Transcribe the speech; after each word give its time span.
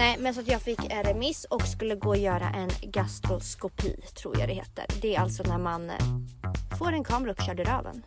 Nej, 0.00 0.16
men 0.20 0.34
så 0.34 0.40
att 0.40 0.48
jag 0.48 0.62
fick 0.62 0.78
en 0.90 1.04
remiss 1.04 1.44
och 1.44 1.62
skulle 1.62 1.94
gå 1.94 2.08
och 2.08 2.16
göra 2.16 2.50
en 2.50 2.70
gastroskopi, 2.82 3.96
tror 4.22 4.38
jag 4.38 4.48
det 4.48 4.54
heter. 4.54 4.86
Det 5.02 5.14
är 5.14 5.20
alltså 5.20 5.42
när 5.42 5.58
man 5.58 5.90
eh, 5.90 5.96
får 6.78 6.92
en 6.92 7.04
kamera 7.04 7.32
uppkörd 7.32 7.60
i 7.60 7.64
röven. 7.64 8.02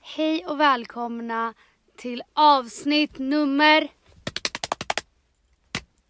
Hej 0.00 0.46
och 0.46 0.60
välkomna 0.60 1.54
till 1.96 2.22
avsnitt 2.32 3.18
nummer... 3.18 3.88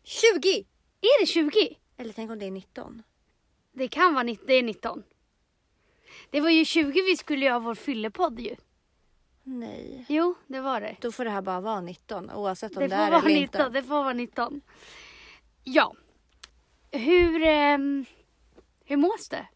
20! 0.04 0.66
Är 1.00 1.20
det 1.20 1.26
20? 1.26 1.76
Eller 1.96 2.12
tänk 2.12 2.30
om 2.30 2.38
det 2.38 2.46
är 2.46 2.50
19? 2.50 3.02
Det 3.78 3.88
kan 3.88 4.14
vara 4.14 4.22
19, 4.22 4.46
det 4.46 4.54
är 4.54 4.62
19. 4.62 5.02
Det 6.30 6.40
var 6.40 6.50
ju 6.50 6.64
20 6.64 7.02
vi 7.02 7.16
skulle 7.16 7.44
göra 7.46 7.58
vår 7.58 7.74
fyllepodd 7.74 8.40
ju. 8.40 8.56
Nej. 9.42 10.04
Jo, 10.08 10.34
det 10.46 10.60
var 10.60 10.80
det. 10.80 10.96
Då 11.00 11.12
får 11.12 11.24
det 11.24 11.30
här 11.30 11.42
bara 11.42 11.60
vara 11.60 11.80
19 11.80 12.30
oavsett 12.30 12.76
om 12.76 12.82
Det 12.82 12.88
det, 12.88 12.94
är 12.94 13.06
eller 13.08 13.28
19, 13.28 13.40
inte. 13.42 13.68
det 13.68 13.82
får 13.82 13.94
vara 13.94 14.12
19. 14.12 14.60
Ja. 15.64 15.94
Hur, 16.90 17.42
ehm, 17.42 18.04
hur 18.84 18.96
mås 18.96 19.28
det? 19.28 19.46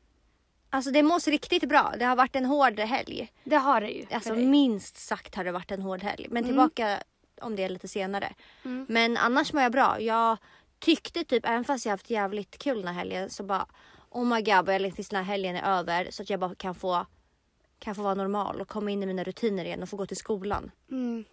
Alltså 0.70 0.90
det 0.90 1.02
mås 1.02 1.28
riktigt 1.28 1.68
bra. 1.68 1.94
Det 1.98 2.04
har 2.04 2.16
varit 2.16 2.36
en 2.36 2.44
hård 2.44 2.80
helg. 2.80 3.32
Det 3.44 3.56
har 3.56 3.80
det 3.80 3.88
ju. 3.90 4.06
Alltså 4.10 4.34
minst 4.34 4.96
sagt 4.96 5.34
har 5.34 5.44
det 5.44 5.52
varit 5.52 5.70
en 5.70 5.82
hård 5.82 6.02
helg. 6.02 6.26
Men 6.30 6.44
tillbaka 6.44 7.02
om 7.40 7.56
det 7.56 7.68
lite 7.68 7.88
senare. 7.88 8.34
Mm. 8.64 8.86
Men 8.88 9.16
annars 9.16 9.52
mår 9.52 9.62
jag 9.62 9.72
bra. 9.72 10.00
Jag 10.00 10.36
tyckte 10.78 11.24
typ, 11.24 11.46
även 11.46 11.64
fast 11.64 11.84
jag 11.86 11.90
haft 11.92 12.10
jävligt 12.10 12.58
kul 12.58 12.76
den 12.78 12.86
här 12.86 12.94
helgen 12.94 13.30
så 13.30 13.42
bara 13.42 13.66
Oh 14.14 14.24
my 14.24 14.42
god, 14.42 14.66
vad 14.66 14.74
jag 14.74 14.82
längtar 14.82 14.96
tills 14.96 15.08
den 15.08 15.24
här 15.24 15.32
helgen 15.32 15.56
är 15.56 15.78
över 15.78 16.10
så 16.10 16.22
att 16.22 16.30
jag 16.30 16.40
bara 16.40 16.54
kan 16.54 16.74
få 16.74 17.06
kan 17.78 17.94
få 17.94 18.02
vara 18.02 18.14
normal 18.14 18.60
och 18.60 18.68
komma 18.68 18.90
in 18.90 19.02
i 19.02 19.06
mina 19.06 19.24
rutiner 19.24 19.64
igen 19.64 19.82
och 19.82 19.88
få 19.88 19.96
gå 19.96 20.06
till 20.06 20.16
skolan. 20.16 20.70
Mm. 20.90 21.24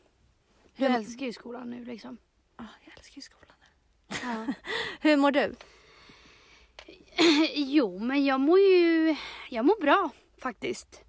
Hur- 0.73 0.89
älskar 0.89 1.25
ju 1.25 1.33
skolan 1.33 1.69
nu 1.69 1.85
liksom. 1.85 2.17
Ah, 2.55 2.63
jag 2.85 2.97
älskar 2.97 3.15
ju 3.15 3.21
skolan. 3.21 3.55
Ja. 4.07 4.53
Hur 5.01 5.17
mår 5.17 5.31
du? 5.31 5.55
jo, 7.55 7.99
men 7.99 8.25
jag 8.25 8.39
mår 8.39 8.59
ju... 8.59 9.15
Jag 9.49 9.65
mår 9.65 9.81
bra 9.81 10.09
faktiskt. 10.37 11.01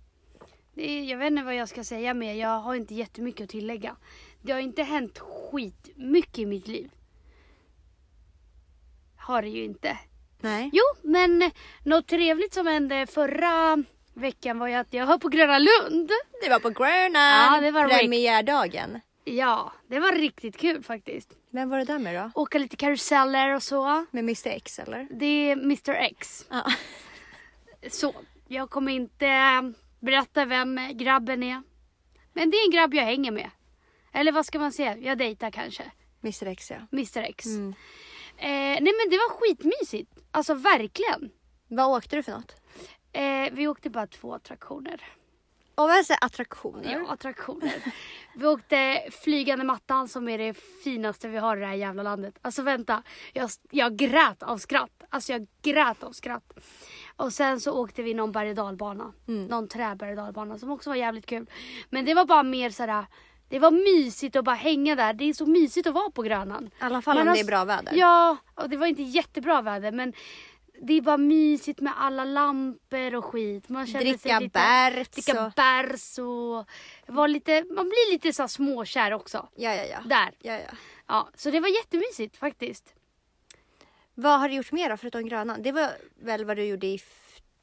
Är, 0.76 1.02
jag 1.02 1.18
vet 1.18 1.30
inte 1.30 1.42
vad 1.42 1.54
jag 1.54 1.68
ska 1.68 1.84
säga 1.84 2.14
mer. 2.14 2.34
Jag 2.34 2.58
har 2.60 2.74
inte 2.74 2.94
jättemycket 2.94 3.44
att 3.44 3.50
tillägga. 3.50 3.96
Det 4.42 4.52
har 4.52 4.60
inte 4.60 4.82
hänt 4.82 5.18
skit 5.18 5.88
mycket 5.96 6.38
i 6.38 6.46
mitt 6.46 6.68
liv. 6.68 6.90
Har 9.16 9.42
det 9.42 9.48
ju 9.48 9.64
inte. 9.64 9.98
Nej. 10.40 10.70
Jo, 10.72 10.82
men 11.02 11.50
något 11.84 12.06
trevligt 12.06 12.54
som 12.54 12.66
hände 12.66 13.06
förra 13.06 13.84
veckan 14.14 14.58
var 14.58 14.68
ju 14.68 14.74
att 14.74 14.92
jag 14.94 15.06
var 15.06 15.18
på 15.18 15.28
Gröna 15.28 15.58
Lund. 15.58 16.10
Det 16.42 16.48
var 16.50 16.58
på 16.58 16.70
Gröna. 16.70 17.18
Ja, 17.18 17.60
det 17.60 17.70
var 17.70 17.88
premiärdagen. 17.88 19.00
Ja, 19.24 19.72
det 19.88 20.00
var 20.00 20.12
riktigt 20.12 20.56
kul 20.56 20.82
faktiskt. 20.82 21.30
Vem 21.50 21.68
var 21.68 21.78
det 21.78 21.84
där 21.84 21.98
med 21.98 22.14
då? 22.14 22.40
Åka 22.40 22.58
lite 22.58 22.76
karuseller 22.76 23.54
och 23.54 23.62
så. 23.62 24.06
Med 24.10 24.24
Mr 24.24 24.48
X 24.48 24.78
eller? 24.78 25.08
Det 25.10 25.26
är 25.26 25.52
Mr 25.52 25.90
X. 25.94 26.46
Ja. 26.50 26.64
Så, 27.90 28.14
jag 28.48 28.70
kommer 28.70 28.92
inte 28.92 29.28
berätta 30.00 30.44
vem 30.44 30.80
grabben 30.92 31.42
är. 31.42 31.62
Men 32.32 32.50
det 32.50 32.56
är 32.56 32.64
en 32.64 32.70
grabb 32.70 32.94
jag 32.94 33.04
hänger 33.04 33.30
med. 33.30 33.50
Eller 34.12 34.32
vad 34.32 34.46
ska 34.46 34.58
man 34.58 34.72
säga? 34.72 34.96
Jag 34.96 35.18
dejtar 35.18 35.50
kanske. 35.50 35.82
Mr 36.22 36.46
X 36.46 36.70
ja. 36.70 36.76
Mr 36.92 37.18
X. 37.18 37.46
Mm. 37.46 37.74
Eh, 38.42 38.48
nej 38.80 38.92
men 38.98 39.10
det 39.10 39.16
var 39.16 39.30
skitmysigt. 39.30 40.12
Alltså 40.30 40.54
verkligen. 40.54 41.30
Vad 41.68 41.96
åkte 41.96 42.16
du 42.16 42.22
för 42.22 42.32
något? 42.32 42.54
Eh, 43.12 43.52
vi 43.52 43.68
åkte 43.68 43.90
bara 43.90 44.06
två 44.06 44.34
attraktioner. 44.34 45.04
Och 45.74 45.88
vad 45.88 46.06
säger 46.06 46.24
attraktioner? 46.24 46.92
Ja, 46.92 47.12
attraktioner. 47.12 47.74
Vi 48.34 48.46
åkte 48.46 49.02
flygande 49.10 49.64
mattan 49.64 50.08
som 50.08 50.28
är 50.28 50.38
det 50.38 50.54
finaste 50.84 51.28
vi 51.28 51.38
har 51.38 51.56
i 51.56 51.60
det 51.60 51.66
här 51.66 51.74
jävla 51.74 52.02
landet. 52.02 52.38
Alltså 52.42 52.62
vänta, 52.62 53.02
jag, 53.32 53.50
jag 53.70 53.96
grät 53.96 54.42
av 54.42 54.58
skratt. 54.58 55.04
Alltså 55.08 55.32
jag 55.32 55.46
grät 55.62 56.02
av 56.02 56.12
skratt. 56.12 56.52
Och 57.16 57.32
sen 57.32 57.60
så 57.60 57.72
åkte 57.72 58.02
vi 58.02 58.14
någon 58.14 58.32
berg 58.32 58.50
och 58.50 58.54
dalbana. 58.56 59.12
Mm. 59.28 59.46
Någon 59.46 59.68
träberg 59.68 60.10
och 60.10 60.16
dalbana 60.16 60.58
som 60.58 60.70
också 60.70 60.90
var 60.90 60.96
jävligt 60.96 61.26
kul. 61.26 61.50
Men 61.90 62.04
det 62.04 62.14
var 62.14 62.24
bara 62.24 62.42
mer 62.42 62.70
sådär, 62.70 63.06
det 63.50 63.58
var 63.58 63.70
mysigt 63.70 64.36
att 64.36 64.44
bara 64.44 64.54
hänga 64.56 64.94
där. 64.96 65.12
Det 65.12 65.24
är 65.24 65.32
så 65.34 65.46
mysigt 65.46 65.86
att 65.86 65.94
vara 65.94 66.10
på 66.10 66.22
Grönan. 66.22 66.66
I 66.66 66.70
alla 66.80 67.02
fall 67.02 67.14
Man 67.16 67.22
om 67.22 67.28
har 67.28 67.34
det 67.34 67.40
är 67.40 67.42
s- 67.42 67.46
bra 67.46 67.64
väder. 67.64 67.92
Ja, 67.96 68.36
och 68.54 68.70
det 68.70 68.76
var 68.76 68.86
inte 68.86 69.02
jättebra 69.02 69.62
väder 69.62 69.92
men 69.92 70.12
det 70.82 70.92
är 70.94 71.00
bara 71.00 71.16
mysigt 71.16 71.80
med 71.80 71.92
alla 71.96 72.24
lampor 72.24 73.14
och 73.14 73.24
skit. 73.24 73.68
Man 73.68 73.86
känner 73.86 74.00
sig 74.04 74.12
Dricka 74.12 74.38
lite, 74.40 74.52
bärs 74.58 75.08
dricka 75.08 75.46
och- 75.46 75.52
bärs 75.52 76.18
och 76.18 76.68
var 77.14 77.28
lite, 77.28 77.64
man 77.70 77.88
blir 77.88 78.12
lite 78.12 78.32
så 78.32 78.48
småkär 78.48 79.12
också. 79.12 79.48
Ja, 79.56 79.74
ja, 79.74 79.84
ja. 79.84 79.98
Där. 80.04 80.30
ja, 80.38 80.52
ja. 80.52 80.70
Ja, 81.08 81.28
så 81.36 81.50
det 81.50 81.60
var 81.60 81.68
jättemysigt 81.68 82.36
faktiskt. 82.36 82.94
Vad 84.14 84.40
har 84.40 84.48
du 84.48 84.54
gjort 84.54 84.72
mer 84.72 84.90
då 84.90 84.96
förutom 84.96 85.28
Grönan? 85.28 85.62
Det 85.62 85.72
var 85.72 85.90
väl 86.22 86.44
vad 86.44 86.56
du 86.56 86.64
gjorde 86.64 86.86
i 86.86 87.00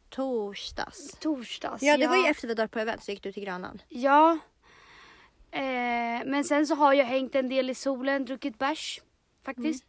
torsdags? 0.09 1.11
Torsdags. 1.19 1.83
Ja, 1.83 1.97
det 1.97 2.07
var 2.07 2.15
ju 2.17 2.25
efter 2.25 2.47
vi 2.47 2.51
hade 2.53 2.67
på 2.67 2.79
event 2.79 3.03
så 3.03 3.11
gick 3.11 3.23
du 3.23 3.31
till 3.31 3.43
Grönan. 3.43 3.81
Ja. 3.89 4.37
Eh, 5.57 6.25
men 6.25 6.43
sen 6.43 6.67
så 6.67 6.75
har 6.75 6.93
jag 6.93 7.05
hängt 7.05 7.35
en 7.35 7.49
del 7.49 7.69
i 7.69 7.75
solen, 7.75 8.25
druckit 8.25 8.57
bärs 8.57 9.01
faktiskt. 9.45 9.85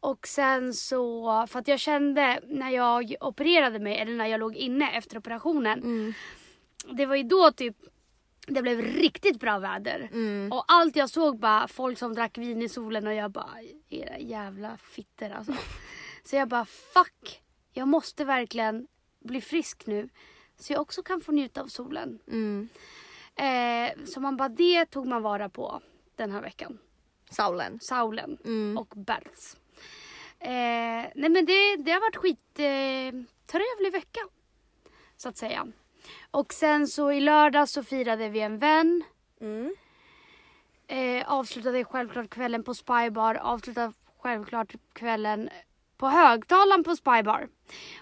Och 0.00 0.26
sen 0.26 0.74
så, 0.74 1.46
för 1.48 1.58
att 1.58 1.68
jag 1.68 1.80
kände 1.80 2.40
när 2.46 2.70
jag 2.70 3.14
opererade 3.20 3.78
mig, 3.78 3.98
eller 3.98 4.12
när 4.12 4.26
jag 4.26 4.40
låg 4.40 4.56
inne 4.56 4.90
efter 4.90 5.18
operationen. 5.18 5.82
Mm. 5.82 6.12
Det 6.96 7.06
var 7.06 7.16
ju 7.16 7.22
då 7.22 7.50
typ 7.52 7.76
det 8.46 8.62
blev 8.62 8.80
riktigt 8.80 9.40
bra 9.40 9.58
väder. 9.58 10.08
Mm. 10.12 10.52
Och 10.52 10.64
allt 10.68 10.96
jag 10.96 11.10
såg 11.10 11.38
bara 11.38 11.68
folk 11.68 11.98
som 11.98 12.14
drack 12.14 12.38
vin 12.38 12.62
i 12.62 12.68
solen 12.68 13.06
och 13.06 13.14
jag 13.14 13.30
bara 13.30 13.56
era 13.88 14.18
jävla 14.18 14.76
fitter 14.76 15.30
alltså. 15.30 15.54
Så 16.24 16.36
jag 16.36 16.48
bara 16.48 16.64
fuck. 16.64 17.42
Jag 17.72 17.88
måste 17.88 18.24
verkligen 18.24 18.86
bli 19.20 19.40
frisk 19.40 19.86
nu. 19.86 20.08
Så 20.58 20.72
jag 20.72 20.80
också 20.80 21.02
kan 21.02 21.20
få 21.20 21.32
njuta 21.32 21.62
av 21.62 21.66
solen. 21.66 22.18
Mm. 22.26 22.68
Eh, 23.36 24.04
så 24.04 24.20
man 24.20 24.36
bara 24.36 24.48
det 24.48 24.86
tog 24.86 25.06
man 25.06 25.22
vara 25.22 25.48
på 25.48 25.80
den 26.16 26.30
här 26.30 26.42
veckan. 26.42 26.78
Saulen. 27.30 27.78
Saulen 27.80 28.38
Mm. 28.44 28.78
och 28.78 28.92
Berts. 28.96 29.56
Eh, 30.38 31.10
nej 31.14 31.28
men 31.30 31.46
det, 31.46 31.76
det 31.76 31.90
har 31.92 32.00
varit 32.00 32.16
skit 32.16 32.58
eh, 32.58 33.20
trevlig 33.46 33.92
vecka. 33.92 34.20
Så 35.16 35.28
att 35.28 35.36
säga. 35.36 35.66
Och 36.30 36.52
sen 36.52 36.88
så 36.88 37.12
i 37.12 37.20
lördag 37.20 37.68
så 37.68 37.82
firade 37.84 38.28
vi 38.28 38.40
en 38.40 38.58
vän. 38.58 39.04
Mm. 39.40 39.74
Eh, 40.86 41.32
avslutade 41.32 41.84
självklart 41.84 42.30
kvällen 42.30 42.64
på 42.64 42.74
Spybar. 42.74 43.34
Avslutade 43.34 43.92
självklart 44.18 44.74
kvällen 44.92 45.50
på 46.02 46.08
högtalaren 46.08 46.84
på 46.84 46.96
Spybar. 46.96 47.48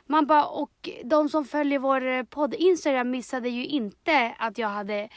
Man 0.07 0.27
bara, 0.27 0.45
och 0.47 0.89
de 1.05 1.29
som 1.29 1.45
följer 1.45 1.79
vår 1.79 2.07
eh, 2.07 2.23
podd 2.23 2.55
Instagram 2.55 3.11
missade 3.11 3.49
ju 3.49 3.67
inte 3.67 4.35
att 4.39 4.59
jag 4.59 4.69
hade 4.69 5.09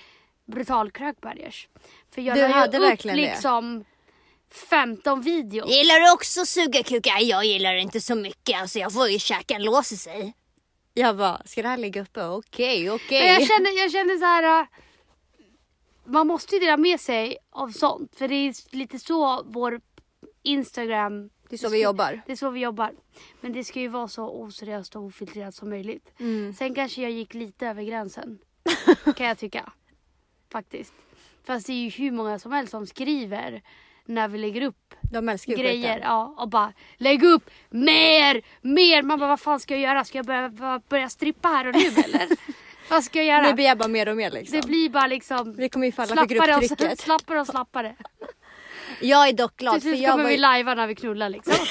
brutal 0.45 0.91
krökbergers. 0.91 1.67
För 2.15 2.21
jag 2.21 2.35
Du 2.37 2.41
la 2.41 2.47
ju 2.47 2.53
hade 2.53 2.77
upp 2.77 2.83
verkligen 2.83 3.17
det. 3.17 3.23
liksom 3.23 3.85
15 4.69 5.21
videos. 5.21 5.69
Gillar 5.71 5.99
du 5.99 6.13
också 6.13 6.45
suga 6.45 6.83
kukar? 6.83 7.19
Jag 7.19 7.45
gillar 7.45 7.73
det 7.73 7.81
inte 7.81 8.01
så 8.01 8.15
mycket. 8.15 8.61
Alltså 8.61 8.79
jag 8.79 8.93
får 8.93 9.09
ju 9.09 9.19
käka 9.19 9.57
låser 9.57 9.95
sig. 9.95 10.33
Jag 10.93 11.17
bara, 11.17 11.41
ska 11.45 11.61
det 11.61 11.67
här 11.67 11.77
ligga 11.77 12.01
uppe? 12.01 12.23
Okej, 12.25 12.91
okej. 12.91 13.21
Men 13.21 13.33
jag 13.33 13.47
kände, 13.47 13.69
jag 13.69 13.91
kände 13.91 14.17
så 14.17 14.25
här. 14.25 14.59
äh, 14.61 14.65
Man 16.05 16.27
måste 16.27 16.55
ju 16.55 16.59
dela 16.59 16.77
med 16.77 16.99
sig 16.99 17.37
av 17.51 17.69
sånt. 17.69 18.15
För 18.15 18.27
det 18.27 18.35
är 18.35 18.75
lite 18.75 18.99
så 18.99 19.43
vår 19.45 19.81
Instagram 20.43 21.29
Det 21.53 21.57
är 21.65 21.69
så 21.69 21.69
vi 21.69 21.83
jobbar. 21.83 22.21
Det 22.25 22.31
är 22.31 22.35
så 22.35 22.49
vi 22.49 22.59
jobbar. 22.59 22.91
Men 23.41 23.53
det 23.53 23.63
ska 23.63 23.79
ju 23.79 23.87
vara 23.87 24.07
så 24.07 24.29
oseriöst 24.29 24.95
och 24.95 25.03
ofiltrerat 25.03 25.55
som 25.55 25.69
möjligt. 25.69 26.11
Mm. 26.19 26.53
Sen 26.53 26.75
kanske 26.75 27.01
jag 27.01 27.11
gick 27.11 27.33
lite 27.33 27.67
över 27.67 27.83
gränsen. 27.83 28.39
kan 29.15 29.27
jag 29.27 29.37
tycka. 29.37 29.71
Faktiskt. 30.51 30.93
Fast 31.43 31.67
det 31.67 31.73
är 31.73 31.77
ju 31.83 31.89
hur 31.89 32.11
många 32.11 32.39
som 32.39 32.51
helst 32.51 32.71
som 32.71 32.87
skriver 32.87 33.61
när 34.05 34.27
vi 34.27 34.37
lägger 34.37 34.61
upp 34.61 34.93
De 35.01 35.29
älskar 35.29 35.53
grejer. 35.55 35.93
skiten. 35.93 35.99
Ja, 36.03 36.35
och 36.37 36.49
bara 36.49 36.73
lägg 36.97 37.23
upp 37.23 37.49
mer, 37.69 38.41
mer. 38.61 39.01
Man 39.03 39.19
bara 39.19 39.29
vad 39.29 39.39
fan 39.39 39.59
ska 39.59 39.73
jag 39.73 39.81
göra? 39.81 40.03
Ska 40.03 40.17
jag 40.17 40.25
börja, 40.25 40.81
börja- 40.89 41.09
strippa 41.09 41.47
här 41.47 41.67
och 41.67 41.75
nu 41.75 41.81
eller? 42.05 42.27
vad 42.89 43.03
ska 43.03 43.19
jag 43.19 43.25
göra? 43.27 43.47
Nu 43.47 43.53
blir 43.53 43.75
bara 43.75 43.87
mer 43.87 44.09
och 44.09 44.17
mer 44.17 44.31
liksom. 44.31 44.59
Det 44.61 44.67
blir 44.67 44.89
bara 44.89 45.07
liksom 45.07 45.53
Vi 45.53 45.69
kommer 45.69 45.85
ju 45.85 45.91
falla 45.91 46.15
för 46.15 46.21
och, 46.21 46.27
grupptrycket. 46.29 46.99
slappare 46.99 47.39
och 47.41 47.47
slappare. 47.47 47.95
Jag 49.03 49.29
är 49.29 49.33
dock 49.33 49.57
glad 49.57 49.81
Till 49.81 49.97
slut 49.97 50.09
kommer 50.09 50.29
vi 50.29 50.37
lajva 50.37 50.73
när 50.73 50.87
vi 50.87 50.95
knullar 50.95 51.29
liksom. 51.29 51.53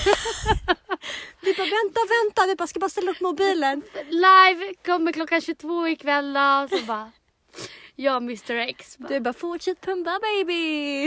Vi 1.45 1.55
bara 1.55 1.65
vänta, 1.67 2.01
vänta, 2.25 2.47
vi 2.47 2.55
bara 2.57 2.67
ska 2.67 2.81
bara 2.81 2.91
ställa 2.91 3.11
upp 3.11 3.21
mobilen. 3.21 3.83
Live 4.11 4.75
kommer 4.87 5.13
klockan 5.13 5.41
22 5.41 5.89
ikväll 5.89 6.33
då. 6.33 6.69
Så 6.79 6.85
bara, 6.85 7.13
jag 7.97 8.17
Mr 8.17 8.51
X. 8.57 8.99
Bara, 8.99 9.09
Du 9.09 9.21
bara 9.21 9.35
fortsätt 9.35 9.81
pumpa 9.81 10.19
baby. 10.23 11.05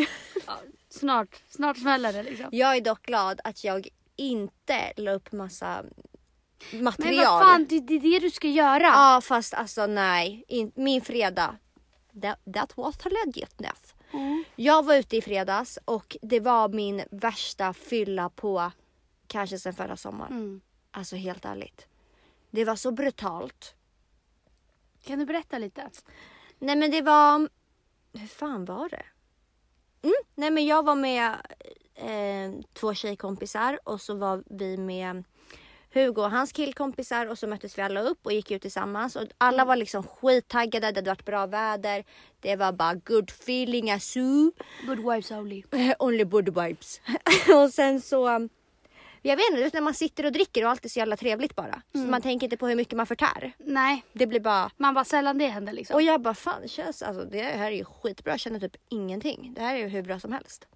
ja, 0.48 0.60
snart, 0.90 1.42
snart 1.50 1.78
smäller 1.78 2.14
det 2.14 2.24
liksom. 2.24 2.46
Jag 2.52 2.76
är 2.76 2.82
dock 2.82 3.02
glad 3.06 3.42
att 3.44 3.64
jag 3.64 3.88
inte 4.16 4.94
la 4.98 5.12
upp 5.12 5.32
massa 5.32 5.84
Men 6.72 6.84
material. 6.84 7.26
vad 7.26 7.42
fan, 7.44 7.66
det, 7.70 7.80
det 7.80 7.94
är 7.94 8.00
det 8.00 8.20
du 8.20 8.32
ska 8.32 8.48
göra. 8.48 8.84
Ja 8.84 9.22
fast 9.24 9.54
alltså 9.54 9.86
nej, 9.88 10.46
In, 10.48 10.72
min 10.76 11.02
fredag. 11.02 11.56
That, 12.22 12.40
that 12.54 12.78
was 12.78 12.96
legitness. 13.26 13.85
Mm. 14.16 14.44
Jag 14.56 14.86
var 14.86 14.96
ute 14.96 15.18
i 15.18 15.22
fredags 15.22 15.80
och 15.86 16.18
det 16.22 16.40
var 16.40 16.70
min 16.70 17.04
värsta 17.12 17.74
fylla 17.74 18.30
på 18.30 18.72
kanske 19.28 19.60
sen 19.60 19.74
förra 19.74 19.98
sommaren. 19.98 20.34
Mm. 20.34 20.62
Alltså 20.92 21.16
helt 21.16 21.46
ärligt. 21.46 21.88
Det 22.52 22.66
var 22.66 22.76
så 22.76 22.92
brutalt. 22.92 23.76
Kan 25.04 25.20
du 25.20 25.26
berätta 25.26 25.58
lite? 25.58 25.90
Nej 26.60 26.76
men 26.76 26.92
det 26.92 27.02
var... 27.02 27.50
Hur 28.14 28.28
fan 28.28 28.66
var 28.66 28.90
det? 28.90 29.06
Mm, 30.02 30.16
nej 30.36 30.52
men 30.52 30.66
jag 30.66 30.84
var 30.84 30.96
med 30.96 31.34
eh, 31.96 32.52
två 32.74 32.94
tjejkompisar 32.94 33.80
och 33.84 34.02
så 34.02 34.14
var 34.16 34.44
vi 34.46 34.78
med 34.78 35.24
Hugo 35.96 36.22
och 36.22 36.32
hans 36.32 36.52
killkompisar 36.52 37.26
och 37.26 37.40
så 37.40 37.48
möttes 37.48 37.78
vi 37.78 37.82
alla 37.82 38.02
upp 38.02 38.20
och 38.26 38.34
gick 38.34 38.52
ut 38.52 38.62
tillsammans. 38.62 39.16
Och 39.16 39.24
alla 39.38 39.66
var 39.66 39.76
liksom 39.76 40.04
skittaggade, 40.04 40.92
det 40.92 40.98
hade 40.98 41.10
varit 41.10 41.26
bra 41.26 41.46
väder. 41.46 42.04
Det 42.40 42.56
var 42.56 42.72
bara 42.72 42.94
good 42.94 43.30
feeling 43.30 43.92
asu. 43.92 44.52
Good 44.88 44.98
vibes 45.00 45.32
only. 45.32 45.64
Only 46.00 46.24
good 46.24 46.50
vibes. 46.62 47.02
och 47.64 47.74
sen 47.74 48.02
så... 48.02 48.50
Jag 49.22 49.38
vet 49.38 49.46
inte, 49.52 49.70
när 49.74 49.82
man 49.82 49.94
sitter 49.94 50.26
och 50.26 50.32
dricker 50.32 50.64
och 50.66 50.70
allt 50.72 50.86
är 50.86 50.90
så 50.90 51.00
jävla 51.00 51.18
trevligt 51.18 51.56
bara. 51.56 51.82
Så 51.92 51.98
man 51.98 52.22
tänker 52.22 52.46
inte 52.46 52.58
på 52.58 52.68
hur 52.68 52.76
mycket 52.76 52.98
man 52.98 53.06
förtär. 53.06 53.52
Nej, 53.58 54.04
Det 54.14 54.28
blir 54.28 54.40
bara... 54.40 54.70
man 54.78 54.94
bara 54.94 55.06
sällan 55.06 55.38
det 55.38 55.48
händer 55.48 55.74
liksom. 55.74 55.96
Och 55.96 56.02
jag 56.02 56.22
bara 56.22 56.34
fan 56.34 56.62
det 56.62 56.68
känns, 56.68 57.02
alltså 57.02 57.26
det 57.26 57.42
här 57.42 57.72
är 57.72 57.76
ju 57.76 57.86
skitbra. 57.86 58.34
Jag 58.34 58.40
känner 58.40 58.60
typ 58.60 58.76
ingenting. 58.90 59.54
Det 59.56 59.62
här 59.62 59.76
är 59.76 59.80
ju 59.80 59.88
hur 59.88 60.02
bra 60.02 60.20
som 60.20 60.32
helst. 60.32 60.68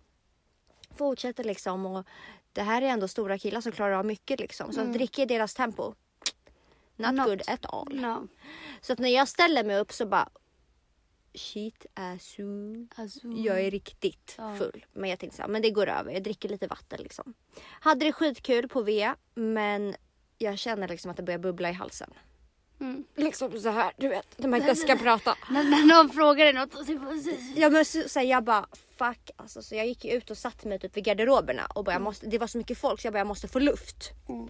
Fortsätter 0.97 1.43
liksom 1.43 1.85
och 1.85 2.05
det 2.53 2.61
här 2.61 2.81
är 2.81 2.85
ändå 2.85 3.07
stora 3.07 3.37
killar 3.37 3.61
som 3.61 3.71
klarar 3.71 3.91
av 3.93 4.05
mycket 4.05 4.39
liksom. 4.39 4.73
Så 4.73 4.81
att 4.81 4.93
dricka 4.93 5.21
i 5.21 5.25
deras 5.25 5.53
tempo. 5.53 5.93
Not, 6.95 7.13
Not. 7.15 7.27
good 7.27 7.41
at 7.47 7.65
all. 7.73 7.87
No. 8.01 8.27
Så 8.81 8.93
att 8.93 8.99
när 8.99 9.09
jag 9.09 9.27
ställer 9.27 9.63
mig 9.63 9.77
upp 9.79 9.91
så 9.91 10.05
bara 10.05 10.29
Shit 11.33 11.85
asu. 11.93 12.87
Alltså, 12.95 13.27
Jag 13.27 13.61
är 13.61 13.71
riktigt 13.71 14.35
Ja. 14.37 14.55
full. 14.55 14.85
Men 14.93 15.09
jag 15.09 15.19
tänkte 15.19 15.35
så 15.37 15.41
här, 15.43 15.49
men 15.49 15.61
det 15.61 15.69
går 15.71 15.87
över. 15.89 16.11
Jag 16.11 16.23
dricker 16.23 16.49
lite 16.49 16.67
vatten 16.67 16.99
liksom. 17.01 17.33
Hade 17.61 18.05
det 18.05 18.11
skitkul 18.13 18.67
på 18.69 18.81
V 18.81 19.13
men 19.35 19.95
jag 20.37 20.57
känner 20.59 20.87
liksom 20.87 21.11
att 21.11 21.17
det 21.17 21.23
börjar 21.23 21.39
bubbla 21.39 21.69
i 21.69 21.73
halsen. 21.73 22.13
Mm. 22.79 23.03
Liksom 23.15 23.59
så 23.61 23.69
här, 23.69 23.91
du 23.97 24.07
vet, 24.07 24.37
när 24.37 24.47
man 24.47 24.59
inte 24.61 24.75
ska 24.75 24.95
prata. 24.95 25.35
När, 25.49 25.63
när 25.63 25.85
någon 25.85 26.09
frågar 26.09 26.45
dig 26.45 26.53
något. 26.53 26.73
så- 26.73 27.31
Ja 27.55 27.69
men 27.69 27.85
så, 27.85 28.09
så 28.09 28.19
här, 28.19 28.25
jag 28.25 28.43
bara 28.43 28.67
fuck 28.97 29.29
alltså. 29.37 29.61
Så 29.61 29.75
jag 29.75 29.87
gick 29.87 30.05
ju 30.05 30.11
ut 30.11 30.29
och 30.31 30.37
satte 30.37 30.67
mig 30.67 30.79
typ 30.79 30.97
vid 30.97 31.03
garderoberna 31.03 31.65
och 31.65 31.83
bara, 31.83 31.91
jag 31.91 32.01
måste, 32.01 32.25
det 32.25 32.37
var 32.37 32.47
så 32.47 32.57
mycket 32.57 32.77
folk 32.77 33.01
så 33.01 33.07
jag 33.07 33.13
bara 33.13 33.19
jag 33.19 33.27
måste 33.27 33.47
få 33.47 33.59
luft. 33.59 34.09
Mm. 34.29 34.49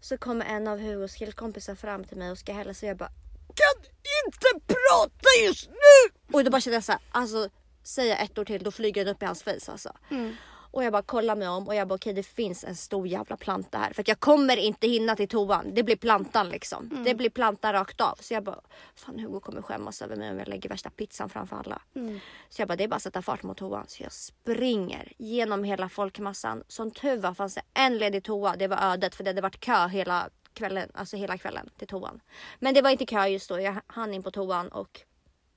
Så 0.00 0.18
kommer 0.18 0.46
en 0.46 0.68
av 0.68 0.78
Hugos 0.80 1.14
killkompisar 1.14 1.74
fram 1.74 2.04
till 2.04 2.16
mig 2.16 2.30
och 2.30 2.38
ska 2.38 2.52
hälsa 2.52 2.86
och 2.86 2.90
jag 2.90 2.96
bara 2.96 3.10
kan 3.54 3.84
inte 4.26 4.66
prata 4.74 5.44
just 5.46 5.68
nu! 5.70 6.18
Och 6.32 6.44
då 6.44 6.50
bara 6.50 6.60
kände 6.60 6.76
jag 6.76 6.84
såhär, 6.84 7.00
alltså 7.10 7.48
säga 7.82 8.16
ett 8.16 8.38
ord 8.38 8.46
till 8.46 8.62
då 8.62 8.70
flyger 8.70 9.04
den 9.04 9.14
upp 9.14 9.22
i 9.22 9.26
hans 9.26 9.42
face 9.42 9.72
alltså. 9.72 9.92
Mm. 10.10 10.36
Och 10.72 10.84
jag 10.84 10.92
bara 10.92 11.02
kollar 11.02 11.36
mig 11.36 11.48
om 11.48 11.68
och 11.68 11.74
jag 11.74 11.88
bara 11.88 11.94
okej 11.94 12.12
det 12.12 12.22
finns 12.22 12.64
en 12.64 12.76
stor 12.76 13.06
jävla 13.06 13.36
planta 13.36 13.78
här. 13.78 13.92
För 13.92 14.02
att 14.02 14.08
jag 14.08 14.20
kommer 14.20 14.56
inte 14.56 14.86
hinna 14.86 15.16
till 15.16 15.28
toan. 15.28 15.74
Det 15.74 15.82
blir 15.82 15.96
plantan 15.96 16.48
liksom. 16.48 16.90
Mm. 16.92 17.04
Det 17.04 17.14
blir 17.14 17.30
plantan 17.30 17.72
rakt 17.72 18.00
av. 18.00 18.18
Så 18.20 18.34
jag 18.34 18.44
bara, 18.44 18.60
fan 18.94 19.18
Hugo 19.18 19.40
kommer 19.40 19.62
skämmas 19.62 20.02
över 20.02 20.16
mig 20.16 20.30
om 20.30 20.38
jag 20.38 20.48
lägger 20.48 20.68
värsta 20.68 20.90
pizzan 20.90 21.28
framför 21.28 21.56
alla. 21.56 21.82
Mm. 21.94 22.20
Så 22.48 22.62
jag 22.62 22.68
bara, 22.68 22.76
det 22.76 22.84
är 22.84 22.88
bara 22.88 22.96
att 22.96 23.02
sätta 23.02 23.22
fart 23.22 23.42
mot 23.42 23.56
toan. 23.56 23.84
Så 23.88 24.02
jag 24.02 24.12
springer 24.12 25.12
genom 25.18 25.64
hela 25.64 25.88
folkmassan. 25.88 26.64
Som 26.68 26.90
tur 26.90 27.16
var 27.16 27.34
fanns 27.34 27.54
det 27.54 27.62
en 27.74 27.98
ledig 27.98 28.24
toa. 28.24 28.56
Det 28.56 28.68
var 28.68 28.92
ödet 28.92 29.14
för 29.14 29.24
det 29.24 29.30
hade 29.30 29.40
varit 29.40 29.60
kö 29.60 29.86
hela 29.86 30.28
kvällen, 30.54 30.90
alltså 30.94 31.16
hela 31.16 31.38
kvällen 31.38 31.70
till 31.78 31.88
toan. 31.88 32.20
Men 32.58 32.74
det 32.74 32.82
var 32.82 32.90
inte 32.90 33.06
kö 33.06 33.26
just 33.26 33.48
då. 33.48 33.60
Jag 33.60 33.80
hann 33.86 34.14
in 34.14 34.22
på 34.22 34.30
toan 34.30 34.68
och 34.68 35.00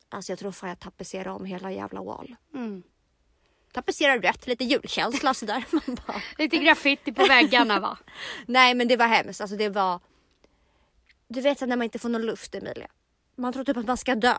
alltså 0.10 0.32
jag 0.32 0.40
tror 0.40 0.52
fan 0.52 0.70
jag 0.70 0.80
tapetserade 0.80 1.30
om 1.30 1.46
hela 1.46 1.72
jävla 1.72 2.02
wall. 2.04 2.36
Mm. 2.54 2.84
Tapetserade 3.75 4.27
rätt, 4.27 4.48
lite 4.48 4.63
julkänsla 4.63 5.33
sådär. 5.33 5.66
Man 5.72 5.98
bara, 6.07 6.22
Lite 6.38 6.57
graffiti 6.57 7.12
på 7.13 7.25
väggarna 7.25 7.80
va? 7.80 7.98
Nej 8.45 8.75
men 8.75 8.88
det 8.88 8.98
var 8.98 9.07
hemskt. 9.07 9.42
Alltså 9.42 9.56
det 9.56 9.69
var... 9.69 10.00
Du 11.27 11.42
vet 11.42 11.60
så 11.60 11.66
när 11.66 11.75
man 11.75 11.83
inte 11.83 12.00
får 12.00 12.10
någon 12.10 12.25
luft 12.25 12.56
Emilia. 12.56 12.88
Man 13.36 13.54
tror 13.54 13.63
typ 13.63 13.77
att 13.77 13.86
man 13.86 13.98
ska 13.98 14.16
dö. 14.16 14.38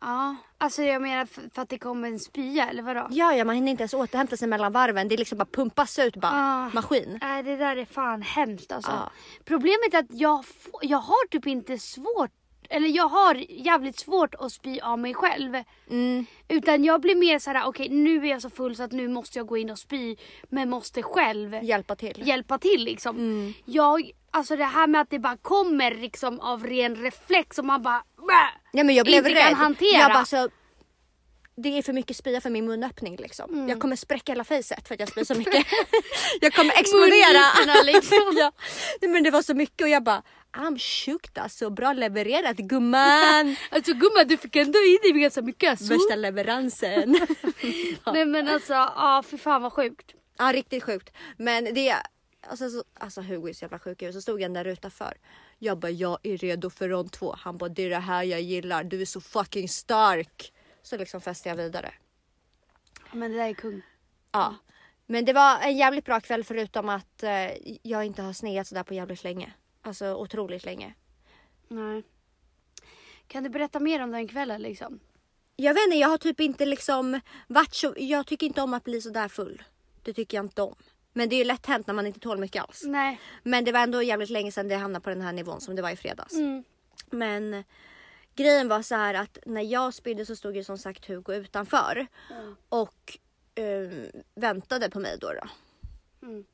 Ja, 0.00 0.36
alltså 0.58 0.82
jag 0.82 1.02
menar 1.02 1.26
för, 1.26 1.62
att 1.62 1.68
det 1.68 1.78
kommer 1.78 2.08
en 2.08 2.18
spya 2.18 2.68
eller 2.68 2.82
vadå? 2.82 3.06
Ja, 3.10 3.34
ja, 3.34 3.44
man 3.44 3.54
hinner 3.54 3.70
inte 3.70 3.82
ens 3.82 3.94
återhämta 3.94 4.36
sig 4.36 4.48
mellan 4.48 4.72
varven. 4.72 5.08
Det 5.08 5.14
är 5.14 5.18
liksom 5.18 5.38
bara 5.38 5.48
pumpas 5.52 5.98
ut 5.98 6.16
bara. 6.16 6.32
Ah. 6.32 6.70
Maskin. 6.74 7.18
Nej 7.22 7.42
det 7.42 7.56
där 7.56 7.76
är 7.76 7.84
fan 7.84 8.22
hemskt 8.22 8.72
alltså. 8.72 8.90
Ja. 8.90 9.10
Problemet 9.44 9.94
är 9.94 9.98
att 9.98 10.10
jag, 10.10 10.44
jag 10.82 10.98
har 10.98 11.28
typ 11.28 11.46
inte 11.46 11.78
svårt, 11.78 12.30
eller 12.70 12.88
jag 12.88 13.08
har 13.08 13.34
jävligt 13.48 13.98
svårt 13.98 14.34
att 14.34 14.52
spy 14.52 14.80
av 14.80 14.98
mig 14.98 15.14
själv. 15.14 15.54
Mm. 15.90 16.26
Utan 16.48 16.84
jag 16.84 17.00
blir 17.00 17.14
mer 17.16 17.38
så 17.38 17.50
här: 17.50 17.66
okej 17.66 17.88
nu 17.88 18.26
är 18.26 18.30
jag 18.30 18.42
så 18.42 18.50
full 18.50 18.76
så 18.76 18.82
att 18.82 18.92
nu 18.92 19.08
måste 19.08 19.38
jag 19.38 19.46
gå 19.46 19.56
in 19.56 19.70
och 19.70 19.78
spy. 19.78 20.16
Men 20.48 20.70
måste 20.70 21.02
själv 21.02 21.54
Hjälpa 21.64 21.96
till. 21.96 22.22
hjälpa 22.26 22.58
till 22.58 22.84
liksom. 22.84 23.16
Mm. 23.16 23.52
Jag, 23.64 24.10
alltså 24.30 24.56
det 24.56 24.64
här 24.64 24.86
med 24.86 25.00
att 25.00 25.10
det 25.10 25.18
bara 25.18 25.36
kommer 25.36 25.94
liksom 25.94 26.40
av 26.40 26.66
ren 26.66 26.96
reflex 26.96 27.58
och 27.58 27.64
man 27.64 27.82
bara 27.82 28.02
Bäh! 28.16 28.60
Ja, 28.72 28.84
men 28.84 28.94
jag 28.94 29.06
blev 29.06 29.18
Inte 29.26 29.40
kan 29.40 29.48
rädd. 29.48 29.56
hantera. 29.56 29.98
Jag 30.00 30.12
bara 30.12 30.24
så... 30.24 30.48
Det 31.56 31.78
är 31.78 31.82
för 31.82 31.92
mycket 31.92 32.16
spya 32.16 32.40
för 32.40 32.50
min 32.50 32.66
munöppning 32.66 33.16
liksom. 33.16 33.54
Mm. 33.54 33.68
Jag 33.68 33.80
kommer 33.80 33.96
spräcka 33.96 34.32
hela 34.32 34.44
facet 34.44 34.88
för 34.88 34.94
att 34.94 35.00
jag 35.00 35.08
spyr 35.08 35.24
så 35.24 35.34
mycket. 35.38 35.66
jag 36.40 36.52
kommer 36.52 36.74
explodera. 36.80 37.82
Liksom. 37.82 38.34
ja. 38.36 38.52
Men 39.00 39.22
det 39.22 39.30
var 39.30 39.42
så 39.42 39.54
mycket 39.54 39.82
och 39.82 39.88
jag 39.88 40.02
bara 40.02 40.22
I'm 40.52 40.78
shook 40.78 41.38
alltså. 41.38 41.70
Bra 41.70 41.92
levererat 41.92 42.56
gumman. 42.56 43.56
Alltså 43.70 43.92
gumman 43.92 44.28
du 44.28 44.36
fick 44.36 44.56
ändå 44.56 44.78
i 44.78 44.98
dig 45.02 45.20
ganska 45.20 45.42
mycket 45.42 45.70
alltså. 45.70 45.92
Värsta 45.92 46.16
leveransen. 46.16 47.18
Nej 48.12 48.26
men 48.26 48.48
alltså, 48.48 48.72
ja 48.72 49.22
för 49.26 49.36
fan 49.36 49.62
vad 49.62 49.72
sjukt. 49.72 50.14
Ja 50.38 50.52
riktigt 50.52 50.82
sjukt. 50.84 51.10
Men 51.36 51.74
det 51.74 51.96
Alltså, 52.48 52.70
så, 52.70 52.84
alltså 53.00 53.20
Hugo 53.20 53.48
är 53.48 53.52
så 53.52 53.64
jävla 53.64 53.78
sjuk. 53.78 54.02
Så 54.12 54.20
stod 54.20 54.42
han 54.42 54.52
där 54.52 54.64
utanför. 54.64 55.14
Jag 55.58 55.78
bara 55.78 55.90
jag 55.90 56.18
är 56.22 56.36
redo 56.36 56.70
för 56.70 56.88
rond 56.88 57.12
två. 57.12 57.34
Han 57.38 57.56
bara 57.56 57.68
det 57.68 57.82
är 57.82 57.90
det 57.90 57.96
här 57.98 58.22
jag 58.22 58.40
gillar. 58.40 58.84
Du 58.84 59.00
är 59.00 59.06
så 59.06 59.20
fucking 59.20 59.68
stark. 59.68 60.52
Så 60.86 60.96
liksom 60.96 61.20
fäste 61.20 61.48
jag 61.48 61.56
vidare. 61.56 61.94
Men 63.12 63.30
det 63.32 63.36
där 63.36 63.48
är 63.48 63.54
kung. 63.54 63.82
Ja. 64.32 64.54
Men 65.06 65.24
det 65.24 65.32
var 65.32 65.58
en 65.60 65.76
jävligt 65.76 66.04
bra 66.04 66.20
kväll 66.20 66.44
förutom 66.44 66.88
att 66.88 67.22
eh, 67.22 67.78
jag 67.82 68.04
inte 68.04 68.22
har 68.22 68.32
sneat 68.32 68.66
sådär 68.66 68.82
på 68.82 68.94
jävligt 68.94 69.24
länge. 69.24 69.52
Alltså 69.82 70.14
otroligt 70.14 70.64
länge. 70.64 70.94
Nej. 71.68 72.02
Kan 73.26 73.42
du 73.42 73.48
berätta 73.48 73.80
mer 73.80 74.02
om 74.02 74.10
den 74.10 74.28
kvällen 74.28 74.62
liksom? 74.62 75.00
Jag 75.56 75.74
vet 75.74 75.84
inte, 75.86 75.96
jag 75.96 76.08
har 76.08 76.18
typ 76.18 76.40
inte 76.40 76.66
liksom 76.66 77.20
varit 77.46 77.74
så, 77.74 77.94
jag 77.96 78.26
tycker 78.26 78.46
inte 78.46 78.62
om 78.62 78.74
att 78.74 78.84
bli 78.84 79.00
sådär 79.00 79.28
full. 79.28 79.62
Det 80.02 80.12
tycker 80.12 80.36
jag 80.36 80.44
inte 80.44 80.62
om. 80.62 80.74
Men 81.12 81.28
det 81.28 81.36
är 81.36 81.38
ju 81.38 81.44
lätt 81.44 81.66
hänt 81.66 81.86
när 81.86 81.94
man 81.94 82.06
inte 82.06 82.20
tål 82.20 82.38
mycket 82.38 82.62
alls. 82.62 82.82
Nej. 82.86 83.20
Men 83.42 83.64
det 83.64 83.72
var 83.72 83.80
ändå 83.80 84.02
jävligt 84.02 84.30
länge 84.30 84.52
sedan 84.52 84.68
det 84.68 84.76
hamnade 84.76 85.02
på 85.02 85.10
den 85.10 85.22
här 85.22 85.32
nivån 85.32 85.60
som 85.60 85.76
det 85.76 85.82
var 85.82 85.90
i 85.90 85.96
fredags. 85.96 86.34
Mm. 86.34 86.64
Men 87.10 87.64
grejen 88.36 88.68
var 88.68 88.82
så 88.82 88.94
här 88.94 89.14
att 89.14 89.38
när 89.46 89.62
jag 89.62 89.94
spydde 89.94 90.26
så 90.26 90.36
stod 90.36 90.56
ju 90.56 90.64
som 90.64 90.78
sagt 90.78 91.06
Hugo 91.06 91.32
utanför. 91.34 92.06
Och 92.68 93.18
eh, 93.54 93.90
väntade 94.34 94.90
på 94.90 95.00
mig 95.00 95.18
då. 95.20 95.32
då. 95.32 95.48
Mm. 96.26 96.44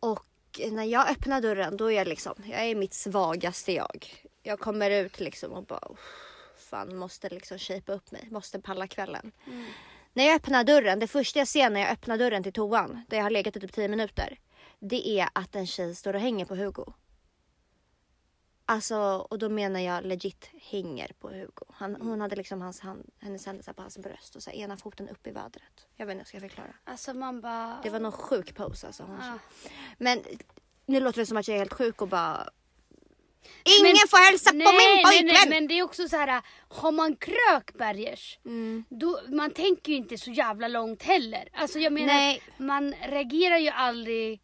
Och 0.00 0.24
när 0.70 0.84
jag 0.84 1.10
öppnar 1.10 1.40
dörren 1.40 1.76
då 1.76 1.92
är 1.92 1.96
jag 1.96 2.08
liksom, 2.08 2.34
jag 2.44 2.60
är 2.60 2.74
mitt 2.74 2.94
svagaste 2.94 3.72
jag. 3.72 4.06
Jag 4.42 4.60
kommer 4.60 4.90
ut 4.90 5.20
liksom 5.20 5.52
och 5.52 5.64
bara 5.64 5.88
"Uff, 5.90 5.98
fan 6.56 6.96
måste 6.96 7.28
liksom 7.28 7.58
shapea 7.58 7.94
upp 7.94 8.10
mig, 8.10 8.28
måste 8.30 8.60
palla 8.60 8.86
kvällen. 8.86 9.32
När 10.12 10.24
jag 10.24 10.34
öppnar 10.36 10.64
dörren, 10.64 10.98
det 10.98 11.06
första 11.06 11.38
jag 11.38 11.48
ser 11.48 11.70
när 11.70 11.80
jag 11.80 11.90
öppnar 11.90 12.18
dörren 12.18 12.42
till 12.42 12.52
toan, 12.52 13.04
där 13.08 13.16
jag 13.16 13.24
har 13.24 13.30
legat 13.30 13.56
i 13.56 13.60
typ 13.60 13.72
10 13.72 13.88
minuter. 13.88 14.38
Det 14.80 15.08
är 15.08 15.28
att 15.32 15.56
en 15.56 15.66
tjej 15.66 15.94
står 15.94 16.14
och 16.14 16.20
hänger 16.20 16.44
på 16.44 16.54
Hugo. 16.54 16.92
Alltså, 18.70 18.96
och 19.30 19.38
då 19.38 19.48
menar 19.48 19.80
jag 19.80 20.04
legit 20.04 20.50
hänger 20.70 21.10
på 21.20 21.28
Hugo. 21.28 21.64
Han, 21.72 21.96
hon 22.00 22.20
hade 22.20 22.36
liksom 22.36 22.60
hans 22.62 22.80
hand, 22.80 23.10
hennes 23.20 23.46
händer 23.46 23.72
på 23.72 23.82
hans 23.82 23.98
bröst 23.98 24.36
och 24.36 24.42
så 24.42 24.50
ena 24.50 24.76
foten 24.76 25.08
upp 25.08 25.26
i 25.26 25.30
vädret. 25.30 25.86
Jag 25.96 26.06
vet 26.06 26.12
inte 26.14 26.24
hur 26.32 26.40
jag 26.40 26.50
ska 26.50 26.56
förklara. 26.56 26.74
Alltså 26.84 27.14
man 27.14 27.40
bara... 27.40 27.80
Det 27.82 27.90
var 27.90 28.00
någon 28.00 28.12
sjuk 28.12 28.54
pose 28.54 28.86
alltså. 28.86 29.02
Hon 29.02 29.20
Ah. 29.20 29.38
Men 29.98 30.22
nu 30.86 31.00
låter 31.00 31.20
det 31.20 31.26
som 31.26 31.36
att 31.36 31.48
jag 31.48 31.54
är 31.54 31.58
helt 31.58 31.72
sjuk 31.72 32.02
och 32.02 32.08
bara... 32.08 32.48
Ingen 33.80 33.82
Men- 33.82 34.08
får 34.08 34.30
hälsa 34.30 34.50
på 34.50 34.56
min 34.56 34.64
nej, 34.64 35.04
pojkvän! 35.04 35.26
nej, 35.26 35.48
men 35.48 35.68
det 35.68 35.74
är 35.78 35.82
också 35.82 36.08
så 36.08 36.16
här, 36.16 36.42
har 36.68 36.92
man 36.92 37.16
krökbergers, 37.16 38.38
Mm. 38.44 38.84
då, 38.88 39.20
man 39.28 39.50
tänker 39.50 39.92
ju 39.92 39.98
inte 39.98 40.18
så 40.18 40.30
jävla 40.30 40.68
långt 40.68 41.02
heller. 41.02 41.48
Alltså 41.52 41.78
jag 41.78 41.92
menar, 41.92 42.06
Nej. 42.06 42.42
man 42.58 42.92
reagerar 42.92 43.58
ju 43.58 43.68
aldrig 43.68 44.40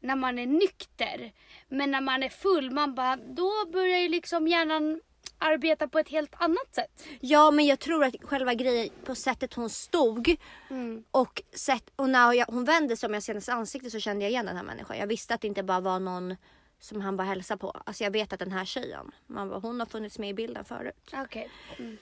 när 0.00 0.16
man 0.16 0.38
är 0.38 0.46
nykter. 0.46 1.32
Men 1.68 1.90
när 1.90 2.00
man 2.00 2.22
är 2.22 2.28
full, 2.28 2.70
man 2.70 2.94
bara, 2.94 3.16
då 3.16 3.52
börjar 3.72 3.98
ju 3.98 4.08
liksom 4.08 4.48
hjärnan 4.48 5.00
arbeta 5.38 5.88
på 5.88 5.98
ett 5.98 6.08
helt 6.08 6.34
annat 6.38 6.74
sätt. 6.74 7.04
Ja 7.20 7.50
men 7.50 7.66
jag 7.66 7.78
tror 7.80 8.04
att 8.04 8.14
själva 8.22 8.54
grejen 8.54 8.88
på 9.04 9.14
sättet 9.14 9.54
hon 9.54 9.70
stod 9.70 10.36
Mm. 10.70 11.04
och, 11.10 11.42
sätt, 11.52 11.90
och 11.96 12.08
när 12.10 12.32
jag, 12.32 12.46
hon 12.46 12.64
vände 12.64 12.96
sig 12.96 13.06
om 13.06 13.14
jag 13.14 13.22
ser 13.22 13.32
hennes 13.32 13.48
ansikte 13.48 13.90
så 13.90 14.00
kände 14.00 14.24
jag 14.24 14.30
igen 14.30 14.46
den 14.46 14.56
här 14.56 14.64
människan. 14.64 14.98
Jag 14.98 15.06
visste 15.06 15.34
att 15.34 15.40
det 15.40 15.48
inte 15.48 15.62
bara 15.62 15.80
var 15.80 16.00
någon 16.00 16.36
som 16.80 17.00
han 17.00 17.16
bara 17.16 17.24
hälsade 17.24 17.58
på. 17.58 17.70
Alltså 17.70 18.04
jag 18.04 18.10
vet 18.10 18.32
att 18.32 18.38
den 18.38 18.52
här 18.52 18.64
tjejen, 18.64 19.10
man 19.26 19.48
bara, 19.48 19.60
hon 19.60 19.80
har 19.80 19.86
funnits 19.86 20.18
med 20.18 20.30
i 20.30 20.34
bilden 20.34 20.64
förut. 20.64 21.10
Okej. 21.14 21.50
Mm. 21.78 21.96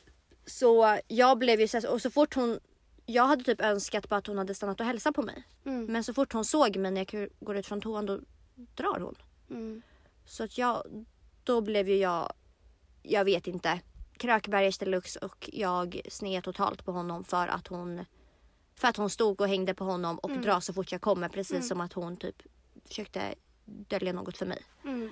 Så 0.47 0.99
jag 1.09 1.38
blev 1.38 1.61
ju 1.61 1.68
så 1.68 1.80
här- 1.80 1.90
och 1.92 2.02
så 2.02 2.11
fort 2.11 2.35
hon 2.35 2.59
jag 3.06 3.26
hade 3.26 3.44
typ 3.44 3.61
önskat 3.61 4.09
bara 4.09 4.16
att 4.16 4.26
hon 4.26 4.38
hade 4.38 4.54
stannat 4.54 4.80
och 4.80 4.87
hälsat 4.87 5.14
på 5.14 5.23
mig. 5.23 5.44
Mm. 5.66 5.85
Men 5.87 6.04
så 6.04 6.14
fort 6.14 6.33
hon 6.33 6.44
såg 6.44 6.76
mig 6.76 6.90
när 6.90 7.06
jag 7.14 7.28
går 7.40 7.56
ut 7.56 7.66
från 7.66 7.80
toan 7.80 8.06
då 8.06 8.21
drar 8.75 9.00
hon. 9.00 9.14
Mm. 9.54 9.82
Så 10.25 10.44
att 10.44 10.58
jag, 10.58 11.06
då 11.44 11.61
blev 11.61 11.88
ju 11.88 11.96
jag, 11.96 12.32
jag 13.02 13.25
vet 13.25 13.46
inte, 13.46 13.80
Krökbergers 14.16 14.78
deluxe 14.78 15.18
och 15.18 15.50
jag 15.52 16.00
sned 16.08 16.44
totalt 16.44 16.84
på 16.84 16.92
honom 16.92 17.25
för 17.25 17.49
att 17.49 17.66
hon 17.66 18.04
för 18.75 18.88
att 18.88 18.96
hon 18.96 19.11
stod 19.11 19.40
och 19.40 19.49
hängde 19.49 19.75
på 19.75 19.84
honom 19.84 20.18
och 20.18 20.30
dra 20.30 20.61
så 20.61 20.73
fort 20.73 20.92
jag 20.92 21.00
kommer 21.00 21.28
precis 21.28 21.68
som 21.68 21.80
att 21.80 21.92
hon 21.92 22.16
typ 22.16 22.42
försökte 22.84 23.34
dölja 23.64 24.12
något 24.12 24.37
för 24.37 24.46
mig. 24.46 24.62
Mm. 24.84 25.11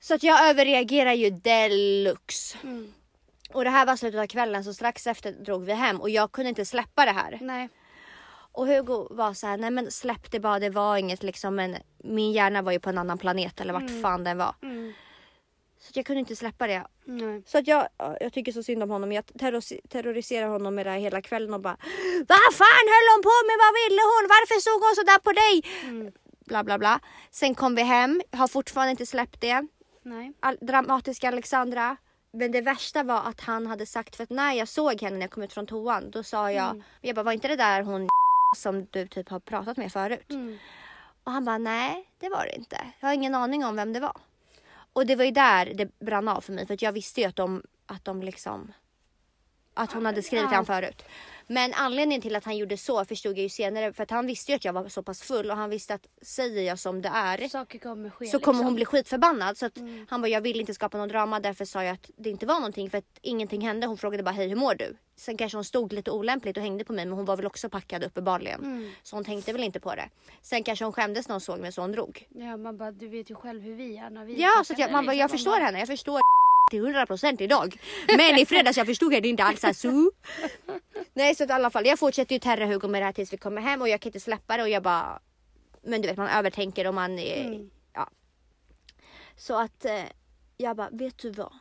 Så 0.00 0.14
att 0.14 0.22
jag 0.22 0.48
överreagerar 0.50 1.12
ju 1.12 1.30
deluxe. 1.30 2.58
Mm. 2.62 2.92
Och 3.52 3.64
det 3.64 3.70
här 3.70 3.86
var 3.86 3.96
slutet 3.96 4.20
av 4.20 4.26
kvällen 4.26 4.64
så 4.64 4.74
strax 4.74 5.06
efter 5.06 5.32
drog 5.32 5.64
vi 5.64 5.72
hem 5.72 6.00
och 6.00 6.10
jag 6.10 6.32
kunde 6.32 6.48
inte 6.48 6.64
släppa 6.64 7.04
det 7.04 7.12
här. 7.12 7.38
Nej. 7.40 7.68
Och 8.52 8.66
Hugo 8.66 9.06
var 9.10 9.34
så 9.34 9.46
här, 9.46 9.56
nej 9.56 9.70
men 9.70 9.90
släpp 9.90 10.30
det 10.30 10.40
bara, 10.40 10.58
det 10.58 10.70
var 10.70 10.96
inget 10.96 11.22
liksom 11.22 11.54
men 11.54 11.76
min 12.04 12.32
hjärna 12.32 12.62
var 12.62 12.72
ju 12.72 12.80
på 12.80 12.90
en 12.90 12.98
annan 12.98 13.18
planet 13.18 13.60
eller 13.60 13.72
vart 13.72 14.02
fan 14.02 14.24
den 14.24 14.38
var. 14.38 14.54
Mm. 14.62 14.92
Så 15.80 15.90
jag 15.94 16.06
kunde 16.06 16.20
inte 16.20 16.36
släppa 16.36 16.66
det. 16.66 16.84
Nej. 17.04 17.42
Så 17.46 17.58
att 17.58 17.66
jag, 17.66 17.88
ja, 17.98 18.16
jag 18.20 18.32
tycker 18.32 18.52
så 18.52 18.62
synd 18.62 18.82
om 18.82 18.90
honom. 18.90 19.12
Jag 19.12 19.24
terror- 19.26 19.88
terroriserar 19.88 20.48
honom 20.48 20.74
med 20.74 20.86
det 20.86 20.90
här 20.90 20.98
hela 20.98 21.22
kvällen 21.22 21.54
och 21.54 21.60
bara 21.60 21.76
Vad 22.28 22.54
fan 22.54 22.86
höll 22.94 23.06
hon 23.14 23.22
på 23.22 23.36
med? 23.48 23.56
Vad 23.64 23.74
ville 23.74 24.00
hon? 24.02 24.28
Varför 24.28 24.60
såg 24.60 24.80
hon 24.82 24.94
så 24.96 25.02
där 25.02 25.18
på 25.18 25.32
dig? 25.32 25.72
Mm. 25.90 26.12
Bla 26.46 26.64
bla 26.64 26.78
bla. 26.78 27.00
Sen 27.30 27.54
kom 27.54 27.74
vi 27.74 27.82
hem, 27.82 28.22
har 28.32 28.48
fortfarande 28.48 28.90
inte 28.90 29.06
släppt 29.06 29.40
det. 29.40 29.66
All, 30.40 30.58
dramatiska 30.60 31.28
Alexandra. 31.28 31.96
Men 32.32 32.52
det 32.52 32.60
värsta 32.60 33.02
var 33.02 33.22
att 33.22 33.40
han 33.40 33.66
hade 33.66 33.86
sagt, 33.86 34.16
för 34.16 34.22
att 34.24 34.30
när 34.30 34.52
jag 34.52 34.68
såg 34.68 35.02
henne 35.02 35.16
när 35.16 35.20
jag 35.22 35.30
kom 35.30 35.42
ut 35.42 35.52
från 35.52 35.66
toan, 35.66 36.10
då 36.10 36.22
sa 36.22 36.52
jag, 36.52 36.70
Mm. 36.70 36.82
jag 37.00 37.14
bara, 37.16 37.22
var 37.22 37.32
inte 37.32 37.48
det 37.48 37.56
där 37.56 37.82
hon 37.82 38.08
som 38.56 38.86
du 38.90 39.06
typ 39.06 39.28
har 39.28 39.40
pratat 39.40 39.76
med 39.76 39.92
förut? 39.92 40.30
Mm. 40.30 40.58
Och 41.24 41.32
han 41.32 41.44
bara, 41.44 41.58
nej 41.58 42.10
det 42.18 42.28
var 42.28 42.44
det 42.44 42.56
inte. 42.56 42.86
Jag 43.00 43.08
har 43.08 43.14
ingen 43.14 43.34
aning 43.34 43.64
om 43.64 43.76
vem 43.76 43.92
det 43.92 44.00
var. 44.00 44.16
Och 44.92 45.06
det 45.06 45.16
var 45.16 45.24
ju 45.24 45.30
där 45.30 45.72
det 45.74 45.98
brann 45.98 46.28
av 46.28 46.40
för 46.40 46.52
mig, 46.52 46.66
för 46.66 46.76
jag 46.80 46.92
visste 46.92 47.20
ju 47.20 47.26
att 47.26 47.36
de, 47.36 47.62
att 47.86 48.04
de 48.04 48.22
liksom, 48.22 48.72
att 49.74 49.92
hon 49.92 50.06
hade 50.06 50.22
skrivit 50.22 50.48
till 50.48 50.56
honom 50.56 50.66
förut. 50.66 51.02
Men 51.52 51.72
anledningen 51.74 52.22
till 52.22 52.36
att 52.36 52.44
han 52.44 52.56
gjorde 52.56 52.76
så 52.76 53.04
förstod 53.04 53.32
jag 53.32 53.42
ju 53.42 53.48
senare, 53.48 53.92
för 53.92 54.02
att 54.02 54.10
han 54.10 54.26
visste 54.26 54.52
ju 54.52 54.56
att 54.56 54.64
jag 54.64 54.72
var 54.72 54.88
så 54.88 55.02
pass 55.02 55.22
full 55.22 55.50
och 55.50 55.56
han 55.56 55.70
visste 55.70 55.94
att 55.94 56.06
säger 56.22 56.62
jag 56.62 56.78
som 56.78 57.02
det 57.02 57.08
är 57.08 57.48
Saker 57.48 57.78
kommer 57.78 58.10
ske. 58.10 58.26
så 58.26 58.38
kommer 58.38 58.58
liksom. 58.58 58.64
hon 58.66 58.74
bli 58.74 58.84
skitförbannad. 58.84 59.58
Så 59.58 59.66
att 59.66 59.76
Mm. 59.76 60.06
han 60.10 60.20
bara, 60.22 60.28
jag 60.28 60.40
vill 60.40 60.60
inte 60.60 60.74
skapa 60.74 60.98
någon 60.98 61.08
drama. 61.08 61.40
Därför 61.40 61.64
sa 61.64 61.84
jag 61.84 61.94
att 61.94 62.10
det 62.16 62.30
inte 62.30 62.46
var 62.46 62.54
någonting 62.54 62.90
för 62.90 62.98
att 62.98 63.18
ingenting 63.22 63.60
hände. 63.60 63.86
Hon 63.86 63.98
frågade 63.98 64.22
bara, 64.22 64.30
hej 64.30 64.48
hur 64.48 64.56
mår 64.56 64.74
du? 64.74 64.96
Sen 65.16 65.36
kanske 65.36 65.56
hon 65.58 65.64
stod 65.64 65.92
lite 65.92 66.10
olämpligt 66.10 66.56
och 66.56 66.62
hängde 66.62 66.84
på 66.84 66.92
mig 66.92 67.04
men 67.06 67.16
hon 67.16 67.24
var 67.24 67.36
väl 67.36 67.46
också 67.46 67.68
packad 67.68 68.04
uppenbarligen. 68.04 68.60
Mm. 68.60 68.90
Så 69.02 69.16
hon 69.16 69.24
tänkte 69.24 69.52
väl 69.52 69.62
inte 69.64 69.80
på 69.80 69.94
det. 69.94 70.08
Sen 70.42 70.62
kanske 70.64 70.84
hon 70.84 70.92
skämdes 70.92 71.28
när 71.28 71.34
hon 71.34 71.40
såg 71.40 71.58
mig 71.60 71.72
så 71.72 71.80
hon 71.80 71.92
drog. 71.92 72.26
Ja, 72.34 72.56
man 72.56 72.76
bara, 72.76 72.90
du 72.92 73.08
vet 73.08 73.30
ju 73.30 73.34
själv 73.34 73.62
hur 73.62 73.74
vi 73.74 73.96
är 73.96 74.10
när 74.10 74.24
vi 74.24 74.42
Ja, 74.42 74.64
så 74.64 74.74
jag, 74.78 74.92
man 74.92 75.06
bara, 75.06 75.12
liksom. 75.12 75.18
jag 75.20 75.30
förstår 75.30 75.60
henne. 75.60 75.78
Jag 75.78 75.88
förstår 75.88 76.20
till 76.70 76.86
100% 76.86 77.42
idag. 77.42 77.76
Men 78.16 78.38
i 78.38 78.46
fredags 78.46 78.76
jag 78.76 78.86
förstod 78.86 79.12
det 79.12 79.28
inte 79.28 79.44
alls. 79.44 79.64
Så. 79.78 80.10
Nej 81.14 81.34
så 81.34 81.44
att 81.44 81.50
i 81.50 81.52
alla 81.52 81.70
fall, 81.70 81.86
jag 81.86 81.98
fortsätter 81.98 82.34
ju 82.34 82.38
terra 82.38 82.66
Hugo 82.66 82.88
med 82.88 83.02
det 83.02 83.06
här 83.06 83.12
tills 83.12 83.32
vi 83.32 83.36
kommer 83.36 83.60
hem 83.62 83.82
och 83.82 83.88
jag 83.88 84.00
kan 84.00 84.08
inte 84.08 84.20
släppa 84.20 84.56
det 84.56 84.62
och 84.62 84.68
jag 84.68 84.82
bara 84.82 85.20
Men 85.82 86.02
du 86.02 86.08
vet 86.08 86.16
man 86.16 86.28
övertänker 86.28 86.86
och 86.86 86.94
man 86.94 87.18
eh, 87.18 87.46
Mm. 87.46 87.70
ja. 87.94 88.08
Så 89.36 89.54
att 89.60 89.84
eh, 89.84 90.04
jag 90.56 90.76
bara, 90.76 90.90
vet 90.90 91.18
du 91.18 91.30
vad? 91.30 91.52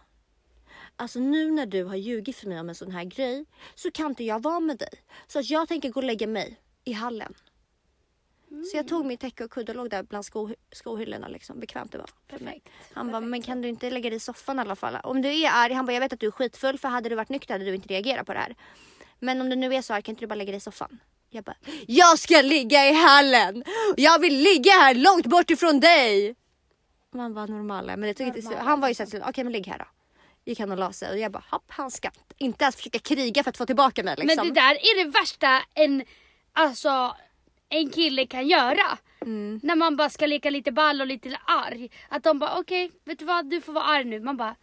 Alltså 0.96 1.20
nu 1.20 1.52
när 1.52 1.66
du 1.66 1.84
har 1.84 1.96
ljugit 1.96 2.36
för 2.38 2.48
mig 2.48 2.60
om 2.60 2.70
en 2.70 2.76
sån 2.76 2.92
här 2.92 3.04
grej 3.04 3.46
så 3.76 3.92
kan 3.92 4.06
inte 4.06 4.24
jag 4.24 4.44
vara 4.44 4.60
med 4.60 4.78
dig. 4.78 4.90
Så 5.28 5.40
att 5.40 5.50
jag 5.50 5.68
tänker 5.68 5.90
gå 5.90 6.00
och 6.00 6.04
lägga 6.04 6.28
mig 6.28 6.60
i 6.84 6.94
hallen. 6.94 7.34
Så 8.50 8.78
jag 8.78 8.88
tog 8.88 9.06
mitt 9.06 9.20
täcke 9.20 9.44
och 9.44 9.52
kudde 9.52 9.72
och 9.72 9.76
låg 9.76 9.90
där 9.90 10.04
bland 10.04 10.26
sko, 10.26 10.50
skohyllorna 10.72 11.28
liksom. 11.28 11.60
Bekvämt 11.60 11.92
det 11.92 11.98
var. 11.98 12.10
Perfekt. 12.28 12.70
Han 12.94 13.12
bara, 13.12 13.22
men 13.22 13.42
kan 13.42 13.62
du 13.62 13.70
inte 13.70 13.90
lägga 13.90 14.10
dig 14.10 14.18
i 14.18 14.20
soffan 14.20 14.58
i 14.58 14.62
alla 14.62 14.76
fall? 14.76 14.98
Om 15.04 15.22
du 15.22 15.42
är 15.42 15.52
arg, 15.54 15.74
han 15.74 15.86
bara, 15.86 15.94
jag 15.94 16.02
vet 16.02 16.14
att 16.14 16.20
du 16.20 16.28
är 16.28 16.32
skitfull 16.32 16.78
för 16.80 16.88
hade 16.88 17.10
du 17.10 17.16
varit 17.16 17.30
nykter 17.30 17.54
hade 17.54 17.66
du 17.66 17.76
inte 17.76 17.88
reagerat 17.88 18.26
på 18.26 18.34
det 18.34 18.40
här. 18.40 18.56
Men 19.20 19.42
om 19.42 19.50
du 19.50 19.56
nu 19.56 19.76
är 19.76 19.82
så 19.82 19.94
arg 19.94 20.02
kan 20.02 20.12
inte 20.12 20.24
du 20.24 20.28
bara 20.28 20.36
lägga 20.36 20.52
dig 20.52 20.58
i 20.58 20.62
soffan? 20.62 21.00
Jag 21.30 21.44
bara, 21.44 21.56
jag 21.88 22.20
ska 22.20 22.42
ligga 22.42 22.90
i 22.90 22.94
hallen! 22.94 23.64
Jag 23.98 24.20
vill 24.20 24.38
ligga 24.38 24.72
här 24.72 24.96
långt 24.96 25.26
bort 25.26 25.50
ifrån 25.50 25.80
dig! 25.80 26.36
Man 27.14 27.34
var 27.34 27.48
normala, 27.48 27.98
men 27.98 28.08
det 28.08 28.14
tog 28.14 28.28
inte 28.28 28.42
Normala, 28.42 28.64
Han 28.64 28.82
var 28.82 28.88
ju 28.88 28.94
såhär, 28.94 29.24
okej 29.28 29.44
men 29.44 29.54
ligg 29.54 29.68
här 29.68 29.78
då. 29.78 29.86
Gick 30.46 30.60
han 30.60 30.72
och 30.72 30.78
la 30.78 30.94
sig 30.94 31.12
och 31.12 31.18
jag 31.18 31.32
bara, 31.32 31.44
hopp 31.52 31.64
han 31.68 31.92
ska 31.92 32.10
inte 32.38 32.64
ens 32.64 32.76
försöka 32.76 33.00
kriga 33.00 33.44
för 33.44 33.50
att 33.50 33.58
få 33.58 33.66
tillbaka 33.66 34.04
mig 34.04 34.16
liksom. 34.18 34.48
Men 34.48 34.54
det 34.54 34.62
där 34.62 34.72
är 34.72 35.04
det 35.04 35.12
värsta 35.12 35.62
en, 35.74 36.04
alltså, 36.54 37.16
en 37.70 37.90
kille 37.90 38.26
kan 38.26 38.48
göra. 38.48 38.98
Mm. 39.22 39.60
När 39.64 39.76
man 39.76 39.96
bara 39.96 40.10
ska 40.10 40.26
leka 40.26 40.50
lite 40.50 40.72
ball 40.72 41.02
och 41.02 41.08
lite 41.08 41.38
arg. 41.46 41.90
Att 42.10 42.24
de 42.24 42.40
bara 42.40 42.60
okej, 42.60 42.92
vet 43.06 43.20
du 43.20 43.26
vad 43.26 43.50
du 43.50 43.62
får 43.62 43.74
vara 43.74 43.86
arg 43.86 44.04
nu. 44.04 44.20
Man 44.20 44.38
bara 44.38 44.56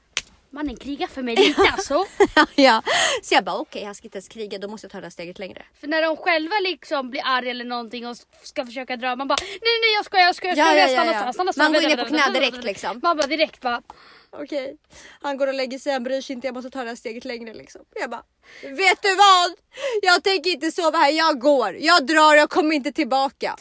mannen 0.51 0.77
kriga 0.77 1.09
för 1.09 1.23
mig 1.23 1.37
lite 1.47 1.63
alltså. 1.73 2.05
ja. 2.55 2.83
Så 3.23 3.35
jag 3.35 3.45
bara, 3.45 3.57
okej 3.57 3.85
han 3.85 3.95
ska 3.95 4.05
inte 4.07 4.17
ens 4.19 4.29
kriga, 4.29 4.59
då 4.59 4.69
måste 4.69 4.85
jag 4.85 4.93
ta 4.93 4.99
det 4.99 5.05
här 5.07 5.11
steget 5.11 5.39
längre. 5.39 5.63
För 5.81 5.87
när 5.87 6.03
de 6.03 6.17
själva 6.17 6.55
liksom 6.63 7.11
blir 7.11 7.23
arga 7.25 7.51
eller 7.51 7.65
någonting 7.65 8.07
och 8.07 8.17
ska 8.43 8.67
försöka 8.67 8.97
dra. 8.97 9.17
Man 9.17 9.29
bara 9.29 9.39
nej 9.43 9.59
nej 9.83 9.93
jag 9.97 10.05
skojar 10.05 10.27
jag 10.27 10.35
skojar. 10.37 10.57
Ja, 10.57 10.75
Jag 10.75 10.79
ja, 10.79 10.87
skojar. 10.89 11.05
ja, 11.05 11.13
stanna, 11.13 11.27
ja. 11.27 11.33
stanna, 11.33 11.53
stanna, 11.53 11.69
Man 11.69 11.73
går 11.73 11.81
stanna, 11.81 11.97
ner 11.97 12.03
på 12.03 12.09
stanna, 12.09 12.19
knä 12.19 12.23
stanna, 12.23 12.39
direkt, 12.41 12.55
stanna. 12.57 12.67
liksom. 12.67 13.01
Man 13.03 13.17
bara 13.17 13.27
direkt 13.27 13.61
bara. 13.61 13.83
Okej. 14.31 14.77
Han 15.21 15.37
går 15.37 15.47
och 15.47 15.55
lägger 15.55 15.79
sig, 15.79 15.93
han 15.93 16.03
bryr 16.03 16.21
sig 16.21 16.35
inte, 16.35 16.47
jag 16.47 16.55
måste 16.55 16.71
ta 16.71 16.83
det 16.83 16.89
här 16.89 16.97
steget 16.97 17.25
längre 17.25 17.55
liksom. 17.55 17.85
Jag 17.95 18.11
bara, 18.11 18.23
vet 18.63 19.03
du 19.03 19.15
vad? 19.17 19.53
Jag 20.03 20.23
tänker 20.25 20.51
inte 20.51 20.71
sova 20.73 20.99
här, 20.99 21.11
jag 21.13 21.41
går. 21.41 21.77
Jag 21.77 22.07
drar, 22.07 22.35
jag 22.35 22.51
kommer 22.51 22.75
inte 22.75 22.93
tillbaka. 22.93 23.57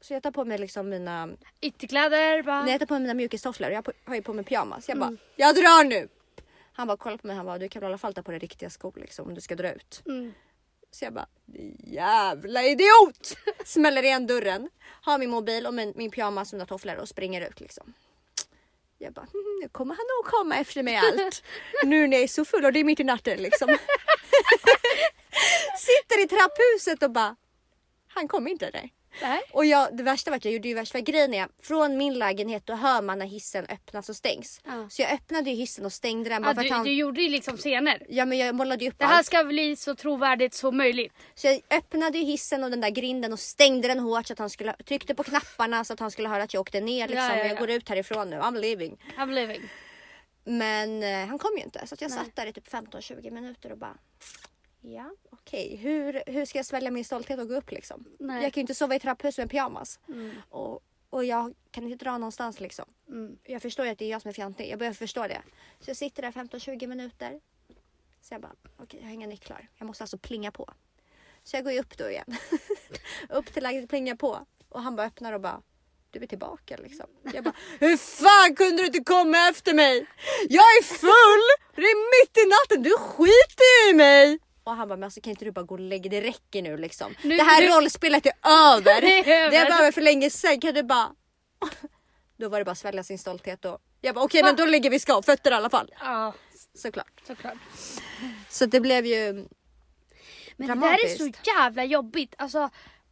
Så 0.00 0.12
jag 0.12 0.22
tar 0.22 0.30
på 0.30 0.44
mig 0.44 0.58
liksom 0.58 0.88
mina, 0.88 1.28
Ytterkläder 1.60 2.42
bara. 2.42 2.62
när 2.64 2.70
jag 2.72 2.80
tar 2.80 2.86
på 2.86 2.94
mig 2.94 3.00
mina 3.02 3.14
mjukistofflor, 3.14 3.70
jag 3.70 3.86
har 4.04 4.14
ju 4.14 4.22
på 4.22 4.32
mig 4.32 4.44
pyjamas. 4.44 4.88
Jag 4.88 4.98
bara, 4.98 5.06
Mm. 5.06 5.18
jag 5.36 5.54
drar 5.54 5.84
nu. 5.84 6.08
Han 6.72 6.86
bara 6.86 6.96
kollar 6.96 7.16
på 7.16 7.26
mig, 7.26 7.36
han 7.36 7.46
bara, 7.46 7.58
du 7.58 7.68
kan 7.68 7.80
väl 7.80 7.88
i 7.88 7.90
alla 7.90 7.98
fall 7.98 8.14
ta 8.14 8.22
på 8.22 8.30
dig 8.30 8.40
riktiga 8.40 8.70
skor 8.70 8.92
liksom 8.96 9.26
om 9.28 9.34
du 9.34 9.40
ska 9.40 9.54
dra 9.54 9.72
ut. 9.72 10.02
Mm. 10.06 10.34
Så 10.90 11.04
jag 11.04 11.12
bara, 11.14 11.26
jävla 11.78 12.62
idiot! 12.62 13.36
Smäller 13.64 14.02
igen 14.02 14.26
dörren, 14.26 14.68
har 15.02 15.18
min 15.18 15.30
mobil 15.30 15.66
och 15.66 15.74
min, 15.74 15.92
min 15.96 16.10
pyjamas 16.10 16.52
och 16.52 16.56
mina 16.56 16.66
tofflor 16.66 16.96
och 16.96 17.08
springer 17.08 17.48
ut 17.48 17.60
liksom. 17.60 17.94
Jag 18.98 19.12
bara, 19.12 19.26
"Mm, 19.34 19.58
nu 19.62 19.68
kommer 19.68 19.94
han 19.94 20.04
nog 20.16 20.32
komma 20.32 20.56
efter 20.58 20.82
mig 20.82 20.96
allt. 20.96 21.42
nu 21.84 22.06
när 22.06 22.16
jag 22.16 22.24
är 22.24 22.28
så 22.28 22.44
full 22.44 22.64
och 22.64 22.72
det 22.72 22.80
är 22.80 22.84
mitt 22.84 23.00
i 23.00 23.04
natten 23.04 23.38
liksom. 23.42 23.68
Sitter 25.78 26.24
i 26.24 26.28
trapphuset 26.28 27.02
och 27.02 27.10
bara, 27.10 27.36
han 28.08 28.28
kommer 28.28 28.50
inte 28.50 28.70
där. 28.70 28.90
Nej. 29.22 29.40
Och 29.52 29.66
jag, 29.66 29.96
det 29.96 30.02
värsta 30.02 30.30
var 30.30 30.36
att 30.36 30.44
jag 30.44 30.54
gjorde 30.54 30.68
ju 30.68 30.74
värsta 30.74 31.00
grejen 31.00 31.34
är, 31.34 31.48
från 31.62 31.96
min 31.96 32.14
lägenhet 32.18 32.66
då 32.66 32.74
hör 32.74 33.02
man 33.02 33.18
när 33.18 33.26
hissen 33.26 33.66
öppnas 33.68 34.08
och 34.08 34.16
stängs. 34.16 34.60
Ja. 34.64 34.88
Så 34.90 35.02
jag 35.02 35.12
öppnade 35.12 35.50
ju 35.50 35.56
hissen 35.56 35.84
och 35.86 35.92
stängde 35.92 36.30
den 36.30 36.42
bara 36.42 36.50
Ja, 36.50 36.54
för 36.54 36.60
att 36.60 36.66
du, 36.68 36.72
han, 36.74 36.84
du 36.84 36.92
gjorde 36.92 37.22
ju 37.22 37.28
liksom 37.28 37.56
scener. 37.56 38.02
ja 38.08 38.24
men 38.24 38.38
jag 38.38 38.54
målade 38.54 38.84
ju 38.84 38.90
upp 38.90 38.98
Det 38.98 39.04
allt. 39.04 39.14
här 39.14 39.22
ska 39.22 39.44
bli 39.44 39.76
så 39.76 39.94
trovärdigt 39.94 40.54
som 40.54 40.76
möjligt. 40.76 41.12
Så 41.34 41.46
jag 41.46 41.60
öppnade 41.70 42.18
ju 42.18 42.24
hissen 42.24 42.64
och 42.64 42.70
den 42.70 42.80
där 42.80 42.90
grinden 42.90 43.32
och 43.32 43.40
stängde 43.40 43.88
den 43.88 43.98
hårt 43.98 44.26
så 44.26 44.32
att 44.32 44.38
han 44.38 44.50
skulle, 44.50 44.72
tryckte 44.72 45.14
på 45.14 45.22
knapparna 45.22 45.84
så 45.84 45.92
att 45.92 46.00
han 46.00 46.10
skulle 46.10 46.28
höra 46.28 46.42
att 46.42 46.54
jag 46.54 46.60
åkte 46.60 46.80
ner 46.80 47.08
liksom. 47.08 47.24
Ja, 47.26 47.36
ja, 47.36 47.38
ja. 47.38 47.46
Jag 47.46 47.58
går 47.58 47.70
ut 47.70 47.88
härifrån 47.88 48.30
nu, 48.30 48.36
I'm 48.36 48.58
leaving. 48.60 48.96
I'm 49.18 49.32
living. 49.32 49.62
Men 50.44 51.02
eh, 51.02 51.26
han 51.28 51.38
kom 51.38 51.50
ju 51.56 51.62
inte 51.64 51.86
så 51.86 51.94
att 51.94 52.00
jag 52.00 52.10
Nej. 52.10 52.18
satt 52.18 52.36
där 52.36 52.46
i 52.46 52.52
typ 52.52 52.68
15-20 52.68 53.30
minuter 53.30 53.72
och 53.72 53.78
bara 53.78 53.96
Ja 54.88 55.10
okej, 55.30 55.76
hur, 55.76 56.22
hur 56.26 56.44
ska 56.44 56.58
jag 56.58 56.66
svälja 56.66 56.90
min 56.90 57.04
stolthet 57.04 57.40
och 57.40 57.48
gå 57.48 57.54
upp 57.54 57.70
liksom? 57.70 58.04
Nej. 58.18 58.42
Jag 58.42 58.52
kan 58.52 58.60
ju 58.60 58.62
inte 58.62 58.74
sova 58.74 58.94
i 58.94 59.00
trapphus 59.00 59.38
med 59.38 59.50
pyjamas. 59.50 60.00
Mm. 60.08 60.34
Och, 60.50 60.80
och 61.10 61.24
jag 61.24 61.54
kan 61.70 61.84
inte 61.84 62.04
dra 62.04 62.18
någonstans 62.18 62.60
liksom. 62.60 62.84
Mm. 63.08 63.38
Jag 63.44 63.62
förstår 63.62 63.86
ju 63.86 63.92
att 63.92 63.98
det 63.98 64.04
är 64.04 64.10
jag 64.10 64.22
som 64.22 64.28
är 64.28 64.32
fjantig. 64.32 64.70
Jag 64.70 64.78
börjar 64.78 64.92
förstå 64.92 65.28
det. 65.28 65.42
Så 65.80 65.90
jag 65.90 65.96
sitter 65.96 66.22
där 66.22 66.30
15-20 66.30 66.86
minuter. 66.86 67.40
Så 68.20 68.34
jag 68.34 68.40
bara, 68.40 68.52
okej 68.76 69.00
jag 69.00 69.06
har 69.06 69.14
inga 69.14 69.26
nycklar. 69.26 69.68
Jag 69.76 69.86
måste 69.86 70.04
alltså 70.04 70.18
plinga 70.18 70.50
på. 70.50 70.72
Så 71.42 71.56
jag 71.56 71.64
går 71.64 71.72
ju 71.72 71.80
upp 71.80 71.98
då 71.98 72.10
igen. 72.10 72.36
upp 73.28 73.52
till 73.52 73.62
lägenheten, 73.62 73.88
plingar 73.88 74.14
på. 74.14 74.46
Och 74.68 74.82
han 74.82 74.96
bara 74.96 75.06
öppnar 75.06 75.32
och 75.32 75.40
bara, 75.40 75.62
du 76.10 76.22
är 76.22 76.26
tillbaka 76.26 76.76
liksom. 76.76 77.06
Jag 77.22 77.44
bara, 77.44 77.54
hur 77.80 77.96
fan 77.96 78.54
kunde 78.54 78.82
du 78.82 78.86
inte 78.86 79.04
komma 79.04 79.48
efter 79.48 79.74
mig? 79.74 80.06
Jag 80.48 80.64
är 80.64 80.82
full! 80.82 81.66
Det 81.74 81.82
är 81.82 82.24
mitt 82.24 82.36
i 82.36 82.46
natten, 82.48 82.82
du 82.82 82.90
skiter 82.98 83.90
i 83.90 83.94
mig! 83.94 84.38
Och 84.66 84.76
han 84.76 84.88
bara, 84.88 84.96
men 84.96 85.04
alltså 85.04 85.20
kan 85.20 85.30
inte 85.30 85.44
du 85.44 85.50
bara 85.52 85.62
gå 85.64 85.74
och 85.74 85.80
lägga 85.80 86.10
dig? 86.10 86.20
Det 86.20 86.26
räcker 86.28 86.62
nu 86.62 86.76
liksom. 86.76 87.14
Nu- 87.22 87.36
det 87.36 87.42
här 87.42 87.60
nu- 87.60 87.68
rollspelet 87.68 88.26
är 88.26 88.32
över. 88.44 89.00
Det 89.00 89.18
är 89.32 89.44
över. 89.46 89.50
Det 89.64 89.70
var 89.70 89.78
över 89.78 89.92
för 89.92 90.00
länge 90.00 90.30
sedan. 90.30 90.60
Kan 90.60 90.74
du 90.74 90.82
bara... 90.82 91.10
Då 92.38 92.48
var 92.48 92.58
det 92.58 92.64
bara 92.64 92.70
att 92.72 92.78
svälja 92.78 93.02
sin 93.02 93.18
stolthet 93.18 93.64
och 93.64 93.78
Jag 94.00 94.14
bara 94.14 94.24
okej 94.24 94.42
men 94.42 94.56
då 94.56 94.64
lägger 94.64 94.90
vi 94.90 94.98
skav, 94.98 95.22
fötter 95.22 95.50
i 95.50 95.54
alla 95.54 95.70
fall. 95.70 95.90
Ja, 96.00 96.34
Såklart. 96.74 97.22
såklart. 97.26 97.56
Så 98.48 98.66
det 98.66 98.80
blev 98.80 99.06
ju 99.06 99.32
Men 100.56 100.68
det 100.68 100.74
där 100.74 100.92
är 101.04 101.08
så 101.08 101.16
Dramatiskt. 101.18 101.46
jävla 101.46 101.84
jobbigt. 101.84 102.34
Alltså, 102.38 102.70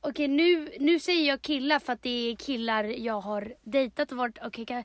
okej 0.08 0.28
nu, 0.28 0.68
nu 0.80 0.98
säger 1.00 1.28
jag 1.28 1.42
killar 1.42 1.78
för 1.78 1.92
att 1.92 2.02
det 2.02 2.30
är 2.30 2.36
killar 2.36 2.84
jag 2.84 3.20
har 3.20 3.54
dejtat 3.62 4.12
och 4.12 4.18
varit, 4.18 4.38
okej 4.44 4.84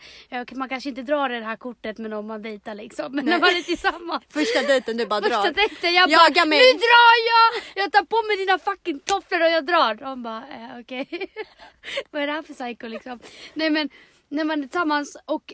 man 0.56 0.70
kanske 0.70 0.90
inte 0.90 1.02
drar 1.02 1.30
det 1.30 1.46
här 1.46 1.56
kortet 1.56 1.98
med 1.98 2.12
någon 2.12 2.28
man 2.28 2.42
dejtar 2.42 2.76
liksom. 2.76 3.16
Men 3.16 3.26
när 3.26 3.32
Nej. 3.32 3.40
man 3.42 3.50
är 3.50 3.62
tillsammans. 3.64 4.24
första 4.30 4.62
dejten 4.62 4.98
du 4.98 5.06
bara 5.06 5.22
Första 5.22 5.42
drar. 5.44 5.52
dejten 5.54 5.94
jag 5.94 6.10
Jaga 6.10 6.34
bara, 6.36 6.46
mig. 6.46 6.60
nu 6.60 6.74
drar 6.80 7.16
jag! 7.32 7.64
Jag 7.84 7.92
tar 7.92 8.04
på 8.06 8.28
mig 8.28 8.38
dina 8.38 8.60
fucking 8.60 9.00
tofflor 9.00 9.42
och 9.42 9.50
jag 9.50 9.66
drar. 9.66 9.94
De 9.96 10.24
bara, 10.24 10.38
eh, 10.48 10.80
okej. 10.80 11.08
Vad 12.12 12.22
är 12.22 12.28
det 12.28 12.34
här 12.34 12.42
för 12.42 12.54
psycho 12.54 12.88
liksom? 12.88 13.20
Nej 13.54 13.70
men 13.70 13.90
när 14.30 14.44
man 14.44 14.60
är 14.60 14.64
tillsammans 14.64 15.18
och 15.26 15.54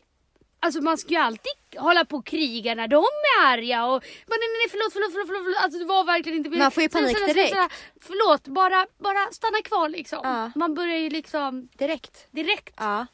Alltså 0.65 0.81
man 0.81 0.97
ska 0.97 1.09
ju 1.09 1.15
alltid 1.15 1.51
hålla 1.77 2.05
på 2.05 2.17
och 2.17 2.25
kriga 2.25 2.75
när 2.75 2.87
de 2.87 3.03
är 3.05 3.45
arga 3.53 3.85
och 3.85 4.01
bara, 4.27 4.37
nej, 4.39 4.49
nej 4.59 4.69
förlåt 4.71 4.93
förlåt 4.93 5.11
förlåt, 5.11 5.27
förlåt. 5.27 5.63
Alltså 5.63 5.79
det 5.79 5.85
var 5.85 6.03
verkligen 6.03 6.37
inte 6.37 6.49
Man 6.49 6.71
får 6.71 6.83
ju 6.83 6.89
panik 6.89 7.17
direkt. 7.27 7.55
Förlåt 8.01 8.47
bara, 8.47 8.87
bara 8.97 9.31
stanna 9.31 9.61
kvar 9.63 9.89
liksom. 9.89 10.19
Ja. 10.23 10.51
Man 10.55 10.73
börjar 10.73 10.97
ju 10.97 11.09
liksom 11.09 11.69
Direkt. 11.77 12.27
direkt. 12.31 12.73
Ja. 12.77 13.05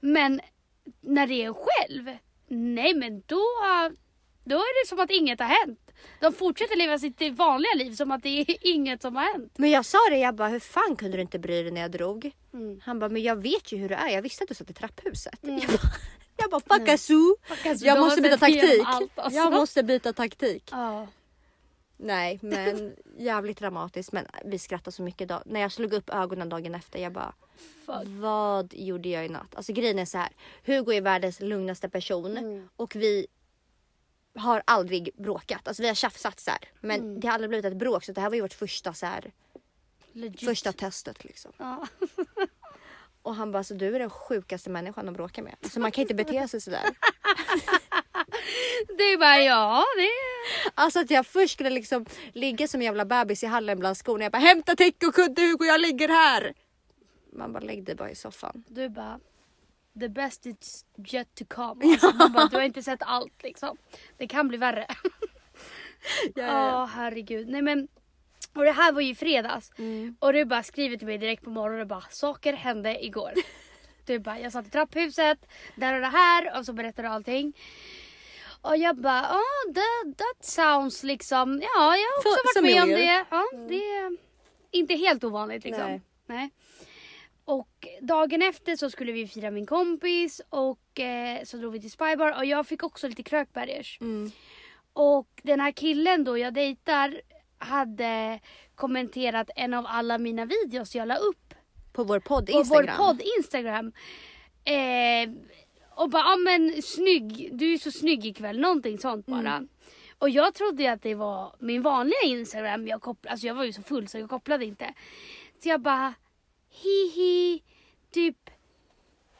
Men 0.00 0.40
när 1.00 1.26
det 1.26 1.34
är 1.34 1.46
en 1.46 1.54
själv, 1.54 2.16
nej 2.48 2.94
men 2.94 3.22
då, 3.26 3.42
då 4.44 4.56
är 4.56 4.82
det 4.84 4.88
som 4.88 5.00
att 5.00 5.10
inget 5.10 5.40
har 5.40 5.46
hänt. 5.46 5.78
De 6.20 6.32
fortsätter 6.32 6.76
leva 6.76 6.98
sitt 6.98 7.32
vanliga 7.32 7.74
liv 7.74 7.92
som 7.94 8.10
att 8.10 8.22
det 8.22 8.28
är 8.28 8.56
inget 8.74 9.02
som 9.02 9.16
har 9.16 9.32
hänt. 9.32 9.52
Men 9.56 9.70
jag 9.70 9.84
sa 9.84 9.98
det, 10.10 10.16
jag 10.16 10.34
bara 10.34 10.48
hur 10.48 10.60
fan 10.60 10.96
kunde 10.96 11.16
du 11.16 11.20
inte 11.20 11.38
bry 11.38 11.62
dig 11.62 11.72
när 11.72 11.80
jag 11.80 11.90
drog? 11.90 12.30
Mm. 12.54 12.80
Han 12.84 12.98
bara 12.98 13.08
men 13.08 13.22
jag 13.22 13.42
vet 13.42 13.72
ju 13.72 13.76
hur 13.76 13.88
det 13.88 13.94
är, 13.94 14.08
jag 14.08 14.22
visste 14.22 14.44
att 14.44 14.48
du 14.48 14.54
satt 14.54 14.70
i 14.70 14.74
trapphuset. 14.74 15.38
Jag 15.40 15.58
bara, 15.58 15.90
jag 16.36 16.50
bara 16.50 16.60
fuck 16.78 16.88
Azu. 16.88 17.34
alltså, 17.68 17.86
Jag 17.86 18.00
måste 18.00 18.20
byta 18.22 18.36
taktik. 18.38 18.82
allt, 18.86 19.18
alltså. 19.18 19.38
Jag 19.38 19.52
måste 19.52 19.82
byta 19.82 20.12
taktik. 20.12 20.68
Ja. 20.72 21.06
Nej 21.96 22.38
men 22.42 22.96
jävligt 23.18 23.58
dramatiskt 23.58 24.12
men 24.12 24.26
vi 24.44 24.58
skrattade 24.58 24.92
så 24.92 25.02
mycket 25.02 25.20
idag. 25.20 25.42
När 25.46 25.60
jag 25.60 25.72
slog 25.72 25.92
upp 25.92 26.10
ögonen 26.10 26.48
dagen 26.48 26.74
efter 26.74 26.98
jag 26.98 27.12
bara 27.12 27.34
Fuck. 27.86 28.02
vad 28.06 28.74
gjorde 28.74 29.08
jag 29.08 29.26
i 29.26 29.28
natt? 29.28 29.54
Alltså 29.54 29.72
grejen 29.72 29.98
är 29.98 30.04
så 30.04 30.18
här. 30.18 30.28
Hugo 30.64 30.92
är 30.92 31.00
världens 31.00 31.40
lugnaste 31.40 31.88
person 31.88 32.36
Mm. 32.36 32.68
och 32.76 32.96
vi 32.96 33.26
har 34.34 34.62
aldrig 34.66 35.10
bråkat. 35.16 35.68
Alltså 35.68 35.82
vi 35.82 35.88
har 35.88 35.94
tjafsat 35.94 36.40
så 36.40 36.50
här. 36.50 36.60
Men 36.80 37.00
Mm. 37.00 37.20
det 37.20 37.26
har 37.28 37.34
aldrig 37.34 37.48
blivit 37.50 37.64
ett 37.66 37.76
bråk 37.76 38.04
så 38.04 38.12
det 38.12 38.20
här 38.20 38.28
var 38.28 38.34
ju 38.36 38.42
vårt 38.42 38.52
första 38.54 38.94
så 38.94 39.06
här, 39.06 39.32
Legit. 40.12 40.44
första 40.48 40.72
testet 40.72 41.24
liksom. 41.24 41.52
Ja. 41.56 41.86
Och 43.22 43.34
han 43.34 43.52
bara 43.52 43.64
så 43.64 43.74
du 43.74 43.94
är 43.94 43.98
den 43.98 44.10
sjukaste 44.10 44.70
människan 44.70 45.08
att 45.08 45.14
bråka 45.14 45.42
med. 45.42 45.54
Alltså 45.62 45.80
man 45.80 45.92
kan 45.92 46.02
inte 46.02 46.14
bete 46.14 46.48
sig 46.48 46.60
sådär. 46.60 46.84
Det 48.98 49.02
är 49.02 49.18
bara 49.18 49.40
ja, 49.40 49.84
det 49.96 50.08
Alltså 50.74 51.00
att 51.00 51.10
jag 51.10 51.26
först 51.26 51.52
skulle 51.52 51.70
liksom 51.70 52.06
ligga 52.32 52.68
som 52.68 52.80
en 52.80 52.84
jävla 52.84 53.04
bebis 53.04 53.42
i 53.42 53.46
hallen 53.46 53.78
bland 53.78 53.96
skorna. 53.96 54.24
Jag 54.24 54.32
bara 54.32 54.38
hämta 54.38 54.76
täcke 54.76 55.06
och 55.06 55.14
kudde 55.14 55.42
Hugo 55.42 55.64
jag 55.64 55.80
ligger 55.80 56.08
här. 56.08 56.54
Man 57.32 57.52
bara 57.52 57.60
lägg 57.60 57.84
dig 57.84 57.94
bara 57.94 58.10
i 58.10 58.14
soffan. 58.14 58.64
Du 58.68 58.88
bara 58.88 59.20
The 60.00 60.08
best 60.08 60.46
is 60.46 60.84
yet 61.12 61.34
to 61.34 61.44
come. 61.48 61.84
Alltså, 61.84 62.12
man 62.16 62.32
bara, 62.32 62.46
du 62.46 62.56
har 62.56 62.62
inte 62.62 62.82
sett 62.82 63.02
allt 63.02 63.42
liksom. 63.42 63.76
Det 64.16 64.26
kan 64.26 64.48
bli 64.48 64.58
värre. 64.58 64.86
Ja 66.34 66.84
herregud. 66.84 67.48
Nej 67.48 67.62
men 67.62 67.88
och 68.54 68.64
det 68.64 68.72
här 68.72 68.92
var 68.92 69.00
ju 69.00 69.10
i 69.10 69.14
fredags. 69.14 69.70
Mm. 69.78 70.16
Och 70.18 70.32
du 70.32 70.44
bara 70.44 70.62
skriver 70.62 70.96
till 70.96 71.06
mig 71.06 71.18
direkt 71.18 71.44
på 71.44 71.50
morgonen 71.50 71.80
och 71.80 71.86
bara 71.86 72.04
saker 72.10 72.52
hände 72.52 73.04
igår. 73.04 73.32
Du 74.06 74.18
bara 74.18 74.38
jag 74.40 74.52
satt 74.52 74.66
i 74.66 74.70
trapphuset, 74.70 75.46
där 75.74 75.94
och 75.94 76.00
det 76.00 76.06
här 76.06 76.58
och 76.58 76.66
så 76.66 76.72
berättar 76.72 77.02
du 77.02 77.08
allting. 77.08 77.52
Och 78.60 78.76
jag 78.76 78.96
bara 78.96 79.22
oh, 79.22 79.72
that, 79.74 80.18
that 80.18 80.44
sounds 80.44 81.02
liksom, 81.02 81.60
ja 81.62 81.96
jag 81.96 82.08
har 82.08 82.18
också 82.18 82.30
varit 82.54 82.74
med 82.74 82.82
om 82.82 82.88
det. 82.88 83.24
Ja, 83.30 83.44
det 83.68 83.84
är 83.84 84.16
inte 84.70 84.94
helt 84.94 85.24
ovanligt 85.24 85.64
liksom. 85.64 85.86
Nej. 85.86 86.00
Nej. 86.26 86.50
Och 87.44 87.88
dagen 88.00 88.42
efter 88.42 88.76
så 88.76 88.90
skulle 88.90 89.12
vi 89.12 89.26
fira 89.26 89.50
min 89.50 89.66
kompis 89.66 90.40
och 90.48 91.00
eh, 91.00 91.44
så 91.44 91.56
drog 91.56 91.72
vi 91.72 91.80
till 91.80 91.90
Spybar 91.90 92.36
och 92.38 92.44
jag 92.44 92.66
fick 92.66 92.82
också 92.82 93.08
lite 93.08 93.22
krökbergers. 93.22 93.98
Mm. 94.00 94.30
Och 94.92 95.28
den 95.42 95.60
här 95.60 95.72
killen 95.72 96.24
då 96.24 96.38
jag 96.38 96.54
dejtar 96.54 97.20
hade 97.64 98.40
kommenterat 98.74 99.50
en 99.56 99.74
av 99.74 99.86
alla 99.88 100.18
mina 100.18 100.44
videos 100.44 100.94
jag 100.94 101.08
la 101.08 101.16
upp 101.16 101.54
På 101.92 102.04
vår 102.04 102.20
podd 102.20 102.46
på 102.46 102.52
Instagram. 102.52 102.96
vår 102.98 103.04
podd 103.06 103.22
Instagram. 103.38 103.92
Eh, 104.64 105.30
och 105.94 106.10
bara, 106.10 106.22
ja 106.22 106.36
men 106.36 106.82
snygg, 106.82 107.50
du 107.52 107.72
är 107.72 107.78
så 107.78 107.90
snygg 107.90 108.26
ikväll, 108.26 108.60
någonting 108.60 108.98
sånt 108.98 109.26
bara. 109.26 109.52
Mm. 109.56 109.68
Och 110.18 110.30
jag 110.30 110.54
trodde 110.54 110.82
ju 110.82 110.88
att 110.88 111.02
det 111.02 111.14
var 111.14 111.54
min 111.58 111.82
vanliga 111.82 112.22
Instagram, 112.24 112.86
jag, 112.86 113.00
koppl- 113.00 113.28
alltså 113.28 113.46
jag 113.46 113.54
var 113.54 113.64
ju 113.64 113.72
så 113.72 113.82
full 113.82 114.08
så 114.08 114.18
jag 114.18 114.30
kopplade 114.30 114.64
inte. 114.64 114.94
Så 115.62 115.68
jag 115.68 115.80
bara, 115.80 116.14
hihi, 116.70 117.62
typ 118.10 118.36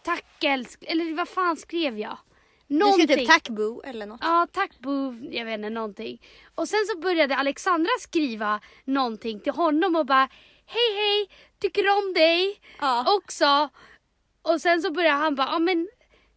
tack 0.04 0.44
älsk, 0.44 0.84
eller 0.86 1.14
vad 1.14 1.28
fan 1.28 1.56
skrev 1.56 1.98
jag? 1.98 2.18
Du 2.72 2.78
Någonting. 2.78 3.06
skrev 3.06 3.16
typ 3.18 3.28
tack 3.28 3.48
boo 3.48 3.82
eller 3.84 4.06
något. 4.06 4.20
Ja, 4.22 4.46
tack 4.52 4.78
Boo. 4.78 5.14
Jag 5.30 5.44
vet 5.44 5.54
inte, 5.54 5.70
någonting. 5.70 6.22
Och 6.54 6.68
sen 6.68 6.78
så 6.86 6.98
började 6.98 7.36
Alexandra 7.36 7.90
skriva 8.00 8.60
någonting 8.84 9.40
till 9.40 9.52
honom 9.52 9.96
och 9.96 10.06
bara 10.06 10.28
Hej 10.66 10.96
hej, 10.96 11.28
tycker 11.60 11.88
om 11.88 12.12
dig 12.14 12.60
Ja. 12.80 13.16
också. 13.18 13.68
Och 14.42 14.60
sen 14.60 14.82
så 14.82 14.90
började 14.92 15.16
han 15.16 15.34
bara, 15.34 15.46
ja 15.52 15.58
men 15.58 15.88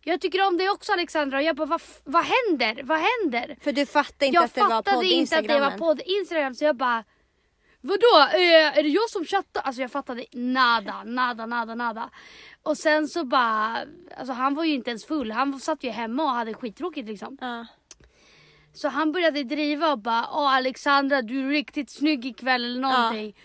jag 0.03 0.21
tycker 0.21 0.47
om 0.47 0.57
dig 0.57 0.69
också 0.69 0.93
Alexandra. 0.93 1.37
Och 1.37 1.43
jag 1.43 1.55
bara, 1.55 1.79
vad, 2.03 2.25
händer? 2.25 2.83
Vad 2.83 2.99
händer? 2.99 3.57
För 3.61 3.71
du 3.71 3.85
fattade 3.85 4.25
inte 4.25 4.35
jag 4.35 4.43
att 4.43 4.53
det 4.53 4.61
var 4.61 4.69
fattade 4.69 4.97
podd 4.97 5.05
inte 5.05 5.37
att 5.37 5.47
det 5.47 5.59
var 5.59 5.71
podd 5.77 6.01
Instagram 6.05 6.55
så 6.55 6.65
jag 6.65 6.75
bara 6.75 7.03
Vadå? 7.87 8.29
Eh, 8.33 8.77
är 8.77 8.83
det 8.83 8.89
jag 8.89 9.09
som 9.09 9.25
chattar? 9.25 9.61
Alltså 9.61 9.81
jag 9.81 9.91
fattade 9.91 10.25
nada, 10.31 11.03
nada, 11.03 11.45
nada, 11.45 11.75
nada. 11.75 12.09
Och 12.63 12.77
sen 12.77 13.07
så 13.07 13.23
bara, 13.23 13.85
alltså 14.17 14.33
han 14.33 14.55
var 14.55 14.63
ju 14.63 14.73
inte 14.73 14.89
ens 14.89 15.05
full. 15.05 15.31
Han 15.31 15.59
satt 15.59 15.83
ju 15.83 15.89
hemma 15.89 16.23
och 16.23 16.29
hade 16.29 16.53
skittråkigt 16.53 17.07
liksom. 17.07 17.37
Ja. 17.41 17.65
Så 18.73 18.87
han 18.87 19.11
började 19.11 19.43
driva 19.43 19.91
och 19.91 19.99
bara 19.99 20.27
Åh 20.31 20.55
Alexandra 20.55 21.21
du 21.21 21.47
är 21.47 21.49
riktigt 21.49 21.89
snygg 21.89 22.25
ikväll 22.25 22.65
eller 22.65 22.79
någonting. 22.79 23.35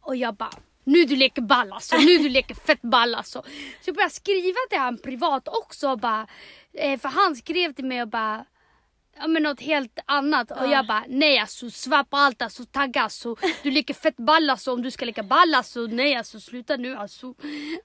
Och 0.00 0.16
jag 0.16 0.34
bara 0.34 0.50
nu 0.84 1.04
du 1.04 1.16
leker 1.16 1.42
ball 1.42 1.72
alltså, 1.72 1.96
nu 1.96 2.18
du 2.18 2.28
leker 2.28 2.54
fett 2.54 2.82
ball 2.82 3.14
alltså. 3.14 3.42
Så 3.80 3.88
jag 3.88 3.94
började 3.94 4.14
skriva 4.14 4.58
till 4.70 4.78
han 4.78 4.98
privat 4.98 5.48
också 5.48 5.90
och 5.90 5.98
bara, 5.98 6.26
eh, 6.72 7.00
för 7.00 7.08
han 7.08 7.36
skrev 7.36 7.72
till 7.72 7.84
mig 7.84 8.02
och 8.02 8.08
bara 8.08 8.44
Ja 9.16 9.26
men 9.26 9.42
något 9.42 9.60
helt 9.60 9.98
annat 10.06 10.50
och 10.50 10.66
jag 10.68 10.86
bara 10.86 11.04
nej 11.08 11.38
alltså 11.38 11.70
svär 11.70 12.04
på 12.04 12.16
allt 12.16 12.42
alltså 12.42 12.64
tagga 12.64 13.02
alltså. 13.02 13.36
Du 13.62 13.70
leker 13.70 13.94
fett 13.94 14.16
ball 14.16 14.50
alltså 14.50 14.72
om 14.72 14.82
du 14.82 14.90
ska 14.90 15.04
leka 15.04 15.22
ball 15.22 15.54
alltså. 15.54 15.80
Nej 15.80 16.14
alltså 16.16 16.40
sluta 16.40 16.76
nu 16.76 16.96
alltså. 16.96 17.34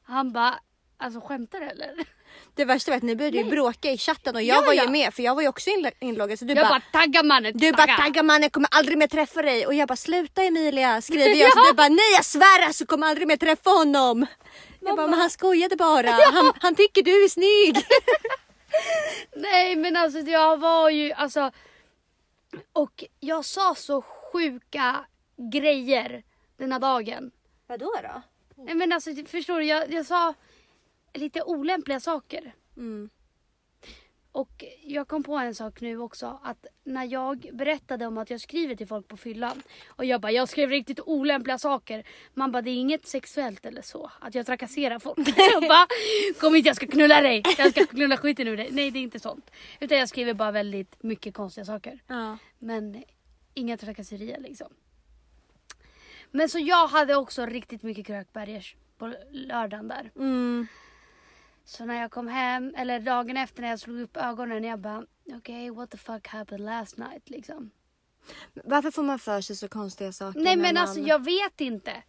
Han 0.03 0.31
bara 0.31 0.55
alltså 0.97 1.21
skämtar 1.21 1.61
eller? 1.61 1.93
Det 2.55 2.65
värsta 2.65 2.91
var 2.91 2.97
att 2.97 3.03
ni 3.03 3.15
började 3.15 3.37
ju 3.37 3.43
bråka 3.43 3.91
i 3.91 3.97
chatten 3.97 4.35
och 4.35 4.41
jag 4.41 4.57
Ja, 4.57 4.65
var 4.65 4.73
ju 4.73 4.79
ja. 4.79 4.89
med 4.89 5.13
för 5.13 5.23
jag 5.23 5.35
var 5.35 5.41
ju 5.41 5.47
också 5.47 5.69
inlo- 5.69 5.91
inloggad 5.99 6.39
så 6.39 6.45
du 6.45 6.53
Jag 6.53 6.67
bara 6.67 6.81
bara 6.91 7.01
tagga 7.01 7.23
mannen, 7.23 7.51
du 7.57 7.71
bara 7.71 7.97
tagga 7.97 8.23
mannen 8.23 8.49
kommer 8.49 8.69
aldrig 8.71 8.97
mer 8.97 9.07
träffa 9.07 9.41
dig 9.41 9.65
och 9.67 9.73
jag 9.73 9.87
bara 9.87 9.95
sluta 9.95 10.43
Emilia 10.43 11.01
skriver 11.01 11.33
jag 11.35 11.53
så 11.53 11.63
du 11.63 11.73
bara 11.73 11.87
nej 11.89 12.11
jag 12.15 12.25
svär 12.25 12.65
alltså 12.67 12.85
kommer 12.85 13.07
aldrig 13.07 13.27
mer 13.27 13.37
träffa 13.37 13.69
honom. 13.69 14.25
Jag 14.79 14.95
bara 14.97 15.07
men 15.07 15.19
han 15.19 15.29
skojade 15.29 15.75
bara, 15.75 16.09
han, 16.33 16.53
han 16.61 16.75
tycker 16.75 17.03
du 17.03 17.23
är 17.23 17.29
snygg. 17.29 17.85
Nej 19.35 19.75
men 19.75 19.95
alltså 19.95 20.19
jag 20.19 20.57
var 20.57 20.89
ju 20.89 21.11
alltså 21.11 21.51
och 22.73 23.03
jag 23.19 23.45
sa 23.45 23.75
så 23.75 24.01
sjuka 24.01 25.05
grejer 25.37 26.23
den 26.57 26.71
här 26.71 26.79
dagen. 26.79 27.31
Vadå 27.67 27.91
då? 28.03 28.21
Nej 28.63 28.75
men 28.75 28.91
alltså 28.91 29.11
förstår 29.25 29.59
du, 29.59 29.65
jag, 29.65 29.93
jag 29.93 30.05
sa 30.05 30.33
lite 31.13 31.43
olämpliga 31.43 31.99
saker. 31.99 32.53
Mm. 32.77 33.09
Och 34.31 34.63
jag 34.83 35.07
kom 35.07 35.23
på 35.23 35.35
en 35.35 35.55
sak 35.55 35.81
nu 35.81 35.99
också 35.99 36.39
att 36.43 36.65
när 36.83 37.05
jag 37.05 37.49
berättade 37.53 38.05
om 38.05 38.17
att 38.17 38.29
jag 38.29 38.41
skriver 38.41 38.75
till 38.75 38.87
folk 38.87 39.07
på 39.07 39.17
fyllan 39.17 39.61
och 39.87 40.05
jag 40.05 40.21
bara 40.21 40.31
jag 40.31 40.49
skrev 40.49 40.69
riktigt 40.69 40.99
olämpliga 40.99 41.57
saker. 41.57 42.03
Man 42.33 42.51
bara 42.51 42.61
det 42.61 42.69
är 42.69 42.75
inget 42.75 43.07
sexuellt 43.07 43.65
eller 43.65 43.81
så 43.81 44.11
att 44.19 44.35
jag 44.35 44.45
trakasserar 44.45 44.99
folk. 44.99 45.17
jag 45.37 45.61
bara 45.61 45.87
kom 46.39 46.53
hit 46.53 46.65
jag 46.65 46.75
ska 46.75 46.87
knulla 46.87 47.21
dig. 47.21 47.43
Jag 47.57 47.71
ska 47.71 47.85
knulla 47.85 48.17
skiten 48.17 48.47
ur 48.47 48.57
dig. 48.57 48.69
Nej 48.71 48.91
det 48.91 48.99
är 48.99 49.03
inte 49.03 49.19
sånt. 49.19 49.51
Utan 49.79 49.97
jag 49.97 50.09
skriver 50.09 50.33
bara 50.33 50.51
väldigt 50.51 51.03
mycket 51.03 51.33
konstiga 51.33 51.65
saker. 51.65 51.99
Ja. 52.07 52.37
Men 52.59 53.03
inga 53.53 53.77
trakasserier 53.77 54.39
liksom. 54.39 54.67
Men 56.31 56.49
så 56.49 56.59
jag 56.59 56.87
hade 56.87 57.15
också 57.15 57.45
riktigt 57.45 57.83
mycket 57.83 58.07
krökbergers 58.07 58.75
på 58.97 59.13
lördagen 59.31 59.87
där. 59.87 60.11
Mm. 60.15 60.67
Så 61.69 61.85
när 61.85 62.01
jag 62.01 62.11
kom 62.11 62.27
hem, 62.27 62.73
eller 62.77 62.99
dagen 62.99 63.37
efter 63.37 63.61
när 63.61 63.69
jag 63.69 63.79
slog 63.79 63.99
upp 63.99 64.17
ögonen, 64.17 64.63
jag 64.63 64.79
bara 64.79 65.05
okej 65.33 65.69
what 65.69 65.91
the 65.91 65.97
fuck 65.97 66.27
happened 66.27 66.65
last 66.65 66.97
night 66.97 67.29
liksom. 67.29 67.71
Varför 68.53 68.91
får 68.91 69.03
man 69.03 69.19
för 69.19 69.41
sig 69.41 69.55
så 69.55 69.67
konstiga 69.67 70.11
saker? 70.11 70.39
Nej 70.39 70.55
men 70.55 70.73
man... 70.73 70.77
alltså 70.77 70.99
jag 70.99 71.23
vet 71.23 71.61
inte. 71.61 72.03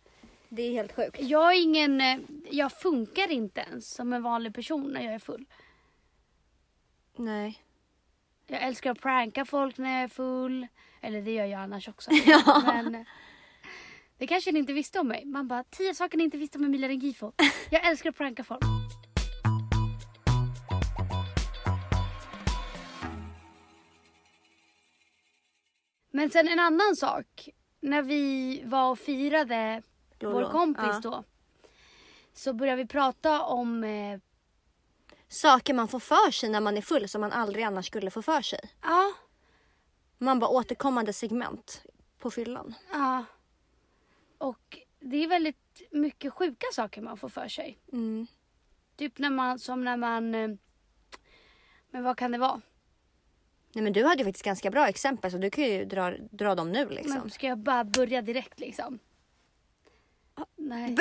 Det 0.48 0.62
är 0.62 0.72
helt 0.72 0.92
sjukt. 0.92 1.20
Jag 1.20 1.52
är 1.52 1.62
ingen, 1.62 2.00
eh, 2.00 2.18
jag 2.50 2.72
funkar 2.72 3.30
inte 3.30 3.60
ens 3.60 3.90
som 3.90 4.12
en 4.12 4.22
vanlig 4.22 4.54
person 4.54 4.92
när 4.92 5.04
jag 5.04 5.14
är 5.14 5.18
full. 5.18 5.46
Nej. 7.16 7.62
Jag 8.46 8.62
älskar 8.62 8.90
att 8.90 9.00
pranka 9.00 9.44
folk 9.44 9.78
när 9.78 9.94
jag 9.94 10.02
är 10.02 10.08
full. 10.08 10.66
Eller 11.00 11.22
det 11.22 11.30
gör 11.30 11.46
jag 11.46 11.60
annars 11.60 11.88
också. 11.88 12.10
Ja. 12.26 12.62
Men 12.66 12.94
eh, 12.94 13.06
det 14.18 14.26
kanske 14.26 14.52
ni 14.52 14.58
inte 14.58 14.72
visste 14.72 15.00
om 15.00 15.08
mig. 15.08 15.24
Man 15.24 15.48
bara, 15.48 15.64
tio 15.64 15.94
saker 15.94 16.18
ni 16.18 16.24
inte 16.24 16.38
visste 16.38 16.58
om 16.58 16.64
Emilia 16.64 16.88
Rengifo. 16.88 17.32
Jag 17.70 17.86
älskar 17.90 18.10
att 18.10 18.16
pranka 18.16 18.44
folk. 18.44 18.62
Men 26.20 26.30
sen 26.30 26.48
en 26.48 26.58
annan 26.58 26.96
sak. 26.96 27.48
När 27.80 28.02
vi 28.02 28.62
var 28.64 28.90
och 28.90 28.98
firade 28.98 29.82
Lolo. 30.18 30.34
vår 30.40 30.50
kompis 30.50 30.84
Ja. 30.84 31.00
då. 31.02 31.24
Så 32.32 32.52
började 32.52 32.82
vi 32.82 32.88
prata 32.88 33.42
om 33.42 33.84
eh, 33.84 34.18
Saker 35.28 35.74
man 35.74 35.88
får 35.88 36.00
för 36.00 36.30
sig 36.30 36.48
när 36.48 36.60
man 36.60 36.76
är 36.76 36.82
full 36.82 37.08
som 37.08 37.20
man 37.20 37.32
aldrig 37.32 37.64
annars 37.64 37.86
skulle 37.86 38.10
få 38.10 38.22
för 38.22 38.42
sig. 38.42 38.60
Ja, 38.82 39.12
Man 40.18 40.38
bara 40.38 40.50
återkommande 40.50 41.12
segment 41.12 41.82
på 42.18 42.30
fyllan. 42.30 42.74
ja. 42.92 43.24
Och 44.38 44.78
det 45.00 45.16
är 45.16 45.28
väldigt 45.28 45.82
mycket 45.90 46.32
sjuka 46.32 46.66
saker 46.72 47.02
man 47.02 47.16
får 47.16 47.28
för 47.28 47.48
sig. 47.48 47.78
Mm. 47.92 48.26
Typ 48.96 49.18
när 49.18 49.30
man, 49.30 49.58
som 49.58 49.84
när 49.84 49.96
man... 49.96 50.34
eh, 50.34 50.50
Men 51.90 52.02
vad 52.04 52.16
kan 52.16 52.32
det 52.32 52.38
vara? 52.38 52.60
Nej 53.72 53.84
men 53.84 53.92
du 53.92 54.04
hade 54.04 54.18
ju 54.18 54.24
faktiskt 54.24 54.44
ganska 54.44 54.70
bra 54.70 54.88
exempel 54.88 55.30
så 55.30 55.38
du 55.38 55.50
kan 55.50 55.64
ju 55.64 55.84
dra, 55.84 56.12
dra 56.30 56.54
dem 56.54 56.72
nu 56.72 56.88
liksom. 56.88 57.18
Men 57.20 57.30
ska 57.30 57.46
jag 57.46 57.58
bara 57.58 57.84
börja 57.84 58.22
direkt 58.22 58.60
liksom? 58.60 58.98
Nej. 60.56 60.94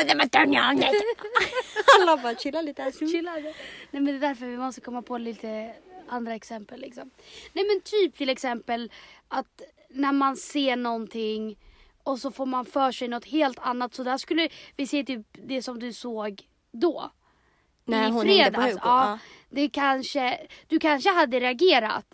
Alla 2.01 2.17
bara 2.17 2.36
chilla 2.36 2.62
lite. 2.62 2.91
Chilla. 2.91 3.34
Nej 3.34 3.53
men 3.91 4.05
det 4.05 4.12
är 4.12 4.19
därför 4.19 4.45
vi 4.45 4.58
måste 4.58 4.82
komma 4.82 5.01
på 5.01 5.17
lite 5.17 5.73
andra 6.08 6.36
exempel 6.36 6.79
liksom. 6.82 7.10
Nej 7.53 7.65
men 7.67 7.82
typ 7.82 8.17
till 8.17 8.29
exempel 8.29 8.91
att 9.27 9.62
när 9.89 10.12
man 10.12 10.36
ser 10.38 10.75
någonting 10.75 11.58
och 12.03 12.19
så 12.19 12.32
får 12.32 12.45
man 12.45 12.65
för 12.65 12.91
sig 12.91 13.08
något 13.08 13.25
helt 13.25 13.60
annat. 13.60 13.93
Så 13.93 14.03
där 14.03 14.17
skulle 14.17 14.49
vi 14.75 14.88
se 14.88 15.03
typ 15.03 15.27
det 15.32 15.62
som 15.62 15.79
du 15.79 15.93
såg 15.93 16.47
då. 16.71 17.12
När 17.86 18.08
I 18.08 18.12
hon 18.12 18.27
hängde 18.27 18.51
på 18.51 18.62
fredags. 18.62 18.73
Hugo. 18.73 18.82
Ja, 18.84 19.10
Ja. 19.12 19.19
det 19.49 19.69
kanske, 19.69 20.47
du 20.67 20.79
kanske 20.79 21.10
hade 21.10 21.39
reagerat. 21.39 22.05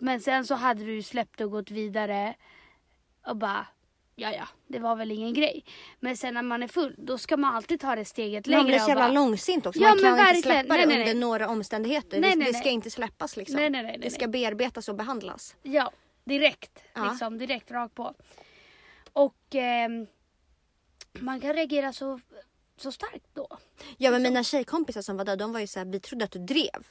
Men 0.00 0.20
sen 0.20 0.46
så 0.46 0.54
hade 0.54 0.84
du 0.84 1.02
släppt 1.02 1.40
och 1.40 1.50
gått 1.50 1.70
vidare. 1.70 2.34
Och 3.26 3.36
bara, 3.36 3.66
ja 4.14 4.32
ja, 4.32 4.48
det 4.66 4.78
var 4.78 4.96
väl 4.96 5.10
ingen 5.10 5.34
grej. 5.34 5.64
Men 6.00 6.16
sen 6.16 6.34
när 6.34 6.42
man 6.42 6.62
är 6.62 6.68
full, 6.68 6.94
då 6.98 7.18
ska 7.18 7.36
man 7.36 7.54
alltid 7.54 7.80
ta 7.80 7.94
det 7.94 8.04
steget 8.04 8.46
längre. 8.46 8.62
Man 8.62 8.66
blir 8.66 8.78
så 8.78 8.88
jävla 8.88 9.04
bara, 9.04 9.12
långsint 9.12 9.66
också. 9.66 9.80
Ja, 9.80 9.88
man 9.88 10.16
kan 10.16 10.28
inte 10.28 10.42
släppa 10.42 10.74
Nej, 10.74 10.80
det 10.80 10.86
nej, 10.86 10.98
under 11.00 11.14
nej. 11.14 11.14
några 11.14 11.48
omständigheter. 11.48 12.20
Nej, 12.20 12.36
det, 12.36 12.44
det 12.44 12.54
ska 12.54 12.68
inte 12.68 12.90
släppas 12.90 13.36
liksom. 13.36 13.56
Nej, 13.56 13.70
nej, 13.70 13.82
nej, 13.82 13.98
det 14.02 14.10
ska 14.10 14.28
bearbetas 14.28 14.88
och 14.88 14.94
behandlas. 14.94 15.56
Ja, 15.62 15.90
direkt. 16.24 16.82
Ja. 16.94 17.10
Liksom, 17.10 17.38
direkt 17.38 17.70
rakt 17.70 17.94
på. 17.94 18.14
Och 19.12 19.54
ehm, 19.54 20.06
man 21.18 21.40
kan 21.40 21.52
reagera 21.52 21.92
så, 21.92 22.20
så 22.76 22.92
starkt 22.92 23.26
då. 23.34 23.58
Ja 23.96 24.10
men 24.10 24.22
mina 24.22 24.44
tjejkompisar 24.44 25.02
som 25.02 25.16
var 25.16 25.24
där 25.24 25.36
de 25.36 25.52
var 25.52 25.60
ju 25.60 25.66
såhär, 25.66 25.86
vi 25.86 26.00
trodde 26.00 26.24
att 26.24 26.32
du 26.32 26.38
drev. 26.38 26.86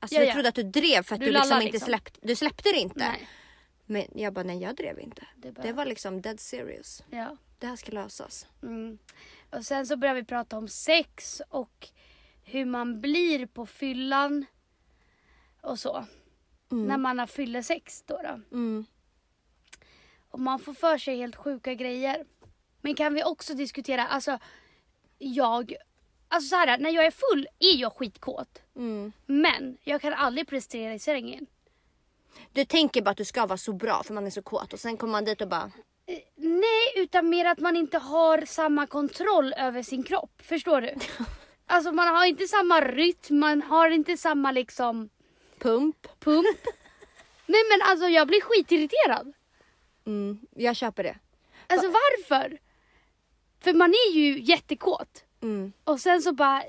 Alltså 0.00 0.14
Ja, 0.16 0.20
vi 0.20 0.26
ja. 0.26 0.32
trodde 0.32 0.48
att 0.48 0.54
du 0.54 0.62
drev 0.62 1.02
för 1.02 1.14
att 1.14 1.20
Du 1.20 1.26
du, 1.26 1.32
liksom 1.32 1.56
inte 1.62 1.72
liksom. 1.72 1.86
släppte, 1.86 2.20
du 2.22 2.36
släppte 2.36 2.68
det 2.72 2.78
inte. 2.78 2.98
Nej. 2.98 3.28
Men 3.86 4.04
jag 4.14 4.32
bara, 4.32 4.44
nej 4.44 4.58
jag 4.62 4.76
drev 4.76 4.98
inte. 5.00 5.26
Det 5.36 5.50
Det, 5.50 5.62
bara- 5.62 5.72
var 5.72 5.84
liksom 5.84 6.20
dead 6.22 6.40
serious. 6.40 7.02
Ja. 7.10 7.36
Det 7.58 7.66
här 7.66 7.76
ska 7.76 7.92
lösas. 7.92 8.46
Mm. 8.62 8.98
Och 9.50 9.64
sen 9.64 9.86
så 9.86 9.96
börjar 9.96 10.14
vi 10.14 10.24
prata 10.24 10.58
om 10.58 10.68
sex 10.68 11.42
och 11.48 11.88
hur 12.44 12.64
man 12.64 13.00
blir 13.00 13.46
på 13.46 13.66
fyllan. 13.66 14.46
Och 15.60 15.78
så. 15.78 16.06
När 16.68 16.98
man 16.98 17.18
har 17.18 17.26
fyllesex 17.26 18.02
då, 18.06 18.20
då. 18.22 18.56
Mm. 18.56 18.84
Och 20.30 20.40
man 20.40 20.58
får 20.58 20.74
för 20.74 20.98
sig 20.98 21.16
helt 21.16 21.36
sjuka 21.36 21.74
grejer. 21.74 22.24
Men 22.80 22.94
kan 22.94 23.14
vi 23.14 23.24
också 23.24 23.54
diskutera, 23.54 24.06
alltså 24.06 24.38
jag, 25.18 25.74
alltså 26.30 26.48
så 26.48 26.56
här, 26.56 26.78
när 26.78 26.90
jag 26.90 27.06
är 27.06 27.10
full 27.10 27.48
är 27.58 27.76
jag 27.76 27.92
skitkåt. 27.92 28.62
Mm. 28.76 29.12
Men 29.26 29.76
jag 29.84 30.00
kan 30.00 30.14
aldrig 30.14 30.48
prestera 30.48 30.94
i 30.94 30.98
sängen. 30.98 31.46
Du 32.52 32.64
tänker 32.64 33.02
bara 33.02 33.10
att 33.10 33.16
du 33.16 33.24
ska 33.24 33.46
vara 33.46 33.58
så 33.58 33.72
bra 33.72 34.02
för 34.02 34.14
man 34.14 34.26
är 34.26 34.30
så 34.30 34.42
kåt 34.42 34.72
och 34.72 34.80
sen 34.80 34.96
kommer 34.96 35.12
man 35.12 35.24
dit 35.24 35.40
och 35.40 35.48
bara, 35.48 35.70
Eh, 36.10 36.18
Nej, 36.36 36.92
utan 36.96 37.28
mer 37.28 37.44
att 37.44 37.58
man 37.58 37.76
inte 37.76 37.98
har 37.98 38.44
samma 38.46 38.86
kontroll 38.86 39.52
över 39.56 39.82
sin 39.82 40.02
kropp. 40.02 40.42
Förstår 40.42 40.80
du? 40.80 40.94
Alltså 41.66 41.92
man 41.92 42.08
har 42.08 42.26
inte 42.26 42.46
samma 42.48 42.80
rytm, 42.80 43.38
man 43.38 43.62
har 43.62 43.90
inte 43.90 44.16
samma 44.16 44.52
liksom 44.52 45.08
pump. 45.58 46.20
pump. 46.20 46.46
Nej 47.46 47.60
men 47.70 47.88
alltså 47.90 48.06
jag 48.08 48.26
blir 48.26 48.40
skitirriterad. 48.40 49.32
Mm. 50.06 50.40
Jag 50.56 50.76
köper 50.76 51.02
det. 51.02 51.18
Alltså 51.66 51.86
varför? 51.88 52.58
För 53.60 53.72
man 53.72 53.90
är 53.90 54.12
ju 54.12 54.40
jättekåt. 54.40 55.24
Mm. 55.42 55.72
Och 55.84 56.00
sen 56.00 56.22
så 56.22 56.32
bara, 56.32 56.62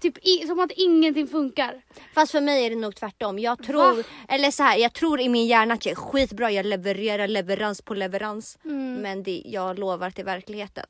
typ 0.00 0.18
i, 0.26 0.46
som 0.46 0.60
att 0.60 0.72
ingenting 0.72 1.26
funkar. 1.28 1.82
Fast 2.14 2.32
för 2.32 2.40
mig 2.40 2.66
är 2.66 2.70
det 2.70 2.76
nog 2.76 2.96
tvärtom. 2.96 3.38
Jag 3.38 3.62
tror, 3.62 3.96
Va? 3.96 4.02
eller 4.28 4.50
så 4.50 4.62
här, 4.62 4.78
jag 4.78 4.92
tror 4.92 5.20
i 5.20 5.28
min 5.28 5.46
hjärna 5.46 5.74
att 5.74 5.86
jag 5.86 5.92
är 5.92 5.96
skitbra. 5.96 6.50
Jag 6.50 6.66
levererar 6.66 7.28
leverans 7.28 7.82
på 7.82 7.94
leverans. 7.94 8.58
Mm. 8.64 8.94
Men 8.94 9.22
det, 9.22 9.42
jag 9.46 9.78
lovar 9.78 10.10
till 10.10 10.24
verkligheten. 10.24 10.86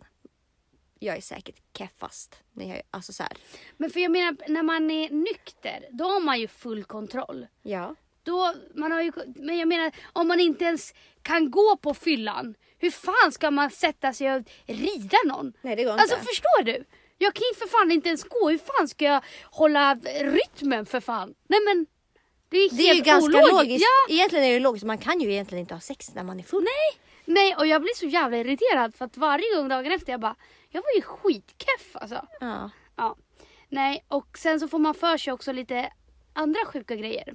Jag 0.98 1.16
är 1.16 1.20
säkert 1.20 1.56
keffast. 1.78 2.36
När 2.52 2.68
jag, 2.68 2.82
alltså 2.90 3.12
så 3.12 3.22
här. 3.22 3.32
Men 3.76 3.90
för 3.90 4.00
jag 4.00 4.10
menar, 4.12 4.36
när 4.48 4.62
man 4.62 4.90
är 4.90 5.10
nykter, 5.10 5.86
då 5.90 6.04
har 6.04 6.20
man 6.20 6.40
ju 6.40 6.48
full 6.48 6.84
kontroll. 6.84 7.46
Ja. 7.62 7.94
Då, 8.22 8.54
man 8.74 8.92
har 8.92 9.02
ju, 9.02 9.12
men 9.36 9.58
jag 9.58 9.68
menar, 9.68 9.92
om 10.12 10.28
man 10.28 10.40
inte 10.40 10.64
ens 10.64 10.94
kan 11.22 11.50
gå 11.50 11.76
på 11.76 11.94
fyllan, 11.94 12.54
hur 12.78 12.90
fan 12.90 13.32
ska 13.32 13.50
man 13.50 13.70
sätta 13.70 14.12
sig 14.12 14.34
och 14.34 14.42
rida 14.66 15.18
någon? 15.26 15.52
Nej 15.62 15.76
det 15.76 15.84
går 15.84 15.90
Alltså 15.92 16.14
inte. 16.14 16.26
förstår 16.26 16.62
du? 16.64 16.84
Jag 17.18 17.34
kan 17.34 17.42
ju 17.52 17.54
för 17.54 17.66
fan 17.66 17.90
inte 17.90 18.08
ens 18.08 18.24
gå, 18.24 18.50
hur 18.50 18.58
fan 18.58 18.88
ska 18.88 19.04
jag 19.04 19.24
hålla 19.44 19.94
rytmen 20.20 20.86
för 20.86 21.00
fan? 21.00 21.34
Nej 21.48 21.60
men, 21.64 21.86
det 22.48 22.56
är 22.56 22.60
helt 22.70 22.76
Det 22.76 22.90
är 22.90 22.94
ju 22.94 23.00
ganska 23.02 23.24
ologiskt. 23.38 23.52
logiskt. 23.52 23.84
Ja, 24.08 24.14
Egentligen 24.14 24.44
är 24.44 24.52
det 24.52 24.60
logiskt. 24.60 24.86
Man 24.86 24.98
kan 24.98 25.20
ju 25.20 25.32
egentligen 25.32 25.60
inte 25.60 25.74
ha 25.74 25.80
sex 25.80 26.14
när 26.14 26.22
man 26.24 26.38
är 26.40 26.44
full. 26.44 26.62
nej, 26.64 27.00
nej 27.24 27.56
och 27.56 27.66
jag 27.66 27.82
blir 27.82 27.94
så 27.96 28.06
jävla 28.06 28.36
irriterad 28.36 28.94
för 28.94 29.04
att 29.04 29.16
varje 29.16 29.56
gång 29.56 29.68
dagen 29.68 29.92
efter 29.92 30.12
jag 30.12 30.20
bara, 30.20 30.36
jag 30.70 30.82
var 30.82 30.90
ju 30.96 31.02
skitkeff 31.02 31.90
alltså. 31.96 32.26
Ja. 32.40 32.70
Ja. 32.96 33.16
Nej, 33.68 34.04
och 34.08 34.38
sen 34.38 34.60
så 34.60 34.68
får 34.68 34.78
man 34.78 34.94
för 34.94 35.16
sig 35.16 35.32
också 35.32 35.52
lite 35.52 35.90
andra 36.32 36.60
sjuka 36.66 36.96
grejer. 36.96 37.34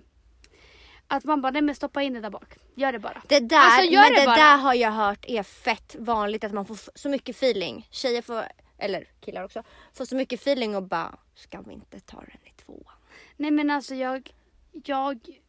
Att 1.07 1.23
man 1.23 1.41
bara, 1.41 1.51
nej 1.51 1.61
men 1.61 1.75
stoppa 1.75 2.01
in 2.01 2.13
det 2.13 2.19
där 2.21 2.29
bak. 2.29 2.53
Gör 2.75 2.91
det 2.91 2.99
bara. 2.99 3.21
Det 3.27 3.39
där, 3.39 3.57
Alltså, 3.57 3.81
gör 3.91 4.01
men 4.01 4.13
det 4.13 4.19
det 4.19 4.25
där 4.25 4.57
har 4.57 4.73
jag 4.73 4.91
hört 4.91 5.25
är 5.27 5.43
fett 5.43 5.95
vanligt 5.99 6.43
att 6.43 6.51
man 6.51 6.65
får 6.65 6.77
så 6.95 7.09
mycket 7.09 7.35
feeling. 7.35 7.87
Tjejer 7.91 8.21
får, 8.21 8.43
eller 8.81 9.07
killar 9.19 9.43
också, 9.43 9.63
får 9.93 10.05
så 10.05 10.15
mycket 10.15 10.39
feeling 10.39 10.75
och 10.75 10.83
bara, 10.83 11.19
ska 11.35 11.61
vi 11.61 11.73
inte 11.73 11.99
ta 11.99 12.19
den 12.19 12.47
i 12.47 12.51
tvåan? 12.65 12.95
Nej 13.37 13.51
men 13.51 13.69
alltså 13.69 13.95
jag, 13.95 14.33
jag, 14.71 15.41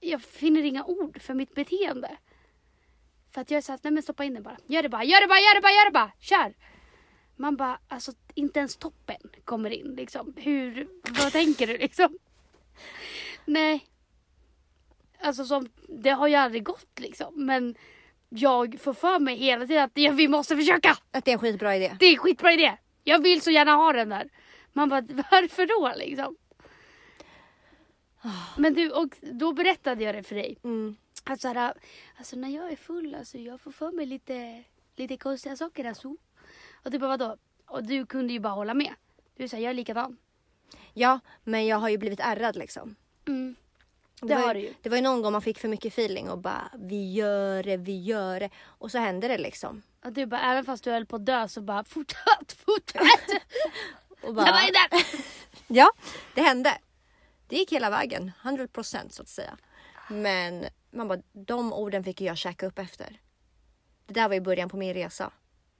jag 0.00 0.22
finner 0.22 0.62
inga 0.62 0.84
ord 0.84 1.22
för 1.22 1.34
mitt 1.34 1.54
beteende. 1.54 2.16
För 3.30 3.40
att 3.40 3.50
jag 3.50 3.58
är 3.58 3.62
såhär, 3.62 3.80
nej 3.82 3.92
men 3.92 4.02
stoppa 4.02 4.24
in 4.24 4.34
den 4.34 4.42
bara. 4.42 4.56
Gör 4.66 4.82
det 4.82 4.88
bara, 4.88 5.04
gör 5.04 5.20
det 5.20 5.26
bara, 5.28 5.38
gör 5.38 5.54
det 5.54 5.60
bara, 5.60 5.72
gör 5.72 5.84
det 5.84 5.90
bara. 5.90 6.12
Kör! 6.18 6.54
Man 7.36 7.56
bara, 7.56 7.78
alltså 7.88 8.12
inte 8.34 8.58
ens 8.58 8.76
toppen 8.76 9.20
kommer 9.44 9.70
in 9.70 9.94
liksom. 9.94 10.34
Hur, 10.36 10.88
vad 11.02 11.32
tänker 11.32 11.66
du 11.66 11.78
liksom? 11.78 12.18
Nej. 13.44 13.86
Alltså 15.20 15.44
som, 15.44 15.68
det 15.88 16.10
har 16.10 16.28
ju 16.28 16.34
aldrig 16.34 16.64
gått 16.64 16.98
liksom. 16.98 17.46
Men 17.46 17.74
jag 18.30 18.80
får 18.80 18.92
för 18.92 19.18
mig 19.18 19.36
hela 19.36 19.66
tiden 19.66 19.84
att 19.84 19.90
ja, 19.94 20.12
vi 20.12 20.28
måste 20.28 20.56
försöka. 20.56 20.96
Att 21.10 21.24
det 21.24 21.30
är 21.30 21.32
en 21.32 21.38
skitbra 21.38 21.76
idé. 21.76 21.96
Det 21.98 22.06
är 22.06 22.12
en 22.12 22.18
skitbra 22.18 22.52
idé. 22.52 22.76
Jag 23.04 23.22
vill 23.22 23.40
så 23.40 23.50
gärna 23.50 23.72
ha 23.72 23.92
den 23.92 24.08
där. 24.08 24.28
Man 24.72 24.88
bara, 24.88 25.00
varför 25.30 25.66
då 25.66 25.92
liksom? 25.96 26.36
Men 28.56 28.74
du, 28.74 28.90
och 28.90 29.16
då 29.22 29.52
berättade 29.52 30.04
jag 30.04 30.14
det 30.14 30.22
för 30.22 30.34
dig. 30.34 30.58
Mm. 30.64 30.96
Att 31.24 31.40
så 31.40 31.48
här, 31.48 31.74
alltså 32.18 32.36
när 32.36 32.48
jag 32.48 32.72
är 32.72 32.76
full, 32.76 33.14
alltså 33.14 33.38
jag 33.38 33.60
får 33.60 33.70
för 33.70 33.92
mig 33.92 34.06
lite, 34.06 34.64
lite 34.96 35.16
konstiga 35.16 35.56
saker 35.56 35.84
alltså. 35.84 36.16
Och 36.84 36.90
du 36.90 36.98
bara 36.98 37.16
vadå? 37.16 37.36
Och 37.66 37.84
du 37.84 38.06
kunde 38.06 38.32
ju 38.32 38.40
bara 38.40 38.52
hålla 38.52 38.74
med. 38.74 38.94
Du 39.36 39.48
säger 39.48 39.64
jag 39.64 39.70
är 39.70 39.74
likadan. 39.74 40.16
Ja, 40.94 41.20
men 41.44 41.66
jag 41.66 41.76
har 41.76 41.88
ju 41.88 41.98
blivit 41.98 42.20
ärrad 42.20 42.56
liksom. 42.56 42.96
Mm. 43.28 43.56
Det, 44.28 44.34
var 44.34 44.42
har 44.42 44.54
ju, 44.54 44.60
du 44.60 44.66
ju. 44.66 44.74
Det 44.82 44.88
var 44.88 44.96
ju 44.96 45.02
någon 45.02 45.22
gång 45.22 45.32
man 45.32 45.42
fick 45.42 45.58
för 45.58 45.68
mycket 45.68 45.92
feeling 45.92 46.30
och 46.30 46.38
bara 46.38 46.70
vi 46.78 47.12
gör 47.12 47.62
det, 47.62 47.76
vi 47.76 48.02
gör 48.04 48.40
det. 48.40 48.50
Och 48.64 48.90
så 48.90 48.98
hände 48.98 49.28
det 49.28 49.38
liksom. 49.38 49.82
Att 50.02 50.14
du 50.14 50.26
bara, 50.26 50.40
även 50.40 50.64
fast 50.64 50.84
du 50.84 50.90
höll 50.90 51.06
på 51.06 51.16
att 51.16 51.26
dö 51.26 51.48
så 51.48 51.60
bara 51.60 51.84
fortsätt, 51.84 52.52
fortsätt. 52.66 53.42
Och 54.22 54.34
där. 54.34 54.44
Ja, 55.66 55.90
det 56.34 56.40
hände. 56.40 56.78
Det 57.48 57.56
gick 57.56 57.72
hela 57.72 57.90
vägen, 57.90 58.32
100% 58.42 59.08
så 59.10 59.22
att 59.22 59.28
säga. 59.28 59.56
Men 60.08 60.64
man 60.90 61.08
bara, 61.08 61.18
de 61.32 61.72
orden 61.72 62.04
fick 62.04 62.20
jag 62.20 62.38
käka 62.38 62.66
upp 62.66 62.78
efter. 62.78 63.20
Det 64.06 64.14
där 64.14 64.28
var 64.28 64.34
ju 64.34 64.40
början 64.40 64.68
på 64.68 64.76
min 64.76 64.94
resa 64.94 65.32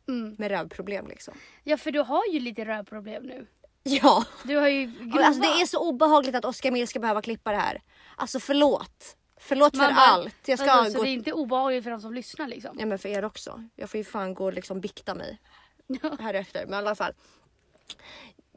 Mm. 0.09 0.35
med 0.39 0.51
rövproblem 0.51 1.07
liksom. 1.09 1.35
Ja 1.65 1.77
för 1.77 1.91
du 1.91 2.01
har 2.01 2.23
ju 2.33 2.41
lite 2.41 2.65
rövproblem 2.65 3.23
nu. 3.23 3.47
Ja. 3.83 4.25
Du 4.45 4.57
har 4.57 4.69
ju 4.69 4.87
grova. 4.87 5.25
Alltså, 5.25 5.43
det 5.43 5.49
är 5.49 5.67
så 5.67 5.89
obehagligt 5.89 6.35
att 6.35 6.45
Oskar 6.45 6.71
Mild 6.71 6.89
ska 6.89 7.01
behöva 7.01 7.23
klippa 7.23 7.51
det 7.51 7.57
här. 7.59 7.83
Alltså 8.21 8.41
förlåt. 8.41 9.17
Förlåt 9.37 9.77
för 9.77 9.83
Man 9.85 9.95
bara- 9.95 10.05
allt. 10.07 10.49
Jag 10.49 10.59
ska 10.59 10.71
alltså, 10.71 10.93
så 10.93 10.99
gå... 10.99 11.05
det 11.05 11.11
är 11.11 11.13
inte 11.15 11.33
obehagligt 11.33 11.85
för 11.85 11.91
de 11.91 12.01
som 12.01 12.15
lyssnar 12.15 12.47
liksom. 12.49 12.77
Ja 12.81 12.87
men 12.87 12.99
för 12.99 13.09
er 13.09 13.25
också. 13.25 13.65
Jag 13.77 13.91
får 13.91 13.99
ju 13.99 14.05
fan 14.05 14.35
gå 14.35 14.45
och 14.45 14.53
liksom 14.53 14.81
bikta 14.81 15.15
mig 15.15 15.39
här 16.21 16.35
efter. 16.35 16.67
Men 16.67 16.75
i 16.75 16.77
alla 16.77 16.95
fall. 16.95 17.13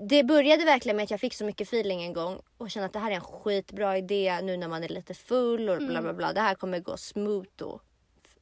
Det 0.10 0.24
började 0.24 0.66
verkligen 0.66 0.96
med 0.96 1.04
att 1.04 1.12
jag 1.12 1.20
fick 1.20 1.34
så 1.34 1.46
mycket 1.46 1.68
feeling 1.68 2.04
en 2.04 2.14
gång 2.14 2.42
och 2.58 2.72
kände 2.72 2.86
att 2.86 2.94
det 2.94 3.00
här 3.00 3.12
är 3.12 3.16
en 3.16 3.22
skitbra 3.22 3.98
idé 3.98 4.42
nu 4.42 4.58
när 4.58 4.68
man 4.68 4.84
är 4.84 4.90
lite 4.90 5.14
full 5.14 5.70
och 5.70 5.78
bla 5.78 6.02
bla 6.02 6.14
bla. 6.14 6.34
Det 6.34 6.42
här 6.42 6.56
kommer 6.56 6.80
gå 6.80 6.98
smooth 6.98 7.64
och 7.64 7.82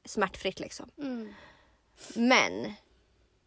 smärtfritt 0.05 0.59
liksom. 0.59 0.89
Mm. 0.97 1.33
Men 2.15 2.73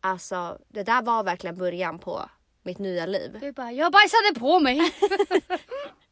alltså 0.00 0.58
det 0.68 0.82
där 0.82 1.02
var 1.02 1.24
verkligen 1.24 1.56
början 1.56 1.98
på 1.98 2.30
mitt 2.62 2.78
nya 2.78 3.06
liv. 3.06 3.38
Du 3.40 3.52
bara, 3.52 3.72
jag 3.72 3.92
bajsade 3.92 4.40
på 4.40 4.60
mig. 4.60 4.80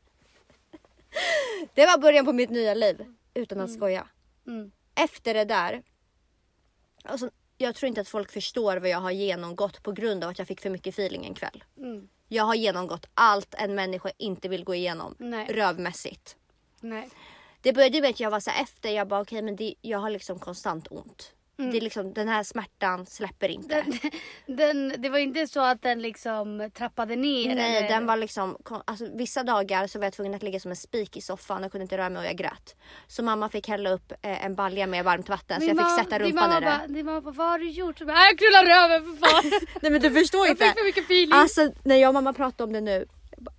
Det 1.74 1.86
var 1.86 1.98
början 1.98 2.24
på 2.24 2.32
mitt 2.32 2.50
nya 2.50 2.74
liv 2.74 3.04
utan 3.34 3.60
att 3.60 3.72
skoja. 3.72 4.06
Mm. 4.46 4.72
Efter 4.94 5.34
det 5.34 5.44
där. 5.44 5.82
Alltså, 7.04 7.30
jag 7.58 7.74
tror 7.74 7.88
inte 7.88 8.00
att 8.00 8.08
folk 8.08 8.32
förstår 8.32 8.76
vad 8.76 8.88
jag 8.88 8.98
har 8.98 9.10
genomgått 9.10 9.82
på 9.82 9.92
grund 9.92 10.24
av 10.24 10.30
att 10.30 10.38
jag 10.38 10.48
fick 10.48 10.60
för 10.60 10.70
mycket 10.70 10.94
feeling 10.94 11.24
en 11.24 11.34
kväll. 11.34 11.64
Mm. 11.76 12.08
Jag 12.28 12.44
har 12.44 12.54
genomgått 12.54 13.06
allt 13.14 13.54
en 13.54 13.74
människa 13.74 14.10
inte 14.18 14.48
vill 14.48 14.64
gå 14.64 14.74
igenom. 14.74 15.14
Nej. 15.18 15.46
Rövmässigt. 15.46 16.36
Nej. 16.80 17.08
Det 17.60 17.72
började 17.72 18.00
med 18.00 18.10
att 18.10 18.20
jag 18.20 18.30
var 18.30 18.40
så 18.40 18.50
efter. 18.62 18.90
Jag 18.90 19.08
bara 19.08 19.20
okej 19.20 19.42
men 19.42 19.56
det, 19.56 19.74
jag 19.80 19.98
har 19.98 20.10
liksom 20.10 20.38
konstant 20.38 20.88
ont. 20.90 21.32
Mm. 21.58 21.70
Det 21.70 21.76
är 21.76 21.80
liksom, 21.80 22.12
den 22.12 22.28
här 22.28 22.42
smärtan 22.42 23.06
släpper 23.06 23.48
inte. 23.48 23.84
Den, 24.46 24.56
den, 24.56 25.02
det 25.02 25.08
var 25.08 25.18
inte 25.18 25.46
så 25.46 25.60
att 25.60 25.82
den 25.82 26.02
liksom 26.02 26.70
trappade 26.74 27.16
ner? 27.16 27.54
Nej 27.54 27.76
eller? 27.78 27.88
den 27.88 28.06
var 28.06 28.16
liksom, 28.16 28.56
alltså, 28.84 29.06
vissa 29.14 29.42
dagar 29.42 29.86
så 29.86 29.98
var 29.98 30.06
jag 30.06 30.12
tvungen 30.12 30.34
att 30.34 30.42
ligga 30.42 30.60
som 30.60 30.70
en 30.70 30.76
spik 30.76 31.16
i 31.16 31.20
soffan 31.20 31.64
och 31.64 31.72
kunde 31.72 31.82
inte 31.82 31.98
röra 31.98 32.10
mig 32.10 32.20
och 32.20 32.26
jag 32.26 32.36
grät. 32.36 32.76
Så 33.06 33.22
mamma 33.22 33.48
fick 33.48 33.68
hälla 33.68 33.90
upp 33.90 34.12
eh, 34.22 34.44
en 34.44 34.54
balja 34.54 34.86
med 34.86 35.04
varmt 35.04 35.28
vatten 35.28 35.60
så 35.60 35.66
jag 35.66 35.76
Din 35.76 35.84
fick 35.84 35.86
mamma- 35.90 36.04
sätta 36.04 36.18
rumpan 36.18 36.50
mamma 36.50 36.58
i 36.58 36.86
det. 36.88 36.94
Din 36.94 37.06
mamma 37.06 37.20
bara, 37.20 37.30
vad 37.34 37.46
har 37.50 37.58
du 37.58 37.70
gjort? 37.70 37.98
Så 37.98 38.04
bara, 38.06 38.16
jag 38.16 38.38
knullar 38.38 38.64
röven 38.64 39.16
för 39.16 39.26
fan. 39.26 39.60
Nej 39.82 39.92
men 39.92 40.00
du 40.00 40.10
förstår 40.10 40.46
jag 40.46 40.58
fick 40.58 40.78
för 40.78 40.84
mycket 40.84 41.04
feeling. 41.04 41.32
Alltså 41.32 41.70
när 41.84 41.96
jag 41.96 42.08
och 42.08 42.14
mamma 42.14 42.32
pratade 42.32 42.64
om 42.64 42.72
det 42.72 42.80
nu. 42.80 43.06
Jag, 43.30 43.44
bara, 43.44 43.54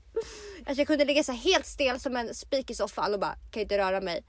alltså, 0.65 0.81
jag 0.81 0.87
kunde 0.87 1.05
ligga 1.05 1.23
så 1.23 1.31
helt 1.31 1.65
stel 1.65 1.99
som 1.99 2.15
en 2.15 2.33
spik 2.33 2.69
i 2.69 2.73
soffan 2.75 3.13
och 3.13 3.19
bara 3.19 3.35
kan 3.51 3.61
inte 3.61 3.77
röra 3.77 4.01
mig. 4.01 4.23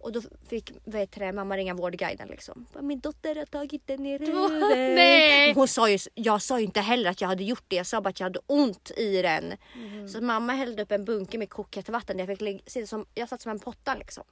Och 0.00 0.12
då 0.12 0.22
fick 0.48 0.72
vet 0.84 1.12
du, 1.12 1.32
mamma 1.32 1.56
ringa 1.56 1.74
vårdguiden 1.74 2.28
liksom. 2.28 2.66
Min 2.80 3.00
dotter 3.00 3.34
har 3.36 3.46
tagit 3.46 3.86
den 3.86 4.06
i 4.06 4.18
röven. 4.18 4.94
Nej. 4.94 5.52
Hon 5.54 5.68
sa 5.68 5.90
ju, 5.90 5.98
jag 6.14 6.42
sa 6.42 6.58
ju 6.58 6.64
inte 6.64 6.80
heller 6.80 7.10
att 7.10 7.20
jag 7.20 7.28
hade 7.28 7.44
gjort 7.44 7.64
det. 7.68 7.76
Jag 7.76 7.86
sa 7.86 8.00
bara 8.00 8.08
att 8.08 8.20
jag 8.20 8.24
hade 8.24 8.40
ont 8.46 8.90
i 8.96 9.22
den. 9.22 9.56
Mhm. 9.76 10.08
Så 10.08 10.20
mamma 10.20 10.52
hällde 10.52 10.82
upp 10.82 10.92
en 10.92 11.04
bunke 11.04 11.38
med 11.38 11.50
kokhett 11.50 11.88
vatten. 11.88 12.18
Jag, 12.18 12.38
fick 12.38 12.62
sitta 12.66 12.86
som, 12.86 13.06
jag 13.14 13.28
satt 13.28 13.42
som 13.42 13.50
en 13.50 13.60
potta 13.60 13.94
liksom. 13.94 14.24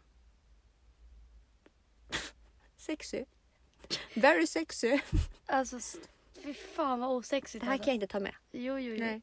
Sexy. 2.76 3.24
Very 4.14 4.46
sexy. 4.46 4.98
Alltså 5.46 5.78
fy 6.42 6.54
fan 6.54 7.00
vad 7.00 7.11
osexigt 7.11 7.61
Det 7.61 7.66
här 7.66 7.72
alltså. 7.72 7.85
kan 7.85 7.90
jag 7.90 7.96
inte 7.96 8.12
ta 8.12 8.20
med. 8.20 8.35
Jo 8.52 8.78
jo 8.78 8.94
jo. 8.94 9.04
Nej. 9.04 9.22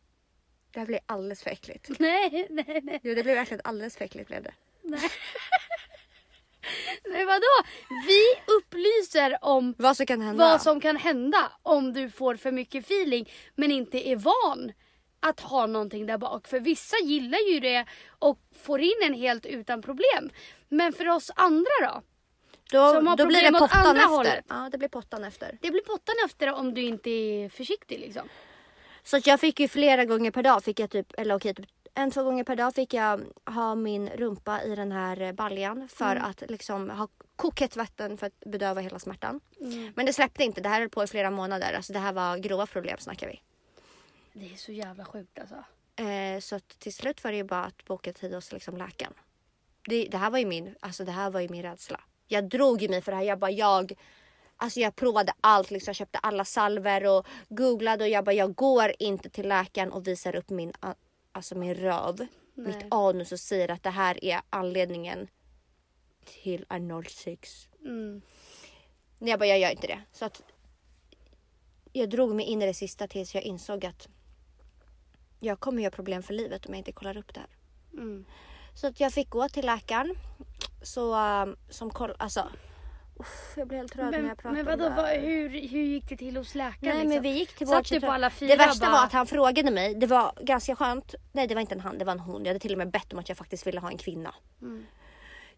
Det 0.71 0.79
här 0.79 0.87
blir 0.87 0.99
alldeles 1.05 1.43
för 1.43 1.49
äckligt. 1.49 1.89
Nej 1.99 2.47
nej 2.49 2.79
nej. 2.83 2.99
Jo 3.03 3.15
det 3.15 3.23
blev 3.23 3.35
verkligen 3.35 3.61
alldeles 3.63 3.97
för 3.97 4.05
äckligt 4.05 4.27
blev 4.27 4.43
det. 4.43 4.53
Nej 4.81 4.99
vadå? 7.25 7.69
Vi 8.07 8.53
upplyser 8.57 9.37
om 9.41 9.75
Vad 9.77 9.97
som 9.97 10.05
kan 10.05 10.21
hända. 10.21 10.49
vad 10.49 10.61
som 10.61 10.81
kan 10.81 10.97
hända 10.97 11.51
om 11.63 11.93
du 11.93 12.09
får 12.09 12.35
för 12.35 12.51
mycket 12.51 12.85
feeling 12.85 13.29
men 13.55 13.71
inte 13.71 14.09
är 14.09 14.15
van 14.15 14.71
att 15.19 15.39
ha 15.39 15.65
någonting 15.65 16.05
där 16.05 16.17
bak. 16.17 16.47
För 16.47 16.59
vissa 16.59 16.95
gillar 17.03 17.53
ju 17.53 17.59
det 17.59 17.85
och 18.19 18.39
får 18.63 18.81
in 18.81 18.99
en 19.03 19.13
helt 19.13 19.45
utan 19.45 19.81
problem. 19.81 20.29
Men 20.69 20.93
för 20.93 21.09
oss 21.09 21.31
andra 21.35 21.71
då? 21.81 22.01
då, 22.71 22.93
som 22.93 23.07
har 23.07 23.17
då 23.17 23.25
blir 23.25 23.51
det 23.51 23.59
pottan 23.59 23.95
efter. 23.95 24.07
hållet. 24.07 24.45
Ja 24.49 24.69
det 24.71 24.77
blir 24.77 24.89
pottan 24.89 25.23
efter. 25.23 25.57
Det 25.61 25.71
blir 25.71 25.81
pottan 25.81 26.15
efter 26.25 26.53
om 26.53 26.73
du 26.73 26.81
inte 26.81 27.09
är 27.09 27.49
försiktig 27.49 27.99
liksom. 27.99 28.29
Så 29.03 29.19
jag 29.25 29.39
fick 29.39 29.59
ju 29.59 29.67
flera 29.67 30.05
gånger 30.05 30.31
per 30.31 30.43
dag 30.43 30.63
fick 30.63 30.79
jag 30.79 30.89
typ, 30.89 31.13
eller 31.17 31.35
okej 31.35 31.53
typ 31.53 31.65
en, 31.95 32.11
två 32.11 32.23
gånger 32.23 32.43
per 32.43 32.55
dag 32.55 32.75
fick 32.75 32.93
jag 32.93 33.21
ha 33.45 33.75
min 33.75 34.09
rumpa 34.09 34.63
i 34.63 34.75
den 34.75 34.91
här 34.91 35.21
eh, 35.21 35.31
baljan 35.31 35.87
för 35.87 36.15
att 36.15 36.43
liksom 36.49 36.89
ha 36.89 37.07
kokhett 37.35 37.75
vatten 37.75 38.17
för 38.17 38.27
att 38.27 38.39
bedöva 38.39 38.81
hela 38.81 38.99
smärtan. 38.99 39.41
Men 39.95 40.05
det 40.05 40.13
släppte 40.13 40.43
inte. 40.43 40.61
Det 40.61 40.69
här 40.69 40.79
höll 40.79 40.89
på 40.89 41.03
i 41.03 41.07
flera 41.07 41.31
månader. 41.31 41.73
Alltså 41.73 41.93
det 41.93 41.99
här 41.99 42.13
var 42.13 42.37
grova 42.37 42.65
problem 42.65 42.97
snackar 42.99 43.27
vi. 43.27 43.41
Det 44.33 44.53
är 44.53 44.57
så 44.57 44.71
jävla 44.71 45.05
sjukt 45.05 45.39
alltså. 45.39 45.55
Eh, 46.03 46.39
så 46.39 46.59
till 46.59 46.93
slut 46.93 47.23
var 47.23 47.31
det 47.31 47.37
ju 47.37 47.43
bara 47.43 47.63
att 47.63 47.85
boka 47.85 48.13
tid 48.13 48.33
hos 48.33 48.51
liksom 48.51 48.77
läkaren. 48.77 49.13
Det, 49.87 50.05
det 50.05 50.17
här 50.17 50.29
var 50.29 50.39
ju 50.39 50.45
min, 50.45 50.75
alltså 50.79 51.03
det 51.05 51.11
här 51.11 51.29
var 51.29 51.39
ju 51.41 51.49
min 51.49 51.61
rädsla. 51.63 52.01
Jag 52.27 52.49
drog 52.49 52.81
ju 52.81 52.89
mig 52.89 53.01
för 53.01 53.11
det 53.11 53.17
här. 53.17 53.23
Jag 53.23 53.39
bara 53.39 53.51
jag, 53.51 53.93
alltså 54.57 54.79
jag 54.79 54.95
provade 54.95 55.33
allt 55.41 55.71
liksom. 55.71 55.89
Jag 55.91 55.95
köpte 55.95 56.17
alla 56.19 56.45
salver 56.45 57.05
och 57.05 57.27
googlade 57.49 58.03
och 58.03 58.09
jag 58.09 58.23
bara 58.25 58.33
jag 58.33 58.55
går 58.55 58.91
inte 58.99 59.29
till 59.29 59.47
läkaren 59.47 59.91
och 59.91 60.07
visar 60.07 60.35
upp 60.35 60.49
min, 60.49 60.73
a- 60.79 60.95
alltså 61.35 61.55
min 61.55 61.75
röv, 61.75 62.17
Nej. 62.17 62.27
mitt 62.67 62.85
anus 62.91 63.31
och 63.31 63.39
säger 63.39 63.71
att 63.71 63.83
det 63.83 63.89
här 63.89 64.23
är 64.23 64.41
anledningen 64.49 65.27
till 66.25 66.65
analsex. 66.69 67.67
Mm. 67.85 68.21
Jag 69.19 69.39
bara 69.39 69.47
jag 69.47 69.59
gör 69.59 69.71
inte 69.71 69.87
det. 69.87 70.01
Så 70.11 70.25
att 70.25 70.41
jag 71.91 72.09
drog 72.09 72.35
mig 72.35 72.45
in 72.45 72.61
i 72.61 72.65
det 72.65 72.73
sista 72.73 73.07
tills 73.07 73.35
jag 73.35 73.43
insåg 73.43 73.85
att 73.85 74.07
jag 75.39 75.59
kommer 75.59 75.81
göra 75.83 75.91
problem 75.91 76.23
för 76.23 76.33
livet 76.33 76.65
om 76.65 76.73
jag 76.73 76.79
inte 76.79 76.91
kollar 76.91 77.17
upp 77.17 77.33
det 77.33 77.39
här. 77.39 77.49
Mm. 77.93 78.25
Så 78.75 78.87
att 78.87 78.99
jag 78.99 79.13
fick 79.13 79.29
gå 79.29 79.49
till 79.49 79.65
läkaren. 79.65 80.15
Så 80.83 81.15
um, 81.15 81.57
som 81.69 81.89
koll, 81.89 82.15
alltså. 82.19 82.49
Uff, 83.19 83.53
jag 83.57 83.67
blir 83.67 83.77
helt 83.77 83.95
röd 83.95 84.05
när 84.05 84.11
Men, 84.11 84.25
jag 84.27 84.37
pratar 84.37 84.51
men 84.55 84.59
om 84.67 84.71
vadå, 84.79 84.89
det 84.89 84.95
vad, 84.95 85.05
här. 85.05 85.19
hur, 85.19 85.49
hur 85.49 85.83
gick 85.83 86.09
det 86.09 86.17
till 86.17 86.37
hos 86.37 86.55
läkaren? 86.55 86.77
Nej 86.81 86.93
liksom? 86.93 87.09
men 87.09 87.21
vi 87.21 87.29
gick 87.29 87.55
till 87.55 87.67
vårdcentralen. 87.67 88.09
på 88.09 88.13
alla 88.13 88.29
fyra 88.29 88.49
Det 88.49 88.55
värsta 88.55 88.85
bara- 88.85 88.91
var 88.91 89.03
att 89.05 89.13
han 89.13 89.27
frågade 89.27 89.71
mig. 89.71 89.95
Det 89.95 90.07
var 90.07 90.31
ganska 90.41 90.75
skönt. 90.75 91.15
Nej 91.33 91.47
det 91.47 91.53
var 91.55 91.61
inte 91.61 91.75
en 91.75 91.79
han, 91.79 91.97
det 91.97 92.05
var 92.05 92.11
en 92.13 92.19
hon. 92.19 92.41
Jag 92.45 92.49
hade 92.49 92.59
till 92.59 92.71
och 92.71 92.77
med 92.77 92.91
bett 92.91 93.13
om 93.13 93.19
att 93.19 93.29
jag 93.29 93.37
faktiskt 93.37 93.67
ville 93.67 93.79
ha 93.79 93.89
en 93.91 93.97
kvinna. 93.97 94.35
Mm. 94.61 94.85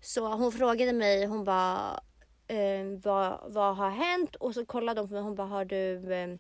Så 0.02 0.28
hon 0.28 0.52
frågade 0.52 0.94
mig, 0.94 1.26
hon 1.26 1.44
bara 1.44 2.00
eh, 2.48 2.58
vad, 3.04 3.40
vad 3.54 3.76
har 3.76 3.90
hänt? 3.90 4.36
Och 4.36 4.54
så 4.54 4.66
kollade 4.66 5.02
hon 5.02 5.08
på 5.08 5.14
mig, 5.14 5.24
hon 5.24 5.36
bara 5.36 5.48
har 5.48 5.66
du 5.66 6.14
eh, 6.14 6.38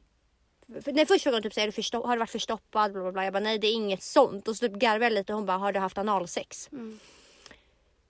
för, 0.81 0.91
nej, 0.91 1.05
först 1.05 1.23
frågade 1.23 1.37
hon 1.37 1.43
typ 1.43 1.53
så 1.53 1.59
är 1.59 1.65
du 1.65 1.71
försto- 1.71 2.05
har 2.05 2.15
du 2.15 2.19
varit 2.19 2.29
förstoppad? 2.29 2.91
Bla, 2.93 3.01
bla, 3.01 3.11
bla. 3.11 3.23
Jag 3.23 3.33
bara 3.33 3.39
nej 3.39 3.59
det 3.59 3.67
är 3.67 3.73
inget 3.73 4.03
sånt. 4.03 4.47
Och 4.47 4.55
så 4.55 4.67
typ 4.67 4.75
garvade 4.77 5.05
jag 5.05 5.13
lite 5.13 5.33
och 5.33 5.37
hon 5.37 5.45
bara 5.45 5.57
har 5.57 5.71
du 5.71 5.79
haft 5.79 5.97
analsex? 5.97 6.69
Mm. 6.71 6.99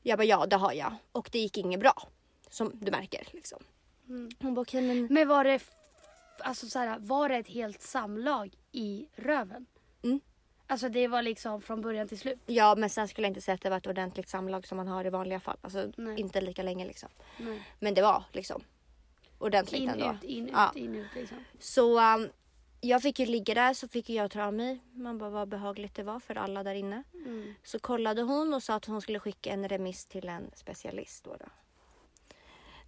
Jag 0.04 0.18
bara 0.20 0.24
ja 0.26 0.46
det 0.46 0.56
har 0.56 0.74
jag. 0.74 0.96
Och 1.12 1.30
det 1.32 1.40
gick 1.40 1.58
inget 1.58 1.80
bra. 1.80 1.94
Som 2.50 2.72
du 2.74 2.92
märker 2.92 3.28
liksom. 3.32 3.60
Mm. 4.10 4.30
Hon 4.40 4.54
bara 4.54 4.62
okej 4.62 4.82
men 4.82 5.08
Men 5.14 5.28
var 5.28 5.44
det, 5.44 5.62
alltså 6.40 6.68
så 6.68 6.80
här, 6.80 7.00
var 7.00 7.30
det 7.30 7.36
ett 7.36 7.48
helt 7.48 7.82
samlag 7.82 8.56
i 8.72 9.08
röven? 9.16 9.66
Mm. 10.04 10.20
Alltså 10.68 10.90
det 10.90 11.08
var 11.08 11.22
liksom 11.22 11.62
från 11.62 11.82
början 11.82 12.08
till 12.08 12.20
slut? 12.20 12.40
Ja 12.46 12.76
men 12.78 12.90
sen 12.90 13.08
skulle 13.08 13.28
jag 13.28 13.30
inte 13.30 13.42
säga 13.42 13.56
att 13.56 13.62
det 13.62 13.70
var 13.70 13.78
ett 13.78 13.88
ordentligt 13.88 14.30
samlag 14.30 14.68
som 14.68 14.78
man 14.78 14.88
har 14.88 15.06
i 15.06 15.10
vanliga 15.10 15.40
fall. 15.40 15.58
Alltså 15.62 15.92
Nej. 15.98 16.20
inte 16.20 16.42
lika 16.42 16.64
länge 16.64 16.86
liksom. 16.88 17.10
Nej. 17.38 17.62
Men 17.80 17.94
det 17.94 18.02
var 18.02 18.24
liksom 18.34 18.64
ordentligt 19.38 19.82
In, 19.82 19.90
ändå. 19.90 20.14
ut, 20.14 20.24
in, 20.24 20.50
Ja. 20.54 20.70
ut, 20.70 20.76
in, 20.76 20.96
ut 20.96 21.08
liksom. 21.16 21.38
Så 21.60 22.00
um, 22.16 22.30
jag 22.82 23.02
fick 23.02 23.20
ju 23.20 23.26
ligga 23.26 23.54
där 23.54 23.74
så 23.74 23.88
fick 23.88 24.10
jag 24.10 24.32
ta 24.32 24.44
av 24.44 24.54
mig. 24.54 24.80
Man 24.94 25.18
bara 25.18 25.30
vad 25.30 25.48
behagligt 25.48 25.96
det 25.96 26.04
var 26.04 26.20
för 26.20 26.36
alla 26.36 26.64
där 26.64 26.76
inne. 26.76 27.04
Mm. 27.14 27.54
Så 27.64 27.80
kollade 27.80 28.22
hon 28.22 28.54
och 28.54 28.64
sa 28.64 28.76
att 28.76 28.86
hon 28.86 29.02
skulle 29.02 29.20
skicka 29.20 29.50
en 29.52 29.70
remiss 29.70 30.06
till 30.06 30.28
en 30.30 30.52
specialist 30.56 31.24
då. 31.24 31.36
då. 31.40 31.46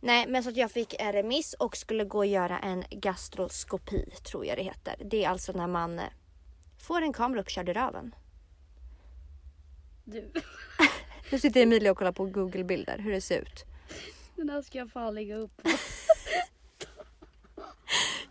Nej 0.01 0.27
men 0.27 0.43
så 0.43 0.49
att 0.49 0.57
jag 0.57 0.71
fick 0.71 0.95
en 0.99 1.13
remiss 1.13 1.53
och 1.53 1.77
skulle 1.77 2.03
gå 2.03 2.17
och 2.17 2.25
göra 2.25 2.59
en 2.59 2.83
gastroskopi 2.89 4.05
tror 4.23 4.45
jag 4.45 4.57
det 4.57 4.63
heter. 4.63 4.95
Det 5.05 5.23
är 5.23 5.29
alltså 5.29 5.51
när 5.51 5.67
man 5.67 5.99
eh, 5.99 6.05
får 6.87 7.01
en 7.01 7.13
kamera 7.13 7.41
uppkörd 7.41 7.69
i 7.69 7.73
röven. 7.73 8.15
Du, 10.03 10.31
Nu 11.31 11.39
sitter 11.39 11.61
Emilia 11.61 11.91
och 11.91 11.97
kollar 11.97 12.11
på 12.11 12.25
Google-bilder 12.25 12.97
hur 12.97 13.11
det 13.11 13.21
ser 13.21 13.41
ut. 13.41 13.65
den 14.35 14.49
här 14.49 14.61
ska 14.61 14.77
jag 14.77 14.91
fan 14.91 15.15
lägga 15.15 15.35
upp. 15.35 15.61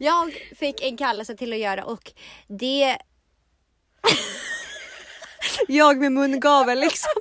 Jag 0.01 0.33
fick 0.57 0.83
en 0.83 0.97
kallelse 0.97 1.37
till 1.37 1.53
att 1.53 1.59
göra 1.59 1.85
och 1.85 2.13
det... 2.47 2.99
jag 5.69 5.99
med 5.99 6.13
mungavel 6.13 6.81
liksom. 6.81 7.13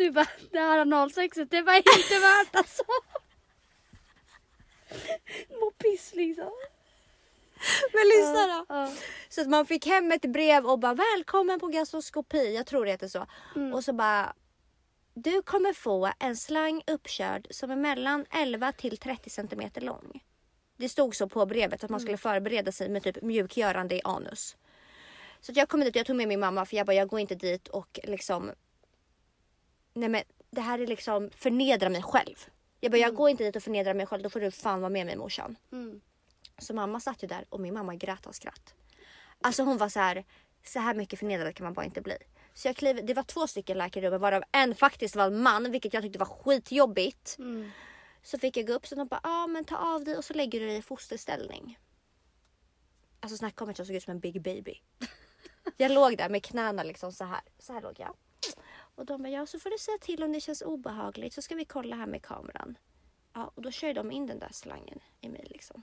Du 0.00 0.10
bara, 0.10 0.26
det 0.50 0.58
här 0.58 0.78
analsexet 0.78 1.50
det 1.50 1.62
var 1.62 1.76
inte 1.76 2.18
värt 2.20 2.56
alltså. 2.56 2.82
Må 5.60 5.70
piss 5.70 6.14
liksom. 6.14 6.52
Men 7.92 8.08
lyssna 8.08 8.46
då. 8.46 8.66
Ja. 8.68 8.92
Så 9.28 9.40
att 9.40 9.48
man 9.48 9.66
fick 9.66 9.86
hem 9.86 10.12
ett 10.12 10.22
brev 10.22 10.66
och 10.66 10.78
bara 10.78 10.94
välkommen 10.94 11.60
på 11.60 11.66
gastroskopi. 11.66 12.54
Jag 12.54 12.66
tror 12.66 12.84
det 12.84 12.90
heter 12.90 13.08
så. 13.08 13.26
Och 13.74 13.84
så 13.84 13.92
bara 13.92 14.34
du 15.14 15.42
kommer 15.42 15.72
få 15.72 16.12
en 16.18 16.36
slang 16.36 16.82
uppkörd 16.86 17.46
som 17.50 17.70
är 17.70 17.76
mellan 17.76 18.26
11 18.30 18.72
till 18.72 18.96
30 18.96 19.30
centimeter 19.30 19.80
lång. 19.80 20.22
Det 20.76 20.88
stod 20.88 21.16
så 21.16 21.28
på 21.28 21.46
brevet 21.46 21.84
att 21.84 21.90
man 21.90 22.00
skulle 22.00 22.16
förbereda 22.16 22.72
sig 22.72 22.88
med 22.88 23.02
typ 23.02 23.22
mjukgörande 23.22 23.94
i 23.94 24.00
anus. 24.04 24.56
Så 25.40 25.52
jag 25.54 25.68
kom 25.68 25.80
dit 25.80 25.94
och 25.94 25.96
jag 25.96 26.06
tog 26.06 26.16
med 26.16 26.28
min 26.28 26.40
mamma 26.40 26.66
för 26.66 26.76
jag 26.76 26.86
bara 26.86 26.94
jag 26.94 27.08
går 27.08 27.20
inte 27.20 27.34
dit 27.34 27.68
och 27.68 28.00
liksom. 28.02 28.50
Nej 30.00 30.08
men 30.08 30.22
det 30.50 30.60
här 30.60 30.78
är 30.78 30.86
liksom 30.86 31.30
förnedra 31.36 31.88
mig 31.88 32.02
själv. 32.02 32.46
Jag 32.80 32.92
bara 32.92 32.98
jag 32.98 33.14
går 33.14 33.30
inte 33.30 33.44
dit 33.44 33.56
och 33.56 33.62
förnedrar 33.62 33.94
mig 33.94 34.06
själv 34.06 34.22
då 34.22 34.30
får 34.30 34.40
du 34.40 34.50
fan 34.50 34.80
vara 34.80 34.90
med 34.90 35.06
mig 35.06 35.16
morsan. 35.16 35.56
Mm. 35.72 36.00
Så 36.58 36.74
mamma 36.74 37.00
satt 37.00 37.22
ju 37.22 37.28
där 37.28 37.44
och 37.48 37.60
min 37.60 37.74
mamma 37.74 37.94
grät 37.94 38.26
av 38.26 38.32
skratt. 38.32 38.74
Alltså 39.40 39.62
hon 39.62 39.78
var 39.78 39.88
så 39.88 40.00
här. 40.00 40.24
Så 40.64 40.78
här 40.78 40.94
mycket 40.94 41.18
förnedrad 41.18 41.54
kan 41.54 41.64
man 41.64 41.74
bara 41.74 41.84
inte 41.84 42.00
bli. 42.00 42.16
Så 42.54 42.68
jag 42.68 42.76
klev, 42.76 43.06
det 43.06 43.14
var 43.14 43.22
två 43.22 43.46
stycken 43.46 43.78
läkare 43.78 44.04
i 44.04 44.08
rummet 44.08 44.20
varav 44.20 44.42
en 44.52 44.74
faktiskt 44.74 45.16
var 45.16 45.26
en 45.26 45.42
man 45.42 45.70
vilket 45.70 45.94
jag 45.94 46.02
tyckte 46.02 46.18
var 46.18 46.26
skitjobbigt. 46.26 47.36
Mm. 47.38 47.70
Så 48.22 48.38
fick 48.38 48.56
jag 48.56 48.66
gå 48.66 48.72
upp 48.72 48.86
så 48.86 48.94
de 48.94 49.08
bara, 49.08 49.20
ja 49.22 49.30
ah, 49.30 49.46
men 49.46 49.64
ta 49.64 49.76
av 49.76 50.04
dig 50.04 50.16
och 50.16 50.24
så 50.24 50.34
lägger 50.34 50.60
du 50.60 50.66
dig 50.66 50.76
i 50.76 50.82
fosterställning. 50.82 51.78
Alltså 53.20 53.36
snacka 53.36 53.64
om 53.64 53.70
att 53.70 53.78
jag 53.78 53.86
såg 53.86 53.96
ut 53.96 54.02
som 54.02 54.10
en 54.10 54.20
big 54.20 54.42
baby. 54.42 54.74
Jag 55.76 55.92
låg 55.92 56.16
där 56.16 56.28
med 56.28 56.44
knäna 56.44 56.82
liksom 56.82 57.12
så 57.12 57.24
här. 57.24 57.40
Så 57.58 57.72
här 57.72 57.82
låg 57.82 57.94
jag. 57.98 58.16
Och 58.94 59.06
de 59.06 59.22
bara, 59.22 59.28
ja 59.28 59.46
så 59.46 59.58
får 59.58 59.70
du 59.70 59.78
säga 59.78 59.98
till 60.00 60.22
om 60.22 60.32
det 60.32 60.40
känns 60.40 60.62
obehagligt 60.62 61.32
så 61.34 61.42
ska 61.42 61.54
vi 61.54 61.64
kolla 61.64 61.96
här 61.96 62.06
med 62.06 62.22
kameran. 62.22 62.78
Ja 63.32 63.52
och 63.54 63.62
då 63.62 63.70
kör 63.70 63.94
de 63.94 64.10
in 64.12 64.26
den 64.26 64.38
där 64.38 64.48
slangen 64.52 64.98
i 65.20 65.28
mig 65.28 65.46
liksom. 65.50 65.82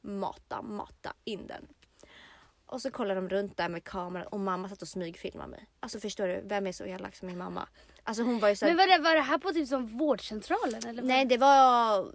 Mata, 0.00 0.62
mata 0.62 1.12
in 1.24 1.46
den. 1.46 1.68
Och 2.66 2.82
så 2.82 2.90
kollar 2.90 3.14
de 3.14 3.28
runt 3.28 3.56
där 3.56 3.68
med 3.68 3.84
kameran 3.84 4.26
och 4.26 4.40
mamma 4.40 4.68
satt 4.68 4.82
och 4.82 4.88
smygfilmade 4.88 5.50
mig. 5.50 5.66
Alltså 5.80 6.00
förstår 6.00 6.26
du, 6.28 6.40
vem 6.44 6.66
är 6.66 6.72
så 6.72 6.84
elak 6.84 7.16
som 7.16 7.28
min 7.28 7.38
mamma? 7.38 7.68
Alltså 8.02 8.22
hon 8.22 8.38
var 8.40 8.48
ju 8.48 8.56
så 8.56 8.64
här- 8.64 8.72
Men 8.72 8.76
var 8.88 8.96
det, 8.96 9.02
var 9.02 9.14
det 9.14 9.20
här 9.20 9.38
på 9.38 9.52
typ 9.52 9.68
som 9.68 9.86
vårdcentralen 9.86 10.86
eller? 10.86 11.02
Nej 11.02 11.24
det 11.24 11.36
var... 11.36 12.06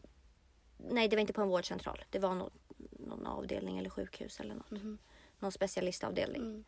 Nej 0.77 1.07
det 1.07 1.15
var 1.15 1.21
inte 1.21 1.33
på 1.33 1.41
en 1.41 1.47
vårdcentral. 1.47 2.05
Det 2.09 2.19
var 2.19 2.35
någon, 2.35 2.51
någon 2.99 3.25
avdelning 3.27 3.77
eller 3.79 3.89
sjukhus 3.89 4.39
eller 4.39 4.55
något. 4.55 4.71
Någon 5.39 5.51
specialistavdelning. 5.51 6.41
Mm. 6.41 6.63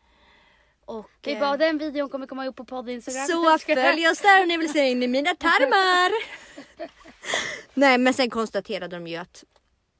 Och, 0.86 1.10
Det 1.20 1.30
är 1.30 1.34
eh, 1.34 1.40
bara 1.40 1.56
den 1.56 1.78
videon 1.78 2.08
kommer 2.08 2.26
komma 2.26 2.46
upp 2.46 2.56
på 2.56 2.64
podd 2.64 2.88
Instagram. 2.88 3.26
så 3.26 3.58
följ 3.74 4.08
oss 4.08 4.18
där 4.20 4.42
om 4.42 4.48
ni 4.48 4.56
vill 4.56 4.72
se 4.72 4.90
in 4.90 5.02
i 5.02 5.08
mina 5.08 5.34
tarmar. 5.34 6.12
Nej 7.74 7.98
men 7.98 8.14
sen 8.14 8.30
konstaterade 8.30 8.96
de 8.96 9.06
ju 9.06 9.16
att, 9.16 9.44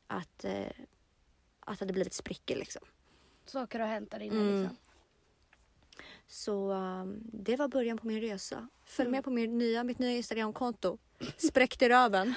att, 0.07 0.45
eh, 0.45 0.67
att 1.61 1.79
det 1.79 1.83
hade 1.85 1.93
blivit 1.93 2.15
sprickor 2.15 2.57
liksom. 2.57 2.83
Saker 3.47 3.81
har 3.81 3.87
hänt 3.87 4.11
där 4.11 4.21
inne 4.21 4.35
Mm. 4.41 4.61
liksom. 4.63 4.77
Så 6.29 6.71
um, 6.73 7.21
det 7.33 7.57
var 7.57 7.69
början 7.69 7.99
på 7.99 8.07
min 8.07 8.21
resa. 8.21 8.69
Följ 8.85 9.07
Mm. 9.07 9.17
med 9.19 9.25
på 9.25 9.31
min 9.31 9.59
nya, 9.59 9.85
mitt 9.85 9.99
nya 9.99 10.11
Instagramkonto. 10.17 10.99
Spräckte 11.37 11.89
röven. 11.89 12.35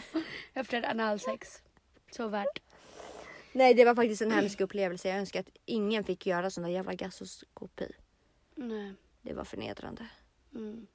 Efter 0.54 0.90
analsex. 0.90 1.62
Så 2.10 2.28
värt. 2.28 2.58
Nej 3.52 3.74
det 3.74 3.84
var 3.84 3.94
faktiskt 3.94 4.22
en 4.22 4.30
hemsk 4.30 4.60
upplevelse. 4.60 5.08
Jag 5.08 5.18
önskar 5.18 5.40
att 5.40 5.50
ingen 5.64 6.04
fick 6.04 6.26
göra 6.26 6.50
sån 6.50 6.64
där 6.64 6.70
jävla 6.70 6.94
gastroskopi. 6.94 7.92
Nej. 8.54 8.94
Det 9.22 9.32
var 9.32 9.44
förnedrande. 9.44 10.06
Mm. 10.54 10.86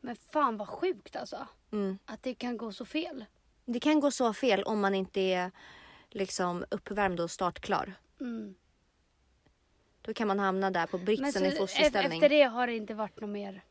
Men 0.00 0.16
fan 0.16 0.56
vad 0.56 0.68
sjukt 0.68 1.16
alltså. 1.16 1.46
Mm. 1.72 1.98
Att 2.04 2.22
det 2.22 2.34
kan 2.34 2.56
gå 2.56 2.72
så 2.72 2.84
fel. 2.84 3.24
Det 3.64 3.80
kan 3.80 4.00
gå 4.00 4.10
så 4.10 4.32
fel 4.32 4.62
om 4.62 4.80
man 4.80 4.94
inte 4.94 5.20
är 5.20 5.50
liksom 6.10 6.64
uppvärmd 6.70 7.20
och 7.20 7.30
startklar. 7.30 7.94
Mm. 8.20 8.54
Då 10.02 10.14
kan 10.14 10.28
man 10.28 10.38
hamna 10.38 10.70
där 10.70 10.86
på 10.86 10.98
britsen 10.98 11.44
i 11.44 11.48
e- 11.48 11.54
fosterställning. 11.58 12.18
efter 12.22 12.28
det 12.28 12.42
har 12.42 12.66
det 12.66 12.76
inte 12.76 12.94
varit 12.94 13.20
något 13.20 13.30
mer. 13.30 13.64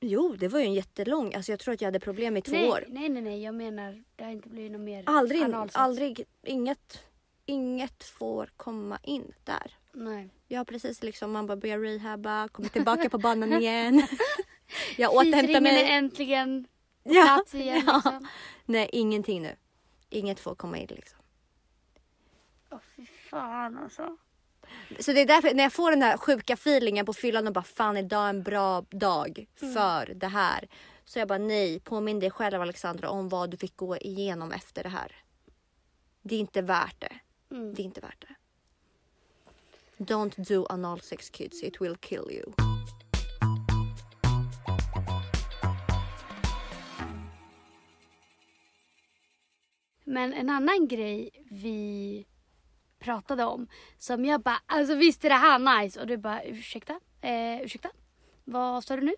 Jo, 0.00 0.36
det 0.38 0.48
var 0.48 0.60
ju 0.60 0.64
en 0.64 0.74
jättelång. 0.74 1.34
Alltså 1.34 1.52
jag 1.52 1.58
tror 1.58 1.74
att 1.74 1.80
jag 1.80 1.86
hade 1.86 2.00
problem 2.00 2.36
i 2.36 2.42
två 2.42 2.52
nej, 2.52 2.68
år. 2.68 2.84
nej, 2.88 3.08
nej, 3.08 3.22
nej. 3.22 3.42
Jag 3.42 3.54
menar 3.54 4.04
det 4.16 4.24
har 4.24 4.30
inte 4.30 4.48
blivit 4.48 4.72
något 4.72 4.80
mer 4.80 5.04
Aldrig, 5.06 5.42
analsex. 5.42 5.76
aldrig, 5.76 6.24
inget, 6.42 7.02
inget 7.50 8.04
får 8.04 8.50
komma 8.56 8.98
in 9.02 9.32
där. 9.44 9.76
Nej. 9.92 10.28
Jag 10.48 10.60
har 10.60 10.64
precis 10.64 11.02
liksom, 11.02 11.32
man 11.32 11.46
bara 11.46 11.56
börjar 11.56 11.78
rehabba, 11.78 12.48
kommer 12.48 12.68
tillbaka 12.68 13.10
på 13.10 13.18
banan 13.18 13.52
igen. 13.62 14.06
jag 14.96 15.12
återhämtar 15.14 15.40
Fisringen 15.40 15.66
är 15.66 15.72
mig. 15.84 15.90
äntligen 15.92 16.64
på 17.04 17.14
Ja, 17.14 17.22
plats 17.24 17.54
igen. 17.54 17.82
ja. 17.86 17.92
Liksom. 17.94 18.28
Nej, 18.64 18.88
ingenting 18.92 19.42
nu. 19.42 19.56
Inget 20.10 20.40
får 20.40 20.54
komma 20.54 20.78
in 20.78 20.86
liksom. 20.90 21.18
Åh 22.70 22.78
fy 22.96 23.06
fan 23.06 23.78
alltså. 23.78 24.16
Så 24.98 25.12
det 25.12 25.20
är 25.20 25.26
därför 25.26 25.54
när 25.54 25.62
jag 25.62 25.72
får 25.72 25.90
den 25.90 26.02
här 26.02 26.16
sjuka 26.16 26.52
feelingen 26.54 27.06
på 27.06 27.12
fyllan 27.12 27.46
och 27.46 27.52
bara 27.52 27.64
fan 27.64 27.96
idag 27.96 28.24
är 28.24 28.28
en 28.30 28.42
bra 28.42 28.80
dag 28.90 29.46
för 29.74 30.14
det 30.14 30.26
här. 30.26 30.68
Så 31.04 31.18
jag 31.18 31.28
bara 31.28 31.38
nej, 31.38 31.80
påminn 31.80 32.20
dig 32.20 32.30
själv 32.30 32.62
Alexandra 32.62 33.10
om 33.10 33.28
vad 33.28 33.50
du 33.50 33.56
fick 33.56 33.76
gå 33.76 33.96
igenom 33.96 34.52
efter 34.52 34.82
det 34.82 34.88
här. 34.88 35.16
Det 36.22 36.34
är 36.34 36.38
inte 36.38 36.62
värt 36.62 37.00
det. 37.00 37.12
Mm. 37.50 37.74
Det 37.74 37.82
är 37.82 37.84
inte 37.84 38.00
värt 38.00 38.26
det. 38.28 38.34
Don't 40.04 40.48
do 40.48 40.66
anal 40.68 41.00
sex 41.00 41.30
kids, 41.30 41.62
it 41.62 41.80
will 41.80 41.96
kill 41.96 42.24
you. 42.30 42.52
Men 50.04 50.32
en 50.32 50.50
annan 50.50 50.88
grej 50.88 51.30
vi 51.50 52.26
pratade 52.98 53.44
om 53.44 53.68
som 53.98 54.24
jag 54.24 54.40
bara, 54.40 54.62
alltså 54.66 54.94
visst 54.94 55.24
är 55.24 55.28
det 55.28 55.34
här 55.34 55.82
nice? 55.82 56.00
Och 56.00 56.06
du 56.06 56.16
bara, 56.16 56.42
ursäkta? 56.44 57.00
Eh, 57.20 57.60
ursäkta? 57.60 57.90
Vad 58.44 58.84
sa 58.84 58.96
du 58.96 59.02
nu? 59.02 59.14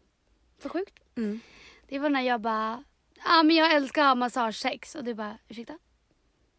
För 0.59 0.68
sjukt? 0.68 0.95
Mm. 1.16 1.40
Det 1.88 1.99
var 1.99 2.11
när 2.11 2.21
jag 2.21 2.40
bara, 2.40 2.85
ja 3.16 3.23
ah, 3.25 3.42
men 3.42 3.57
jag 3.57 3.73
älskar 3.75 4.03
att 4.03 4.09
ha 4.09 4.14
massagesex. 4.14 4.95
Och 4.95 5.05
du 5.05 5.14
bara, 5.14 5.38
ursäkta? 5.49 5.79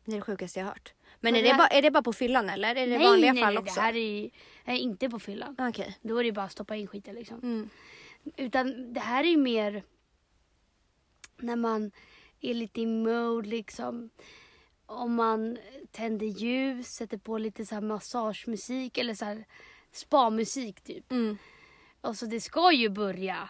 Det 0.05 0.11
är 0.11 0.15
det 0.15 0.21
sjukaste 0.21 0.59
jag 0.59 0.65
har 0.65 0.71
hört. 0.71 0.93
Men 1.23 1.35
är 1.35 1.43
det 1.43 1.53
bara, 1.57 1.67
är 1.67 1.81
det 1.81 1.91
bara 1.91 2.03
på 2.03 2.13
fyllan 2.13 2.49
eller? 2.49 2.75
Är 2.75 2.87
det 2.87 2.97
nej, 2.97 3.07
vanliga 3.07 3.33
nej, 3.33 3.43
fall 3.43 3.53
nej, 3.53 3.61
också? 3.61 3.75
det 3.75 3.81
här 3.81 3.95
är, 3.95 4.29
är 4.65 4.75
inte 4.75 5.09
på 5.09 5.19
fyllan. 5.19 5.55
Okej. 5.59 5.97
Då 6.01 6.17
är 6.17 6.23
det 6.23 6.31
bara 6.31 6.45
att 6.45 6.51
stoppa 6.51 6.75
in 6.75 6.87
skiten 6.87 7.15
liksom. 7.15 7.39
Mm. 7.43 7.69
Utan 8.37 8.93
det 8.93 8.99
här 8.99 9.23
är 9.23 9.27
ju 9.27 9.37
mer 9.37 9.83
när 11.37 11.55
man 11.55 11.91
är 12.41 12.53
lite 12.53 12.81
i 12.81 12.85
mode 12.85 13.49
liksom. 13.49 14.09
Om 14.85 15.15
man 15.15 15.57
tänder 15.91 16.27
ljus, 16.27 16.87
sätter 16.87 17.17
på 17.17 17.37
lite 17.37 17.65
så 17.65 17.75
här 17.75 17.81
massagemusik 17.81 18.97
eller 18.97 19.13
så 19.13 19.25
här 19.25 19.45
spa-musik 19.91 20.81
typ. 20.81 21.11
Mm. 21.11 21.37
Och 22.01 22.17
så 22.17 22.25
det 22.25 22.41
ska 22.41 22.71
ju 22.71 22.89
börja. 22.89 23.49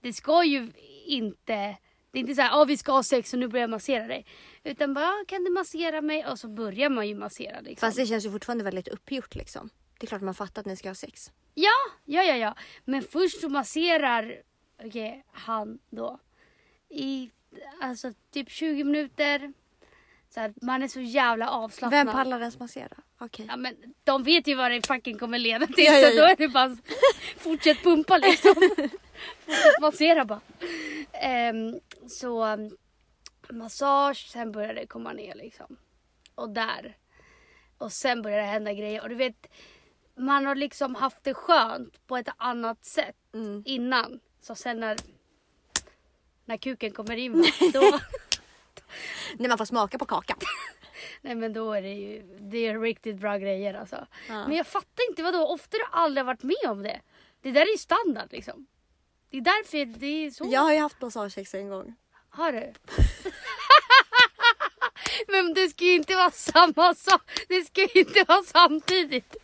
Det 0.00 0.12
ska 0.12 0.44
ju 0.44 0.72
inte, 1.06 1.76
det 2.10 2.18
är 2.18 2.20
inte 2.20 2.34
så 2.34 2.42
här, 2.42 2.50
ja 2.50 2.64
vi 2.64 2.76
ska 2.76 2.92
ha 2.92 3.02
sex 3.02 3.32
och 3.32 3.38
nu 3.38 3.48
börjar 3.48 3.62
jag 3.62 3.70
massera 3.70 4.06
dig. 4.06 4.26
Utan 4.70 4.94
bara, 4.94 5.04
"Ja, 5.04 5.24
kan 5.28 5.44
du 5.44 5.50
massera 5.50 6.00
mig? 6.00 6.26
Och 6.26 6.38
så 6.38 6.48
börjar 6.48 6.88
man 6.90 7.08
ju 7.08 7.14
massera 7.14 7.60
liksom. 7.60 7.86
Fast 7.86 7.96
det 7.96 8.06
känns 8.06 8.26
ju 8.26 8.30
fortfarande 8.30 8.64
väldigt 8.64 8.88
uppgjort 8.88 9.34
liksom. 9.34 9.70
Det 9.98 10.06
är 10.06 10.08
klart 10.08 10.22
man 10.22 10.34
fattar 10.34 10.60
att 10.62 10.66
ni 10.66 10.76
ska 10.76 10.88
ha 10.88 10.94
sex. 10.94 11.32
Ja, 11.54 11.70
ja, 12.04 12.22
ja, 12.22 12.36
ja. 12.36 12.54
Men 12.84 13.02
först 13.02 13.40
så 13.40 13.48
masserar 13.48 14.42
okej, 14.84 15.24
han 15.32 15.78
då 15.90 16.18
i 16.88 17.30
alltså 17.80 18.12
typ 18.32 18.50
20 18.50 18.84
minuter. 18.84 19.52
Så 20.30 20.40
här, 20.40 20.54
man 20.62 20.82
är 20.82 20.88
så 20.88 21.00
jävla 21.00 21.50
avslappnad. 21.50 22.06
Vem 22.06 22.14
pallar 22.14 22.40
ens 22.40 22.58
massera? 22.58 22.96
Okej. 23.18 23.46
Ja, 23.48 23.56
men 23.56 23.74
de 24.04 24.22
vet 24.22 24.46
ju 24.46 24.54
vad 24.54 24.70
det 24.70 24.86
fucking 24.86 25.18
kommer 25.18 25.38
leda 25.38 25.66
till 25.66 25.84
Ja, 25.84 25.92
ja, 25.92 26.10
så 26.10 26.16
ja. 26.16 26.22
då 26.22 26.28
är 26.32 26.36
det 26.36 26.48
bara 26.48 26.76
fortsätt 27.36 27.82
pumpa 27.82 28.18
liksom. 28.18 28.54
fortsätt 29.44 29.80
massera 29.80 30.24
bara. 30.24 30.40
Ehm, 31.12 31.80
så 32.08 32.44
um, 32.44 32.76
massage, 33.50 34.28
sen 34.30 34.52
börjar 34.52 34.74
det 34.74 34.86
komma 34.86 35.12
ner 35.12 35.34
liksom. 35.34 35.76
Och 36.34 36.50
där. 36.50 36.96
Och 37.78 37.92
sen 37.92 38.22
börjar 38.22 38.38
det 38.38 38.44
hända 38.44 38.72
grejer. 38.72 39.02
Och 39.02 39.08
du 39.08 39.14
vet, 39.14 39.46
man 40.14 40.46
har 40.46 40.54
liksom 40.54 40.94
haft 40.94 41.24
det 41.24 41.34
skönt 41.34 42.06
på 42.06 42.16
ett 42.16 42.28
annat 42.36 42.84
sätt 42.84 43.16
Mm. 43.34 43.62
innan. 43.66 44.20
Så 44.40 44.54
sen 44.54 44.80
när, 44.80 44.96
när 46.44 46.56
kuken 46.56 46.92
kommer 46.92 47.16
in 47.16 47.44
då, 47.72 47.98
När 49.38 49.48
man 49.48 49.58
får 49.58 49.64
smaka 49.64 49.98
på 49.98 50.04
kakan. 50.06 50.38
nej 51.22 51.34
men 51.34 51.52
då 51.52 51.72
är 51.72 51.82
det 51.82 51.94
ju 51.94 52.22
det 52.40 52.66
är 52.66 52.80
riktigt 52.80 53.16
bra 53.16 53.36
grejer 53.36 53.74
alltså. 53.74 54.06
Ja. 54.28 54.48
Men 54.48 54.56
jag 54.56 54.66
fattar 54.66 55.10
inte, 55.10 55.22
vadå? 55.22 55.46
Ofta 55.46 55.76
har 55.76 55.78
du 55.78 56.02
aldrig 56.02 56.26
varit 56.26 56.42
med 56.42 56.64
om 56.70 56.82
det. 56.82 57.00
Det 57.42 57.50
där 57.50 57.60
är 57.60 57.72
ju 57.72 57.78
standard 57.78 58.28
liksom. 58.32 58.66
Det 59.30 59.36
är 59.36 59.40
därför 59.40 59.84
det 59.98 60.06
är 60.26 60.30
så. 60.30 60.48
Jag 60.50 60.60
har 60.60 60.72
ju 60.72 60.78
haft 60.78 61.00
massagesex 61.00 61.54
en 61.54 61.68
gång. 61.68 61.94
Har 62.38 62.52
du? 62.52 62.72
Men 65.32 65.54
det 65.54 65.68
ska 65.68 65.84
ju 65.84 65.94
inte 65.94 66.14
vara 66.16 66.30
samma 66.30 66.94
sak. 66.94 67.22
Det 67.48 67.64
ska 67.64 67.80
ju 67.80 68.00
inte 68.00 68.24
vara 68.28 68.42
samtidigt. 68.42 69.36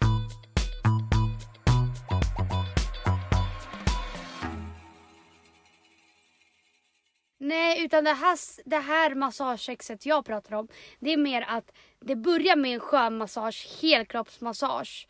Nej, 7.39 7.85
utan 7.85 8.05
det 8.05 8.13
här, 8.13 8.39
det 8.65 8.79
här 8.79 9.15
massagesexet 9.15 10.07
jag 10.07 10.27
pratar 10.27 10.57
om, 10.57 10.69
det 11.01 11.13
är 11.13 11.17
mer 11.17 11.45
att 11.49 11.73
det 12.01 12.17
börjar 12.17 12.57
med 12.57 12.75
en 12.75 12.81
skön 12.81 13.19
massage, 13.19 13.69
helkroppsmassage. 13.83 15.07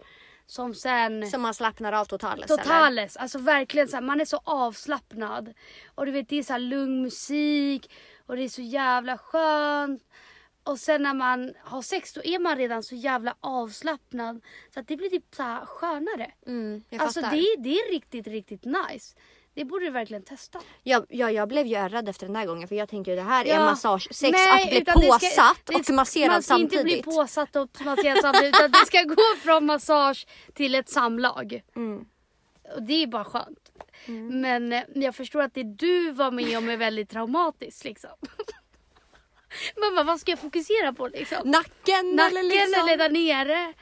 Som 0.47 0.75
sen... 0.75 1.31
Som 1.31 1.43
man 1.43 1.55
slappnar 1.55 1.93
av 1.93 2.05
totales 2.05 2.51
eller? 2.51 2.63
Totales, 2.63 3.17
alltså 3.17 3.39
verkligen 3.39 3.89
så 3.89 3.97
här, 3.97 4.03
man 4.03 4.21
är 4.21 4.25
så 4.25 4.41
avslappnad. 4.45 5.55
Och 5.95 6.07
du 6.07 6.13
vet 6.13 6.29
det 6.29 6.37
är 6.39 6.43
så 6.43 6.59
lugn 6.59 7.03
musik 7.03 7.91
och 8.27 8.37
det 8.37 8.43
är 8.43 8.49
så 8.49 8.63
jävla 8.63 9.19
skönt. 9.19 10.03
Och 10.63 10.79
sen 10.79 11.03
när 11.03 11.15
man 11.15 11.55
har 11.59 11.83
sex 11.83 12.13
då 12.13 12.23
är 12.25 12.39
man 12.39 12.57
redan 12.57 12.83
så 12.83 12.95
jävla 12.95 13.37
avslappnad. 13.41 14.41
Så 14.75 14.81
att 14.81 14.89
det 14.89 14.97
blir 14.97 15.11
typ 15.11 15.35
så 15.35 15.43
här 15.43 15.67
skönare. 15.67 16.33
Mm, 16.47 16.85
Alltså 16.99 17.21
det, 17.21 17.55
det 17.59 17.79
är 17.79 17.93
riktigt, 17.93 18.27
riktigt 18.27 18.65
nice. 18.65 19.17
Det 19.55 19.65
borde 19.65 19.85
du 19.85 19.91
verkligen 19.91 20.23
testa. 20.23 20.61
Ja, 20.83 21.05
ja, 21.09 21.31
jag 21.31 21.49
blev 21.49 21.67
ju 21.67 21.75
ärrad 21.75 22.09
efter 22.09 22.27
den 22.27 22.37
här 22.37 22.47
gången 22.47 22.69
för 22.69 22.75
jag 22.75 22.89
tänkte 22.89 23.11
ju 23.11 23.17
det 23.17 23.23
här 23.23 23.45
är 23.45 23.49
Ja. 23.49 23.65
massage, 23.65 24.09
sex 24.11 24.33
Nej, 24.33 24.63
att 24.63 24.69
bli 24.71 24.81
det 24.81 24.91
ska- 24.93 25.01
påsatt 25.01 25.61
det- 25.65 25.75
och 25.75 25.91
masserad 25.95 26.31
Man 26.31 26.43
ska 26.43 26.55
samtidigt. 26.55 26.73
inte 26.73 26.85
bli 26.85 27.03
påsatt 27.03 27.57
och 27.57 27.69
masserad 27.85 28.19
samtidigt 28.21 28.55
utan 28.55 28.71
det 28.71 28.87
ska 28.87 29.03
gå 29.03 29.23
från 29.43 29.67
massage 29.67 30.27
till 30.55 30.75
ett 30.75 30.89
samlag. 30.89 31.63
Mm. 31.77 32.05
Och 32.77 32.83
det 32.83 33.03
är 33.03 33.07
bara 33.07 33.25
skönt. 33.25 33.71
Men 34.31 34.73
eh, 34.73 34.83
jag 34.95 35.15
förstår 35.15 35.43
att 35.43 35.55
det 35.55 35.63
du 35.63 36.11
var 36.11 36.31
med 36.31 36.59
om 36.59 36.69
är 36.69 36.77
väldigt 36.77 37.11
traumatiskt 37.11 37.85
liksom. 37.85 38.11
Mamma 39.77 40.03
vad 40.03 40.21
ska 40.21 40.33
jag 40.33 40.39
fokusera 40.39 40.93
på 40.93 41.09
liksom? 41.09 41.39
Nacken, 41.51 42.11
Nacken 42.17 42.37
eller 42.39 42.43
liksom. 42.43 42.81
eller 42.89 42.97
där 42.97 43.11
nere? 43.11 43.73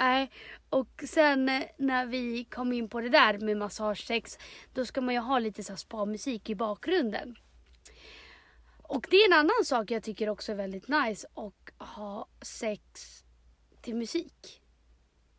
Nej. 0.00 0.30
Och 0.70 1.04
sen 1.06 1.48
eh, 1.48 1.62
när 1.78 2.06
vi 2.06 2.44
kom 2.44 2.72
in 2.72 2.88
på 2.88 3.00
det 3.00 3.08
där 3.08 3.38
med 3.38 3.56
massagesex 3.56 4.38
då 4.74 4.84
ska 4.84 5.00
man 5.00 5.14
ju 5.14 5.20
ha 5.20 5.38
lite 5.38 5.64
så 5.64 5.76
spa-musik 5.76 6.50
i 6.50 6.54
bakgrunden. 6.54 7.36
Och 8.82 9.06
det 9.10 9.16
är 9.16 9.26
en 9.26 9.38
annan 9.38 9.64
sak 9.64 9.90
jag 9.90 10.02
tycker 10.02 10.28
också 10.28 10.52
är 10.52 10.56
väldigt 10.56 10.88
nice 10.88 11.26
och 11.34 11.72
ha 11.78 12.28
sex 12.42 12.82
till 13.80 13.94
musik. 13.94 14.62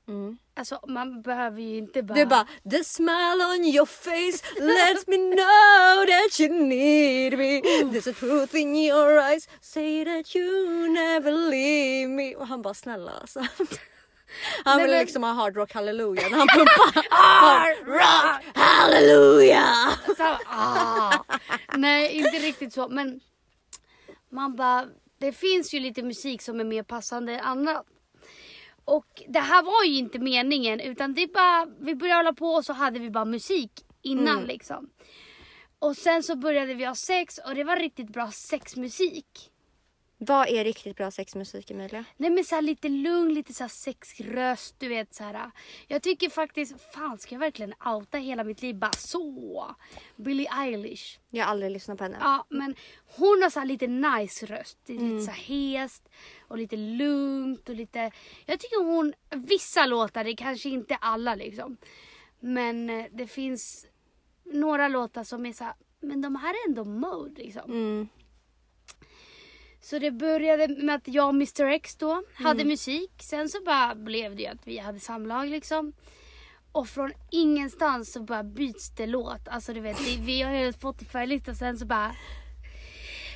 Mm. 0.07 0.38
Alltså 0.53 0.80
man 0.88 1.21
behöver 1.21 1.61
ju 1.61 1.77
inte 1.77 2.03
bara... 2.03 2.13
Du 2.13 2.25
bara 2.25 2.47
the 2.71 2.84
smile 2.84 3.45
on 3.55 3.65
your 3.65 3.86
face 3.86 4.43
lets 4.59 5.07
me 5.07 5.17
know 5.17 6.05
that 6.05 6.39
you 6.39 6.49
need 6.49 7.38
me. 7.38 7.61
There's 7.61 8.09
a 8.09 8.13
truth 8.13 8.55
in 8.55 8.75
your 8.75 9.19
eyes 9.19 9.47
say 9.61 10.05
that 10.05 10.36
you 10.36 10.88
never 10.89 11.32
leave 11.32 12.09
me. 12.09 12.36
Och 12.36 12.47
han 12.47 12.61
bara 12.61 12.73
snälla 12.73 13.11
alltså. 13.11 13.45
Han 14.65 14.77
Nej, 14.77 14.86
ville 14.86 14.95
men- 14.97 15.05
liksom 15.05 15.23
ha 15.23 15.32
hard 15.32 15.55
rock 15.55 15.73
hallelujah 15.73 16.30
när 16.32 16.38
han 16.38 16.47
pumpar. 16.47 17.05
hard 17.09 17.88
rock 17.88 18.43
hallelujah. 18.55 19.89
Så, 20.17 20.38
ah. 20.45 21.23
Nej, 21.77 22.11
inte 22.17 22.38
riktigt 22.39 22.73
så. 22.73 22.88
Men 22.89 23.19
man 24.32 24.55
bara, 24.55 24.86
det 25.19 25.32
finns 25.32 25.73
ju 25.73 25.80
lite 25.80 26.03
musik 26.03 26.41
som 26.41 26.59
är 26.59 26.63
mer 26.63 26.84
passande 26.84 27.34
än 27.34 27.39
annat. 27.45 27.86
Och 28.86 29.23
det 29.27 29.39
här 29.39 29.63
var 29.63 29.84
ju 29.84 29.95
inte 29.97 30.19
meningen 30.19 30.80
utan 30.80 31.13
det 31.13 31.34
bara, 31.34 31.65
vi 31.80 31.95
började 31.95 32.19
hålla 32.19 32.34
på 32.34 32.45
och 32.45 32.65
så 32.65 32.73
hade 32.73 32.99
vi 32.99 33.09
bara 33.09 33.25
musik 33.25 33.71
innan 34.01 34.36
Mm. 34.38 34.47
liksom. 34.47 34.89
Och 35.80 35.97
sen 35.97 36.23
så 36.23 36.36
började 36.36 36.73
vi 36.73 36.86
ha 36.86 36.95
sex 36.95 37.38
och 37.45 37.55
det 37.55 37.63
var 37.63 37.75
riktigt 37.75 38.09
bra 38.09 38.32
sexmusik. 38.32 39.25
Vad 40.22 40.47
är 40.47 40.63
riktigt 40.63 40.97
bra 40.97 41.11
sexmusik 41.11 41.72
Emilia? 41.72 42.05
Nej 42.17 42.30
men 42.30 42.43
så 42.43 42.55
här 42.55 42.61
lite 42.61 42.89
lugn, 42.89 43.34
lite 43.34 43.53
så 43.53 43.63
här 43.63 43.70
sexröst, 43.70 44.76
du 44.78 44.88
vet 44.88 45.13
så 45.13 45.24
här. 45.24 45.51
Jag 45.88 46.01
tycker 46.01 46.30
faktiskt, 46.30 46.93
fan 46.93 47.17
ska 47.17 47.36
jag 47.36 47.39
verkligen 47.39 47.74
outa 47.86 48.17
hela 48.17 48.43
mitt 48.43 48.61
liv 48.61 48.76
bara 48.76 48.91
så? 48.91 49.76
Billie 50.15 50.47
Eilish. 50.59 51.20
Jag 51.30 51.45
har 51.45 51.51
aldrig 51.51 51.72
lyssnat 51.72 51.97
på 51.97 52.03
henne. 52.03 52.17
Ja 52.22 52.45
men 52.49 52.76
hon 53.15 53.41
har 53.43 53.49
så 53.49 53.59
här 53.59 53.67
lite 53.67 53.88
nice 53.88 54.45
röst. 54.45 54.78
Det 54.86 54.93
är 54.93 54.99
Lite 54.99 55.26
så 55.26 55.32
här 55.32 55.43
hest 55.43 56.09
och 56.47 56.57
lite 56.57 56.76
lugnt 56.76 57.70
och 57.70 57.76
lite... 57.76 58.11
Jag 58.45 58.59
tycker 58.59 58.84
hon, 58.84 59.13
vissa 59.30 59.86
låtar, 59.86 60.24
det 60.24 60.32
är 60.32 60.36
kanske 60.36 60.70
inte 60.70 60.95
alla 60.95 61.36
liksom. 61.36 61.78
Men 62.39 62.89
eh, 62.89 63.05
det 63.11 63.28
finns 63.28 63.86
några 64.43 64.88
låtar 64.88 65.24
som 65.24 65.45
är 65.45 65.53
så 65.53 65.63
här, 65.63 65.74
men 65.99 66.22
de 66.22 66.36
här 66.36 66.49
är 66.49 66.70
ändå 66.70 66.86
mode 66.86 67.41
liksom. 67.41 67.72
Mm. 67.72 68.07
Så 69.89 69.99
det 69.99 70.11
började 70.11 70.67
med 70.67 70.95
att 70.95 71.07
jag 71.07 71.27
och 71.27 71.33
Mr 71.33 71.65
X 71.65 71.95
då 71.95 72.23
hade 72.33 72.65
musik. 72.65 73.11
Sen 73.19 73.49
så 73.49 73.63
bara 73.65 73.95
blev 73.95 74.35
det 74.35 74.41
ju 74.41 74.47
att 74.47 74.67
vi 74.67 74.77
hade 74.77 74.99
samlag 74.99 75.49
liksom. 75.49 75.93
Och 76.71 76.87
från 76.87 77.13
ingenstans 77.31 78.11
så 78.13 78.23
bara 78.23 78.43
byts 78.43 78.89
det 78.95 79.05
låt. 79.05 79.47
Alltså 79.47 79.73
du 79.73 79.79
vet, 79.79 80.01
vi 80.19 80.41
har 80.41 80.53
ju 80.53 80.65
en 80.65 80.73
Spotify-lista 80.73 81.51
och 81.51 81.57
sen 81.57 81.77
så 81.77 81.85
bara 81.85 82.15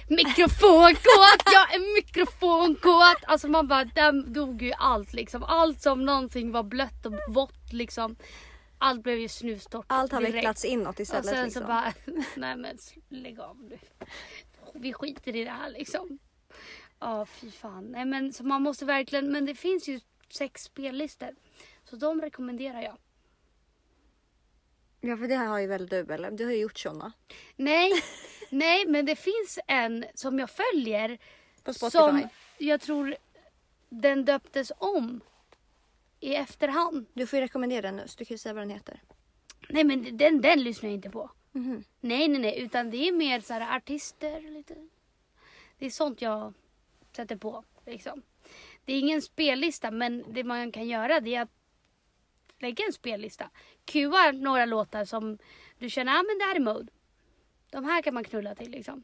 Mikrofonkåt, 0.10 1.44
jag 1.54 1.74
är 1.74 1.96
mikrofonkåt. 1.96 3.24
Alltså 3.24 3.48
man 3.48 3.68
bara, 3.68 3.86
där 3.86 4.34
dog 4.34 4.62
ju 4.62 4.74
allt 4.78 5.14
liksom. 5.14 5.44
Allt 5.44 5.82
som 5.82 6.06
någonting 6.06 6.52
var 6.52 6.64
blött 6.64 7.06
och 7.06 7.14
vått 7.30 7.74
liksom. 7.74 8.16
Allt 8.78 9.04
blev 9.04 9.20
ju 9.20 9.28
snustort 9.28 9.86
Allt 9.90 10.12
har 10.12 10.20
direkt. 10.20 10.36
vecklats 10.36 10.66
inåt 10.66 10.96
Och 10.96 11.00
istället. 11.00 11.26
sen 11.26 11.44
liksom. 11.44 11.62
så 11.62 11.68
bara, 11.68 11.94
nej 12.36 12.58
men 12.58 12.78
lägg 13.10 13.40
av 13.40 13.58
nu. 13.58 13.78
Vi 14.74 14.94
skiter 14.94 15.36
i 15.36 15.44
det 15.44 15.52
här 15.52 15.70
liksom. 15.70 16.20
Ja 17.04 17.26
fy 17.26 17.52
fan. 17.52 17.92
Nej 17.92 18.06
men 18.06 18.34
så 18.34 18.44
man 18.44 18.62
måste 18.62 18.86
verkligen, 18.86 19.32
men 19.32 19.46
det 19.46 19.56
finns 19.56 19.88
ju 19.88 20.00
sex 20.30 20.64
spellistor. 20.64 21.36
Så 21.84 21.96
de 21.96 22.22
rekommenderar 22.22 22.82
jag. 22.82 22.98
Ja 25.02 25.18
för 25.18 25.28
det 25.28 25.36
här 25.36 25.46
har 25.48 25.60
ju 25.60 25.68
väl 25.68 25.88
du 25.88 26.00
eller? 26.00 26.32
Du 26.32 26.46
har 26.46 26.52
ju 26.52 26.58
gjort 26.58 26.78
såna. 26.78 27.14
Nej, 27.56 27.92
nej 28.50 28.86
men 28.88 29.06
det 29.06 29.16
finns 29.16 29.60
en 29.68 30.06
som 30.14 30.40
jag 30.40 30.50
följer. 30.50 31.18
På 31.64 31.74
Spotify. 31.74 31.98
Som 31.98 32.28
jag 32.58 32.82
tror 32.82 33.16
den 33.90 34.26
döptes 34.26 34.72
om. 34.78 35.22
I 36.20 36.36
efterhand. 36.36 37.06
Du 37.14 37.28
får 37.28 37.40
ju 37.40 37.44
rekommendera 37.46 37.82
den 37.82 37.96
nu 37.96 38.08
så 38.08 38.16
du 38.18 38.26
kan 38.26 38.34
ju 38.34 38.38
säga 38.38 38.54
vad 38.54 38.62
den 38.64 38.70
heter. 38.70 39.02
Nej 39.70 39.84
men 39.84 40.18
den, 40.18 40.42
den 40.42 40.64
lyssnar 40.64 40.90
jag 40.90 40.96
inte 40.96 41.10
på. 41.10 41.32
Mhm. 41.52 41.84
Nej 42.00 42.28
nej 42.28 42.42
nej 42.42 42.60
utan 42.60 42.90
det 42.90 43.08
är 43.08 43.12
mer 43.12 43.42
så 43.42 43.54
här 43.54 43.78
artister 43.78 44.42
lite. 44.42 44.76
Det 45.78 45.86
är 45.86 45.90
sånt 45.90 46.22
jag 46.22 46.54
sätter 47.16 47.36
på 47.36 47.64
liksom. 47.86 48.22
Det 48.86 48.94
är 48.94 49.00
ingen 49.00 49.22
spellista 49.22 49.92
men 49.92 50.34
det 50.34 50.44
man 50.44 50.72
kan 50.72 50.88
göra 50.88 51.20
det 51.20 51.36
är 51.36 51.42
att 51.42 51.52
lägga 52.60 52.86
en 52.86 52.94
spellista. 52.94 53.50
Cuea 53.86 54.32
några 54.32 54.66
låtar 54.66 55.06
som 55.06 55.38
du 55.80 55.90
känner, 55.90 56.12
ah, 56.20 56.24
men 56.24 56.38
det 56.38 56.46
här 56.46 56.56
är 56.56 56.60
mode. 56.60 56.92
De 57.72 57.86
här 57.86 58.02
kan 58.02 58.14
man 58.14 58.24
knulla 58.24 58.56
till 58.56 58.72
liksom. 58.72 59.04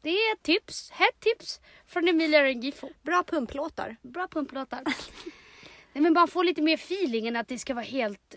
Det 0.00 0.10
är 0.10 0.32
ett 0.32 0.42
tips, 0.42 0.90
hett 0.90 1.20
tips 1.20 1.60
från 1.86 2.08
Emilia 2.08 2.42
Rengifo. 2.42 2.88
Bra 3.02 3.24
pumplåtar. 3.26 3.96
Bra 4.02 4.28
pumplåtar. 4.28 4.82
Nej 5.92 6.02
men 6.02 6.12
man 6.12 6.28
får 6.28 6.44
lite 6.44 6.62
mer 6.62 6.74
feeling 6.74 7.26
än 7.26 7.36
att 7.36 7.48
det 7.48 7.58
ska 7.58 7.74
vara 7.74 7.84
helt 7.84 8.34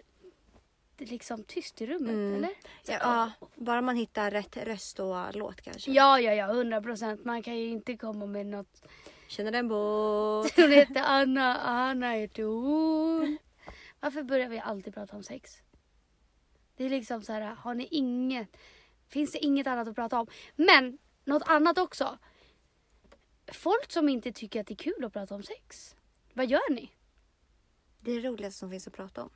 liksom 1.02 1.44
tyst 1.44 1.82
i 1.82 1.86
rummet 1.88 2.10
Mm. 2.10 2.36
eller? 2.36 2.50
Ja, 2.86 2.98
ja, 3.02 3.32
bara 3.56 3.82
man 3.82 3.96
hittar 3.96 4.32
rätt 4.32 4.58
röst 4.58 5.00
och 5.00 5.36
låt 5.36 5.62
kanske. 5.62 5.92
Ja, 5.92 6.20
ja, 6.20 6.34
ja, 6.34 6.46
hundra 6.48 6.82
procent. 6.82 7.26
Man 7.26 7.44
kan 7.44 7.58
ju 7.58 7.68
inte 7.70 7.98
komma 7.98 8.26
med 8.26 8.46
något. 8.46 8.82
Känner 9.28 9.52
den 9.52 9.68
båt. 9.68 10.56
Hon 10.56 10.72
heter 10.72 11.02
Anna, 11.06 11.56
Anna 11.58 12.12
heter 12.12 12.44
hon. 12.44 13.38
Varför 14.00 14.24
börjar 14.24 14.50
vi 14.50 14.60
alltid 14.60 14.94
prata 14.94 15.16
om 15.16 15.24
sex? 15.24 15.52
Det 16.76 16.86
är 16.86 16.90
liksom 16.90 17.22
så 17.22 17.34
här, 17.34 17.42
har 17.42 17.74
ni 17.76 17.88
inget, 17.92 18.58
finns 19.08 19.32
det 19.32 19.38
inget 19.40 19.68
annat 19.68 19.88
att 19.88 19.96
prata 19.96 20.20
om? 20.20 20.28
Men 20.56 20.98
något 21.26 21.44
annat 21.46 21.78
också. 21.78 22.18
Folk 23.52 23.92
som 23.92 24.10
inte 24.10 24.32
tycker 24.32 24.62
att 24.62 24.68
det 24.68 24.74
är 24.74 24.76
kul 24.76 25.06
att 25.06 25.14
prata 25.14 25.36
om 25.36 25.44
sex. 25.44 25.96
Vad 26.34 26.46
gör 26.48 26.72
ni? 26.74 26.92
Det 28.00 28.12
är 28.12 28.22
det 28.22 28.28
roligaste 28.30 28.60
som 28.60 28.70
finns 28.72 28.88
att 28.88 28.94
prata 28.94 29.24
om. 29.24 29.30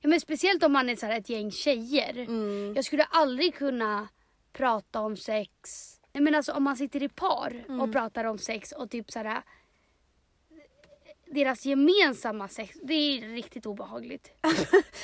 Ja, 0.00 0.08
men 0.08 0.20
speciellt 0.20 0.62
om 0.62 0.72
man 0.72 0.88
är 0.88 0.96
så 0.96 1.06
här 1.06 1.18
ett 1.18 1.28
gäng 1.28 1.50
tjejer. 1.50 2.18
Mm. 2.18 2.72
Jag 2.76 2.84
skulle 2.84 3.04
aldrig 3.04 3.54
kunna 3.54 4.08
prata 4.52 5.00
om 5.00 5.16
sex. 5.16 5.50
Nej 6.12 6.22
men 6.22 6.34
alltså 6.34 6.52
om 6.52 6.62
man 6.62 6.76
sitter 6.76 7.02
i 7.02 7.08
par 7.08 7.64
Mm. 7.68 7.80
och 7.80 7.92
pratar 7.92 8.24
om 8.24 8.38
sex 8.38 8.72
och 8.72 8.90
typ 8.90 9.10
såhär 9.10 9.42
deras 11.26 11.64
gemensamma 11.66 12.48
sex, 12.48 12.76
det 12.82 12.94
är 12.94 13.28
riktigt 13.28 13.66
obehagligt. 13.66 14.30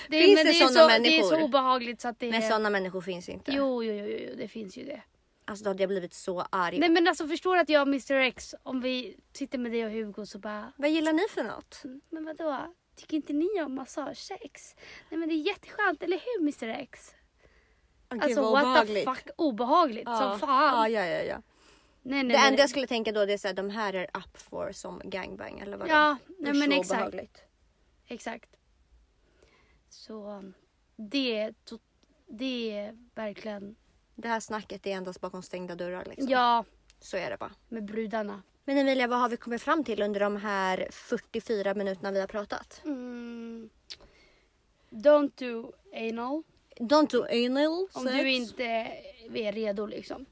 Det, 0.08 0.22
Finns 0.22 0.42
det 0.42 0.48
är 0.48 0.52
såna 0.52 0.68
så, 0.70 0.88
Det 0.88 0.94
är 0.94 1.00
människor? 1.00 1.28
så 1.36 1.42
obehagligt 1.44 2.00
så 2.00 2.08
att 2.08 2.18
det 2.20 2.30
Men 2.30 2.42
är... 2.42 2.46
sådana 2.48 2.70
människor 2.70 3.00
finns 3.00 3.28
inte. 3.28 3.52
Jo, 3.52 3.84
jo, 3.84 3.92
jo, 3.94 4.06
jo, 4.28 4.34
det 4.36 4.48
finns 4.48 4.76
ju 4.76 4.84
det. 4.84 5.02
Alltså 5.44 5.64
då 5.64 5.70
hade 5.70 5.82
jag 5.82 5.88
blivit 5.90 6.14
så 6.14 6.40
arg. 6.50 6.78
Nej 6.78 6.88
men 6.88 7.08
alltså 7.08 7.28
förstår 7.28 7.56
att 7.56 7.68
jag 7.68 7.82
och 7.82 7.88
Mr 7.88 8.12
X, 8.14 8.54
om 8.62 8.80
vi 8.80 9.16
sitter 9.32 9.58
med 9.58 9.72
dig 9.72 9.84
och 9.84 9.90
Hugo 9.92 10.26
så 10.26 10.38
bara, 10.38 10.72
Vad 10.76 10.90
gillar 10.90 11.12
ni 11.12 11.22
för 11.30 11.42
något? 11.44 11.82
men 12.10 12.24
vadå? 12.24 12.74
Tycker 12.99 13.16
inte 13.16 13.32
ni 13.32 13.62
om 13.62 13.74
massagesex? 13.74 14.76
Nej 15.11 15.18
men 15.20 15.28
det 15.28 15.34
är 15.34 15.46
jätteskönt, 15.46 16.03
eller 16.03 16.16
hur 16.18 16.40
Mr 16.42 16.68
X? 16.82 17.14
Gud, 18.11 18.22
Alltså 18.22 18.42
what 18.42 18.62
the 18.62 18.68
obehagligt. 18.68 19.05
fuck, 19.09 19.28
obehagligt 19.36 20.03
Ja. 20.07 20.18
som 20.18 20.38
fan. 20.38 20.92
Ja, 20.92 21.01
ja, 21.01 21.07
ja, 21.07 21.22
ja. 21.22 21.42
Nej, 22.03 22.22
nej, 22.22 22.36
Det 22.36 22.42
enda 22.46 22.61
jag 22.62 22.70
skulle 22.70 22.86
tänka 22.86 23.12
då 23.12 23.24
det 23.26 23.44
är 23.44 23.51
att 23.51 23.57
de 23.57 23.70
här 23.70 23.94
är 23.94 24.05
up 24.05 24.36
for 24.40 24.72
som 24.72 25.01
gangbang 25.05 25.59
eller 25.61 25.76
vad 25.76 25.88
Ja, 25.88 26.16
nej, 26.38 26.53
men 26.55 26.72
exakt. 26.72 26.90
obehagligt. 26.90 27.42
Exakt. 28.07 28.57
Så 29.88 30.42
det, 30.96 31.53
det 32.26 32.78
är 32.78 32.99
verkligen, 33.14 33.76
Det 34.14 34.28
här 34.28 34.40
snacket 34.40 34.86
är 34.86 34.90
endast 34.90 35.20
bakom 35.20 35.42
stängda 35.42 35.74
dörrar 35.74 36.05
liksom. 36.05 36.28
ja, 36.28 36.64
Så 37.01 37.16
är 37.16 37.30
det 37.30 37.36
bara. 37.36 37.53
med 37.68 37.84
brudarna. 37.84 38.42
Men 38.68 38.78
Emilia, 38.78 39.06
vad 39.06 39.18
har 39.18 39.28
vi 39.28 39.36
kommit 39.36 39.62
fram 39.62 39.84
till 39.84 40.02
under 40.02 40.20
de 40.20 40.36
här 40.36 40.88
44 40.90 41.74
minuterna 41.74 42.10
vi 42.10 42.20
har 42.20 42.26
pratat? 42.26 42.80
Mm. 42.84 43.70
Don't 44.90 45.32
do 45.34 45.72
anal 45.94 46.42
Don't 46.76 47.10
do 47.10 47.24
anal 47.24 47.88
om 47.92 48.06
sex. 48.06 48.16
du 48.16 48.30
inte 48.30 48.64
är 49.34 49.52
redo 49.52 49.86
liksom. 49.86 50.26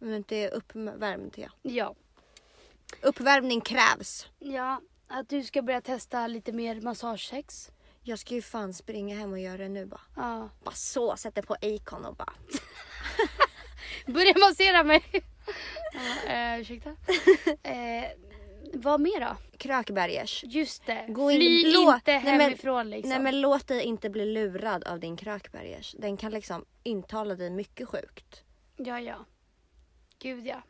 Om 0.00 0.08
du 0.08 0.16
inte 0.16 0.36
är 0.36 0.50
uppvärmd 0.50 1.34
ja. 1.36 1.48
Ja. 1.62 1.94
Uppvärmning 3.02 3.60
krävs. 3.60 4.26
Ja, 4.38 4.80
att 5.08 5.28
du 5.28 5.42
ska 5.42 5.62
börja 5.62 5.80
testa 5.80 6.26
lite 6.26 6.52
mer 6.52 6.80
massagesex. 6.80 7.70
Jag 8.02 8.18
ska 8.18 8.34
ju 8.34 8.42
fan 8.42 8.74
springa 8.74 9.16
hem 9.16 9.32
och 9.32 9.40
göra 9.40 9.56
det 9.56 9.68
nu 9.68 9.86
bara. 9.86 10.00
Ja. 10.16 10.48
Bara 10.64 10.74
så, 10.74 11.16
sätter 11.16 11.42
på 11.42 11.54
Acon 11.54 12.04
och 12.04 12.16
bara. 12.16 12.34
Börja 14.06 14.34
massera 14.38 14.84
mig. 14.84 15.02
Eh, 16.26 16.60
ursäkta. 16.60 16.90
Eh, 17.62 18.04
vad 18.74 19.00
mer 19.00 19.20
då? 19.20 19.36
Krökbergers. 19.58 20.44
Just 20.46 20.86
det. 20.86 21.04
Gå 21.08 21.30
in- 21.30 21.38
Fly 21.40 21.72
lå- 21.74 21.94
inte 21.94 22.12
Nej, 22.12 22.22
men- 22.24 22.40
hemifrån 22.40 22.90
liksom. 22.90 23.08
Nej 23.10 23.20
men 23.20 23.40
låt 23.40 23.66
dig 23.68 23.82
inte 23.82 24.10
bli 24.10 24.24
lurad 24.24 24.84
av 24.84 25.00
din 25.00 25.16
krökbergers. 25.16 25.94
Den 25.98 26.16
kan 26.16 26.32
liksom 26.32 26.64
intala 26.82 27.34
dig 27.34 27.50
mycket 27.50 27.88
sjukt. 27.88 28.42
Ja, 28.76 29.00
ja. 29.00 29.24
Gud 30.18 30.46
ja. 30.46 30.62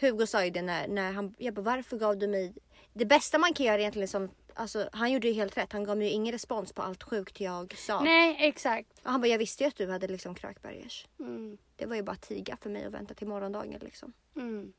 Hugo 0.00 0.26
sa 0.26 0.44
ju 0.44 0.50
det 0.50 0.62
när, 0.62 0.88
när 0.88 1.12
han, 1.12 1.34
jag 1.38 1.54
bara 1.54 1.62
varför 1.62 1.96
gav 1.98 2.18
du 2.18 2.26
mig 2.28 2.54
det 2.92 3.04
bästa 3.06 3.38
man 3.38 3.54
kan 3.54 3.66
göra 3.66 3.78
egentligen 3.80 4.08
som, 4.08 4.30
alltså 4.54 4.88
han 4.92 5.12
gjorde 5.12 5.28
ju 5.28 5.34
helt 5.34 5.56
rätt. 5.56 5.72
Han 5.72 5.84
gav 5.84 5.96
mig 5.96 6.06
ju 6.06 6.12
ingen 6.12 6.32
respons 6.32 6.72
på 6.72 6.82
allt 6.82 7.02
sjukt 7.02 7.40
jag 7.40 7.76
sa. 7.78 8.00
Nej, 8.00 8.36
exakt. 8.40 8.88
Och 9.02 9.10
han 9.10 9.20
bara 9.20 9.26
jag 9.28 9.38
visste 9.38 9.64
ju 9.64 9.68
att 9.68 9.76
du 9.76 9.90
hade 9.90 10.08
liksom 10.08 10.34
krökbergers. 10.34 11.06
Mm. 11.18 11.58
Det 11.76 11.86
var 11.86 11.96
ju 11.96 12.02
bara 12.02 12.12
att 12.12 12.22
tiga 12.22 12.56
för 12.60 12.70
mig 12.70 12.86
och 12.86 12.94
vänta 12.94 13.14
till 13.14 13.26
morgondagen 13.28 13.80
liksom. 13.80 14.12
Mm. 14.36 14.72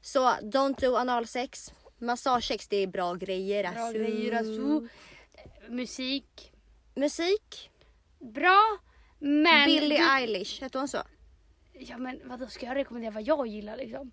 Så 0.00 0.20
don't 0.28 0.80
do 0.80 0.96
analsex. 0.96 1.72
Massagesex 1.98 2.68
det 2.68 2.76
är 2.76 2.86
bra 2.86 3.14
grejer 3.14 3.72
Bra 3.72 3.82
alltså. 3.82 3.98
grejer 3.98 4.32
alltså. 4.32 4.88
Musik. 5.68 6.52
Musik. 6.94 7.70
Bra. 8.18 8.78
Men... 9.18 9.66
Billie 9.66 9.98
du- 9.98 10.10
Eilish, 10.16 10.62
heter 10.62 10.78
hon 10.78 10.88
så? 10.88 11.02
Ja 11.72 11.98
men 11.98 12.20
vadå 12.24 12.46
ska 12.46 12.66
jag 12.66 12.74
rekommendera 12.76 13.10
vad 13.10 13.22
jag 13.22 13.46
gillar 13.46 13.76
liksom? 13.76 14.10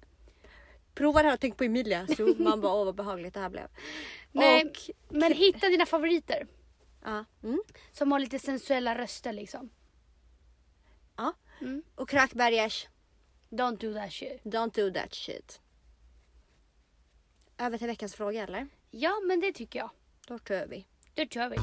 Prova 0.96 1.22
det 1.22 1.28
här 1.28 1.34
och 1.36 1.39
tänk 1.39 1.58
på 1.58 1.64
Emilia. 1.64 2.08
Så 2.18 2.36
man 2.38 2.62
bara 2.62 2.74
åh 2.74 2.86
vad 2.86 2.96
behagligt 2.96 3.34
det 3.34 3.39
här 3.39 3.50
blev. 3.50 3.68
Nej, 4.32 4.66
Och, 4.66 4.78
men 5.10 5.34
hitta 5.34 5.70
dina 5.70 5.86
favoriter. 5.86 6.48
ja, 7.04 7.26
mm, 7.43 7.62
Som 7.91 8.12
har 8.12 8.20
lite 8.20 8.39
sensuella 8.39 8.98
röster 8.98 9.34
liksom. 9.34 9.70
ja. 11.18 11.34
Mm. 11.62 11.84
och 11.96 12.10
krökbergers. 12.10 12.88
Don't 13.50 13.78
do 13.78 13.93
that 13.93 14.12
shit. 14.14 14.43
Don't 14.43 14.76
do 14.76 14.93
that 15.00 15.14
shit. 15.14 15.62
Över 17.58 17.78
till 17.78 17.88
veckans 17.88 18.16
fråga 18.16 18.43
eller? 18.43 18.68
Ja 18.91 19.20
men 19.28 19.39
det 19.39 19.52
tycker 19.52 19.80
jag. 19.80 19.89
Då 20.28 20.39
kör 20.39 20.68
vi. 20.68 20.86
Då 21.14 21.26
kör 21.26 21.50
vi. 21.50 21.56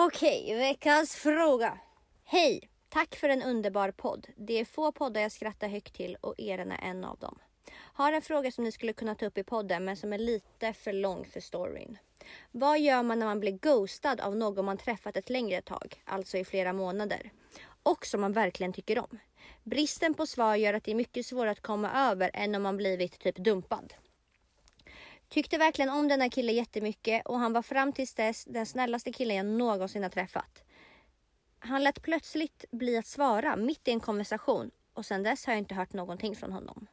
Okej, 0.00 0.54
veckans 0.54 1.14
fråga. 1.14 1.78
Hej! 2.24 2.70
Tack 2.88 3.16
för 3.16 3.28
en 3.28 3.42
underbar 3.42 3.90
podd. 3.90 4.26
Det 4.36 4.60
är 4.60 4.64
få 4.64 4.92
poddar 4.92 5.20
jag 5.20 5.32
skrattar 5.32 5.68
högt 5.68 5.94
till 5.94 6.16
och 6.20 6.34
eran 6.38 6.72
är 6.72 6.78
en 6.82 7.04
av 7.04 7.18
dem. 7.18 7.38
Har 7.72 8.12
en 8.12 8.22
fråga 8.22 8.50
som 8.50 8.64
ni 8.64 8.72
skulle 8.72 8.92
kunna 8.92 9.14
ta 9.14 9.26
upp 9.26 9.38
i 9.38 9.44
podden 9.44 9.84
men 9.84 9.96
som 9.96 10.12
är 10.12 10.18
lite 10.18 10.72
för 10.72 10.92
lång 10.92 11.24
för 11.24 11.40
storyn. 11.40 11.98
Vad 12.50 12.80
gör 12.80 13.02
man 13.02 13.18
när 13.18 13.26
man 13.26 13.40
blir 13.40 13.52
ghostad 13.52 14.20
av 14.20 14.36
någon 14.36 14.64
man 14.64 14.78
träffat 14.78 15.16
ett 15.16 15.30
längre 15.30 15.62
tag, 15.62 16.02
alltså 16.04 16.38
i 16.38 16.44
flera 16.44 16.72
månader? 16.72 17.30
Och 17.82 18.06
som 18.06 18.20
man 18.20 18.32
verkligen 18.32 18.72
tycker 18.72 18.98
om. 18.98 19.18
Bristen 19.64 20.14
på 20.14 20.26
svar 20.26 20.56
gör 20.56 20.74
att 20.74 20.84
det 20.84 20.90
är 20.90 20.94
mycket 20.94 21.26
svårare 21.26 21.50
att 21.50 21.62
komma 21.62 22.10
över 22.10 22.30
än 22.34 22.54
om 22.54 22.62
man 22.62 22.76
blivit 22.76 23.18
typ 23.18 23.36
dumpad. 23.36 23.94
Tyckte 25.28 25.58
verkligen 25.58 25.90
om 25.90 26.08
denna 26.08 26.30
kille 26.30 26.52
jättemycket 26.52 27.26
och 27.26 27.38
han 27.38 27.52
var 27.52 27.62
fram 27.62 27.92
tills 27.92 28.14
dess 28.14 28.44
den 28.44 28.66
snällaste 28.66 29.12
killen 29.12 29.36
jag 29.36 29.46
någonsin 29.46 30.02
har 30.02 30.10
träffat. 30.10 30.62
Han 31.58 31.84
lät 31.84 32.02
plötsligt 32.02 32.64
bli 32.70 32.98
att 32.98 33.06
svara 33.06 33.56
mitt 33.56 33.88
i 33.88 33.90
en 33.90 34.00
konversation 34.00 34.70
och 34.92 35.06
sedan 35.06 35.22
dess 35.22 35.46
har 35.46 35.52
jag 35.52 35.58
inte 35.58 35.74
hört 35.74 35.92
någonting 35.92 36.36
från 36.36 36.52
honom. 36.52 36.86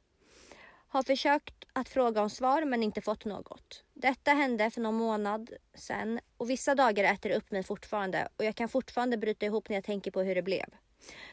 Har 0.87 1.03
försökt 1.03 1.65
att 1.73 1.89
fråga 1.89 2.21
om 2.21 2.29
svar 2.29 2.65
men 2.65 2.83
inte 2.83 3.01
fått 3.01 3.25
något. 3.25 3.83
Detta 3.93 4.31
hände 4.31 4.71
för 4.71 4.81
någon 4.81 4.95
månad 4.95 5.49
sedan 5.73 6.19
och 6.37 6.49
vissa 6.49 6.75
dagar 6.75 7.03
äter 7.13 7.29
det 7.29 7.35
upp 7.35 7.51
mig 7.51 7.63
fortfarande 7.63 8.27
och 8.37 8.45
jag 8.45 8.55
kan 8.55 8.69
fortfarande 8.69 9.17
bryta 9.17 9.45
ihop 9.45 9.69
när 9.69 9.75
jag 9.75 9.83
tänker 9.83 10.11
på 10.11 10.21
hur 10.21 10.35
det 10.35 10.41
blev. 10.41 10.65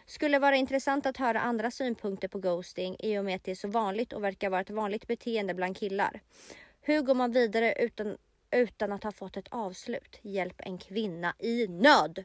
Skulle 0.07 0.38
vara 0.38 0.57
intressant 0.57 1.07
att 1.07 1.16
höra 1.16 1.40
andra 1.40 1.70
synpunkter 1.70 2.28
på 2.28 2.38
ghosting 2.38 2.96
i 2.98 3.18
och 3.18 3.24
med 3.24 3.36
att 3.36 3.44
det 3.44 3.50
är 3.50 3.55
så 3.55 3.68
vanligt 3.68 4.12
och 4.12 4.24
verkar 4.24 4.50
vara 4.50 4.61
ett 4.61 4.70
vanligt 4.70 5.07
beteende 5.07 5.55
bland 5.55 5.76
killar. 5.76 6.20
Hur 6.85 7.03
går 7.03 7.14
man 7.14 7.33
vidare 7.33 7.74
utan, 7.78 8.18
utan 8.51 8.93
att 8.93 9.05
ha 9.05 9.12
fått 9.12 9.37
ett 9.37 9.49
avslut? 9.49 10.18
Hjälp 10.22 10.61
en 10.64 10.78
kvinna 10.78 11.35
i 11.39 11.66
nöd! 11.68 12.24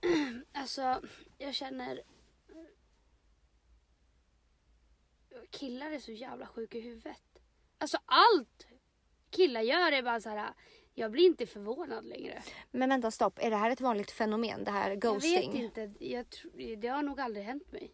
Alltså 0.52 1.00
jag 1.38 1.54
känner 1.54 2.02
killar 5.50 5.90
är 5.90 5.98
så 5.98 6.12
jävla 6.12 6.46
sjuka 6.46 6.78
i 6.78 6.80
huvudet. 6.80 7.22
Alltså 7.78 7.98
allt 8.06 8.66
killar 9.30 9.60
gör 9.60 9.92
är 9.92 10.02
bara 10.02 10.20
så 10.20 10.28
här. 10.28 10.54
Jag 10.94 11.10
blir 11.10 11.26
inte 11.26 11.46
förvånad 11.46 12.04
längre. 12.04 12.42
Men 12.70 12.88
vänta 12.88 13.10
stopp, 13.10 13.38
är 13.38 13.50
det 13.50 13.56
här 13.56 13.70
ett 13.70 13.80
vanligt 13.80 14.10
fenomen? 14.10 14.64
Det 14.64 14.70
här 14.70 14.94
ghosting? 14.96 15.32
Jag 15.32 15.52
vet 15.52 15.78
inte. 15.78 16.04
Jag 16.04 16.26
det 16.78 16.88
har 16.88 17.02
nog 17.02 17.20
aldrig 17.20 17.44
hänt 17.44 17.72
mig. 17.72 17.92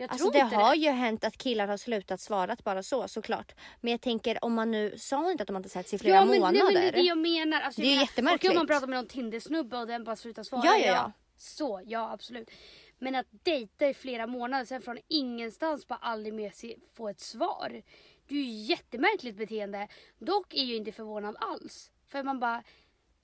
Jag 0.00 0.10
Alltså 0.10 0.30
det 0.30 0.40
har 0.40 0.70
det. 0.70 0.76
ju 0.76 0.90
hänt 0.90 1.24
att 1.24 1.36
killar 1.36 1.68
har 1.68 1.76
slutat 1.76 2.20
svara 2.20 2.56
bara 2.64 2.82
så 2.82 3.08
såklart. 3.08 3.54
Men 3.80 3.90
jag 3.90 4.00
tänker 4.00 4.44
om 4.44 4.54
man 4.54 4.70
nu 4.70 4.98
sa 4.98 5.16
hon 5.16 5.30
inte 5.30 5.42
att 5.42 5.46
de 5.46 5.56
inte 5.56 5.68
setts 5.68 5.94
i 5.94 5.98
flera 5.98 6.14
ja, 6.14 6.24
men, 6.24 6.40
månader. 6.40 6.52
Nej, 6.52 6.74
men 6.74 6.82
det 6.82 6.88
är 6.88 6.92
det 6.92 7.00
jag 7.00 7.18
menar. 7.18 7.60
Alltså, 7.60 7.80
Det 7.80 7.86
är 7.86 7.90
menar, 7.90 8.02
jättemärkligt. 8.02 8.44
Och 8.44 8.50
om 8.50 8.56
man 8.56 8.66
pratar 8.66 8.86
med 8.86 8.96
någon 8.96 9.06
Tinder-snubbe 9.06 9.78
och 9.78 9.86
den 9.86 10.04
bara 10.04 10.16
slutar 10.16 10.42
svara. 10.42 10.62
Ja, 10.64 10.76
ja, 10.78 10.86
ja. 10.86 11.12
Så, 11.36 11.82
ja 11.84 12.12
absolut. 12.12 12.50
Men 12.98 13.14
att 13.14 13.26
dejta 13.30 13.88
i 13.88 13.94
flera 13.94 14.26
månader 14.26 14.64
sen 14.64 14.82
från 14.82 14.98
ingenstans 15.08 15.88
bara 15.88 15.98
aldrig 16.02 16.34
mer 16.34 16.52
få 16.94 17.08
ett 17.08 17.20
svar. 17.20 17.82
Det 18.28 18.34
är 18.34 18.38
ju 18.38 18.50
jättemärkligt 18.50 19.36
beteende. 19.36 19.88
Dock 20.18 20.54
är 20.54 20.64
jag 20.64 20.76
inte 20.76 20.92
förvånad 20.92 21.36
alls. 21.40 21.90
För 22.06 22.22
man 22.22 22.40
bara, 22.40 22.62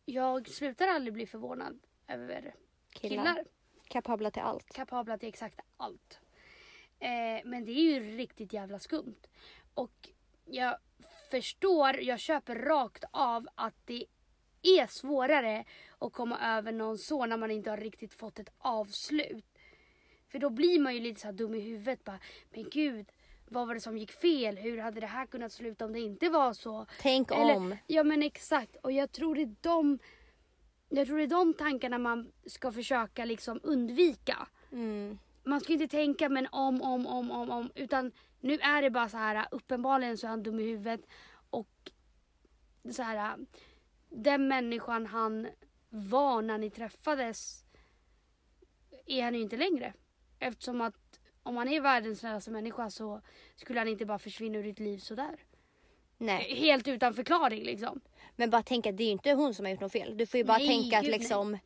jag 0.05 0.49
slutar 0.49 0.89
aldrig 0.89 1.15
bli 1.15 1.27
förvånad 1.27 1.79
över 2.09 2.55
killar. 2.91 3.25
killar. 3.25 3.45
Kapabla 3.89 4.31
till 4.31 4.43
allt. 4.43 4.73
Kapabla 4.73 5.19
till 5.19 5.29
exakt 5.29 5.61
allt. 5.77 6.21
Eh, 6.99 7.41
men 7.45 7.65
det 7.65 7.73
är 7.73 8.01
ju 8.01 8.17
riktigt 8.17 8.53
jävla 8.53 8.79
skumt. 8.79 9.21
Och 9.75 10.09
jag 10.45 10.77
förstår, 11.31 12.01
jag 12.01 12.21
köper 12.21 12.55
rakt 12.55 13.05
av 13.11 13.49
att 13.55 13.75
det 13.85 14.05
är 14.63 14.87
svårare 14.87 15.65
att 15.99 16.13
komma 16.13 16.39
över 16.59 16.73
någon 16.73 16.99
så 16.99 17.27
när 17.27 17.37
man 17.37 17.51
inte 17.51 17.71
har 17.71 17.77
riktigt 17.77 18.15
fått 18.15 18.39
ett 18.39 18.51
avslut. 18.59 19.45
För 20.29 20.39
då 20.39 20.51
blir 20.51 20.81
man 20.81 20.95
ju 20.95 21.01
lite 21.01 21.21
så 21.21 21.33
dum 21.33 21.55
i 21.55 21.61
huvudet 21.61 22.05
bara, 22.05 22.19
men 22.51 22.69
gud, 22.71 23.13
vad 23.49 23.67
var 23.67 23.75
det 23.75 23.81
som 23.81 23.99
gick 23.99 24.13
fel? 24.13 24.57
Hur 24.57 24.79
hade 24.79 25.01
det 25.01 25.07
här 25.07 25.27
kunnat 25.27 25.53
sluta 25.53 25.85
om 25.85 25.93
det 25.93 26.01
inte 26.01 26.29
var 26.29 26.53
så? 26.53 26.87
Tänk 27.01 27.31
Eller- 27.31 27.57
om. 27.57 27.77
Ja 27.87 28.03
men 28.03 28.23
exakt. 28.23 28.77
Och 28.77 28.93
jag 28.93 29.13
tror 29.13 29.35
det 29.35 29.43
är 29.43 29.55
de, 29.61 29.99
jag 30.89 31.07
tror 31.07 31.17
det 31.19 31.25
är 31.25 31.27
de 31.27 31.55
tankarna 31.55 31.99
man 31.99 32.33
ska 32.47 32.73
försöka 32.73 33.25
liksom 33.25 33.61
undvika. 33.63 34.49
Mm. 34.73 35.19
Man 35.47 35.61
ska 35.61 35.73
inte 35.73 35.89
tänka 35.89 36.29
men 36.29 36.49
om, 36.53 36.83
om, 36.83 37.07
om, 37.07 37.31
om, 37.31 37.51
om. 37.51 37.71
Utan 37.75 38.13
nu 38.41 38.55
är 38.55 38.83
det 38.83 38.91
bara 38.91 39.09
så 39.09 39.17
här 39.17 39.47
uppenbarligen 39.51 40.19
så 40.19 40.27
är 40.27 40.31
han 40.31 40.43
dum 40.43 40.61
i 40.61 40.63
huvudet. 40.63 41.01
Och 41.51 41.91
så 42.91 43.03
här 43.03 43.37
den 44.11 44.49
människan 44.49 45.07
han 45.07 45.49
var 45.89 46.43
när 46.43 46.59
ni 46.59 46.71
träffades 46.71 47.65
är 49.07 49.23
han 49.23 49.35
ju 49.35 49.41
inte 49.41 49.57
längre. 49.57 49.93
Eftersom 50.39 50.81
att 50.81 51.21
om 51.43 51.57
han 51.57 51.69
är 51.69 51.81
världens 51.81 52.19
snällaste 52.19 52.51
människa 52.51 52.91
så 52.91 53.21
skulle 53.57 53.81
han 53.81 53.89
inte 53.89 54.07
bara 54.07 54.19
försvinna 54.19 54.59
ur 54.59 54.63
ditt 54.63 54.79
liv 54.79 54.99
sådär. 54.99 55.37
Nej, 56.19 56.55
Helt 56.55 56.89
utan 56.89 57.15
förklaring 57.15 57.65
liksom. 57.65 58.01
men 58.37 58.51
bara 58.51 58.63
tänk 58.63 58.87
att 58.87 58.97
det 58.97 59.03
är 59.03 59.07
ju 59.07 59.13
inte 59.13 59.33
hon 59.33 59.55
som 59.55 59.65
har 59.65 59.71
gjort 59.73 59.81
något 59.81 59.93
fel. 59.93 60.17
Du 60.17 60.27
får 60.27 60.39
ju 60.39 60.45
bara 60.45 60.59
Nej, 60.59 60.67
tänka 60.67 60.99
att 60.99 61.05
gud, 61.05 61.13
liksom 61.13 61.59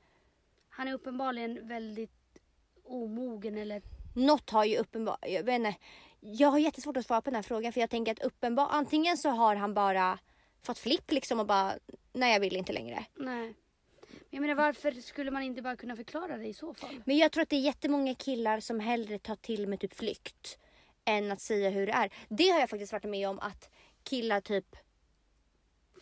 Han 0.69 0.89
är 0.89 0.93
uppenbarligen 0.93 1.69
väldigt 1.69 2.20
omogen 2.91 3.59
eller 3.59 3.83
något 4.15 4.51
har 4.51 4.65
ju 4.65 4.77
uppenbart, 4.77 5.19
jag 5.29 5.43
vet 5.43 5.55
inte. 5.55 5.75
Jag 6.21 6.49
har 6.49 6.59
jättesvårt 6.59 6.97
att 6.97 7.07
svara 7.07 7.21
på 7.21 7.31
den 7.31 7.35
här 7.35 7.43
frågan 7.43 7.73
för 7.73 7.81
jag 7.81 7.91
tänker 7.91 8.13
att 8.13 8.23
uppenbar, 8.23 8.69
antingen 8.71 9.17
så 9.17 9.29
har 9.29 9.57
han 9.57 9.75
bara 9.75 10.19
fått 10.63 10.79
flipp 10.79 11.13
liksom 11.13 11.41
och 11.41 11.47
bara 11.47 11.73
nej 12.13 12.33
jag 12.33 12.41
vill 12.41 12.57
inte 12.57 12.73
längre. 12.73 13.05
nej. 13.15 13.55
Men 14.31 14.37
jag 14.37 14.41
menar 14.41 14.55
varför 14.55 14.93
skulle 14.93 15.31
man 15.31 15.43
inte 15.43 15.63
bara 15.63 15.77
kunna 15.77 15.97
förklara 15.97 16.37
det 16.37 16.47
i 16.47 16.55
så 16.55 16.75
fall? 16.75 17.03
Men 17.07 17.17
jag 17.19 17.33
tror 17.33 17.43
att 17.43 17.49
det 17.49 17.57
är 17.57 17.61
jättemånga 17.61 18.15
killar 18.15 18.61
som 18.61 18.81
hellre 18.81 19.19
tar 19.19 19.37
till 19.37 19.67
med 19.67 19.81
typ 19.81 19.95
flykt 19.95 20.59
än 21.05 21.33
att 21.33 21.41
säga 21.41 21.71
hur 21.71 21.87
det 21.87 21.93
är. 21.93 22.11
Det 22.29 22.49
har 22.49 22.61
jag 22.61 22.71
faktiskt 22.71 22.93
varit 22.93 23.05
med 23.05 23.29
om 23.29 23.39
att 23.39 23.71
killar 24.03 24.41
typ 24.41 24.77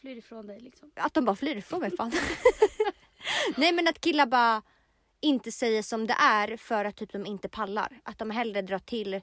Flyr 0.01 0.16
ifrån 0.16 0.47
dig 0.47 0.61
liksom. 0.61 0.91
Att 0.95 1.14
de 1.14 1.24
bara 1.24 1.36
flyr 1.36 1.57
ifrån 1.57 1.80
mig 1.80 1.97
fan. 1.97 2.12
Nej 3.57 3.72
men 3.72 3.89
att 3.89 4.01
killar 4.01 4.26
bara 4.26 4.62
inte 5.21 5.53
säger 5.53 5.83
som 5.83 6.07
det 6.07 6.16
är 6.21 6.57
för 6.57 6.85
att 6.85 6.97
typ 6.97 7.12
de 7.12 7.27
inte 7.27 7.49
pallar. 7.49 8.01
Att 8.05 8.19
de 8.19 8.31
hellre 8.31 8.62
drar 8.62 8.79
till 8.79 9.21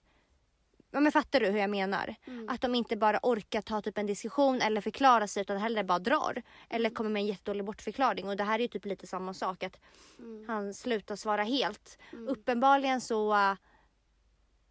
Ja, 0.92 1.00
men 1.00 1.12
fattar 1.12 1.40
du 1.40 1.48
hur 1.50 1.60
jag 1.60 1.70
menar? 1.70 2.16
Mm. 2.28 2.50
Att 2.50 2.62
de 2.62 2.76
inte 2.76 2.98
bara 2.98 3.20
orkar 3.24 3.62
ta 3.62 3.82
typ 3.82 3.98
en 3.98 4.06
diskussion 4.06 4.62
eller 4.62 4.82
förklara 4.82 5.28
sig 5.28 5.42
utan 5.42 5.58
hellre 5.58 5.84
bara 5.84 6.00
drar. 6.00 6.42
Eller 6.70 6.90
kommer 6.90 7.10
med 7.10 7.20
en 7.20 7.26
jättedålig 7.28 7.66
bortförklaring. 7.66 8.28
Och 8.30 8.38
det 8.38 8.44
här 8.44 8.56
är 8.60 8.62
ju 8.62 8.68
typ 8.68 8.86
lite 8.86 9.08
samma 9.08 9.34
sak. 9.34 9.64
Att 9.64 9.80
Mm. 10.20 10.46
han 10.48 10.74
slutar 10.74 11.16
svara 11.16 11.44
helt. 11.44 11.98
Uppenbarligen 12.28 13.02
så... 13.02 13.32
äh, 13.34 13.56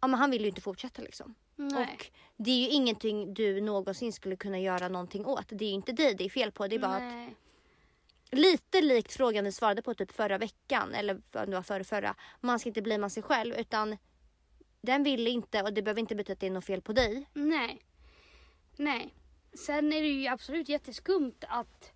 ja, 0.01 0.07
men 0.07 0.13
han 0.13 0.31
vill 0.31 0.41
ju 0.41 0.47
inte 0.47 0.61
fortsätta 0.61 1.01
liksom. 1.01 1.35
Nej. 1.55 1.97
Och 1.97 2.11
det 2.37 2.51
är 2.51 2.59
ju 2.59 2.69
ingenting 2.69 3.33
du 3.33 3.61
någonsin 3.61 4.13
skulle 4.13 4.35
kunna 4.35 4.59
göra 4.59 4.87
någonting 4.89 5.25
åt. 5.25 5.45
Det 5.49 5.65
är 5.65 5.69
ju 5.69 5.75
inte 5.75 5.91
dig 5.91 6.15
det 6.15 6.25
är 6.25 6.29
fel 6.29 6.51
på. 6.51 6.67
Det 6.67 6.75
är 6.75 6.79
bara 6.79 6.95
att 6.95 7.01
Nej. 7.01 7.35
Lite 8.31 8.81
likt 8.81 9.13
frågan 9.13 9.43
du 9.45 9.51
svarade 9.51 9.81
på 9.81 9.93
typ 9.93 10.11
förra 10.11 10.37
veckan 10.37 10.93
eller 10.93 11.21
vad 11.31 11.49
det 11.49 11.55
var 11.55 11.61
förra, 11.61 11.83
förra. 11.83 12.15
Man 12.41 12.59
ska 12.59 12.69
inte 12.69 12.81
bli 12.81 12.97
man 12.97 13.09
sig 13.09 13.23
själv 13.23 13.55
utan 13.55 13.97
den 14.81 15.03
vill 15.03 15.27
inte 15.27 15.61
och 15.63 15.73
det 15.73 15.81
behöver 15.81 16.01
inte 16.01 16.15
betyda 16.15 16.33
att 16.33 16.39
det 16.39 16.47
är 16.47 16.51
något 16.51 16.65
fel 16.65 16.81
på 16.81 16.93
dig. 16.93 17.29
Nej. 17.33 17.81
Nej. 18.75 19.13
Sen 19.53 19.93
är 19.93 20.01
det 20.01 20.07
ju 20.07 20.27
absolut 20.27 20.69
jätteskumt 20.69 21.35
att 21.47 21.91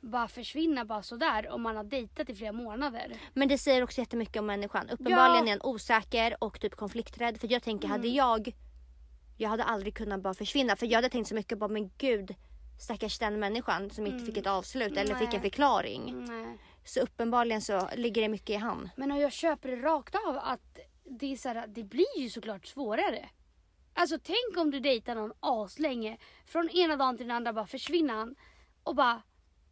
bara 0.00 0.28
försvinna 0.28 0.84
bara 0.84 1.02
sådär 1.02 1.48
om 1.50 1.62
man 1.62 1.76
har 1.76 1.84
dejtat 1.84 2.30
i 2.30 2.34
flera 2.34 2.52
månader. 2.52 3.16
Men 3.34 3.48
det 3.48 3.58
säger 3.58 3.82
också 3.82 4.00
jättemycket 4.00 4.36
om 4.36 4.46
människan. 4.46 4.90
Uppenbarligen 4.90 5.46
Ja. 5.46 5.54
är 5.54 5.58
han 5.58 5.70
osäker 5.74 6.36
och 6.40 6.60
typ 6.60 6.74
konflikträdd. 6.74 7.40
För 7.40 7.52
jag 7.52 7.62
tänker, 7.62 7.88
hade 7.88 8.08
Mm. 8.08 8.16
jag... 8.16 8.54
Jag 9.38 9.48
hade 9.48 9.64
aldrig 9.64 9.94
kunnat 9.94 10.20
bara 10.22 10.34
försvinna. 10.34 10.76
För 10.76 10.86
jag 10.86 10.94
hade 10.98 11.08
tänkt 11.08 11.28
så 11.28 11.34
mycket 11.34 11.58
på, 11.58 11.68
men 11.68 11.90
gud. 11.98 12.34
Stackars 12.78 13.18
den 13.18 13.40
människan 13.40 13.90
som 13.90 14.06
inte 14.06 14.24
fick 14.24 14.36
ett 14.36 14.46
avslut 14.46 14.96
eller 14.96 15.14
fick 15.14 15.20
en 15.20 15.28
Mm. 15.28 15.30
Nej. 15.30 15.50
förklaring. 15.50 16.24
Nej. 16.28 16.58
Så 16.84 17.00
uppenbarligen 17.00 17.60
så 17.62 17.88
ligger 17.96 18.22
det 18.22 18.28
mycket 18.28 18.50
i 18.50 18.54
han. 18.56 18.90
Men 18.96 19.16
jag 19.16 19.32
köper 19.32 19.68
det 19.68 19.76
rakt 19.76 20.14
av 20.14 20.36
att 20.42 20.78
det, 21.04 21.32
är 21.32 21.36
så 21.36 21.48
här, 21.48 21.66
det 21.66 21.84
blir 21.84 22.18
ju 22.18 22.30
såklart 22.30 22.66
svårare. 22.66 23.28
Alltså 23.94 24.18
tänk 24.22 24.56
om 24.56 24.70
du 24.70 24.80
dejtar 24.80 25.14
någon 25.14 25.32
aslänge. 25.40 26.18
Från 26.46 26.68
ena 26.70 26.96
dagen 26.96 27.16
till 27.16 27.26
den 27.26 27.36
andra 27.36 27.52
bara 27.52 27.66
försvinner 27.66 28.14
han. 28.14 28.34
Och 28.82 28.94
bara 28.96 29.22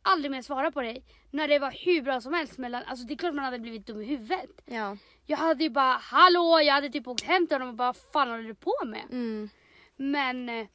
aldrig 0.02 0.30
mer 0.30 0.42
svara 0.42 0.72
på 0.72 0.80
dig. 0.82 1.04
När 1.30 1.48
det 1.48 1.58
var 1.58 1.70
hur 1.84 2.02
bra 2.02 2.20
som 2.20 2.32
helst 2.34 2.58
mellan, 2.58 2.82
alltså 2.86 3.06
det 3.06 3.14
är 3.14 3.18
klart 3.18 3.34
man 3.34 3.44
hade 3.44 3.58
blivit 3.58 3.86
dum 3.86 4.00
i 4.02 4.04
huvudet. 4.04 4.50
Ja. 4.64 4.96
Jag 5.26 5.36
hade 5.38 5.64
ju 5.64 5.70
bara 5.70 5.92
hallå, 5.96 6.60
jag 6.60 6.74
hade 6.74 6.90
typ 6.90 7.08
åkt 7.08 7.24
hem 7.24 7.46
till 7.46 7.54
honom 7.54 7.68
och 7.68 7.74
bara 7.74 7.92
fan 7.92 8.30
håller 8.30 8.42
du 8.42 8.54
på 8.54 8.74
med? 8.86 9.04
Mm. 9.10 9.48
Men 9.96 10.48
eh, 10.48 10.66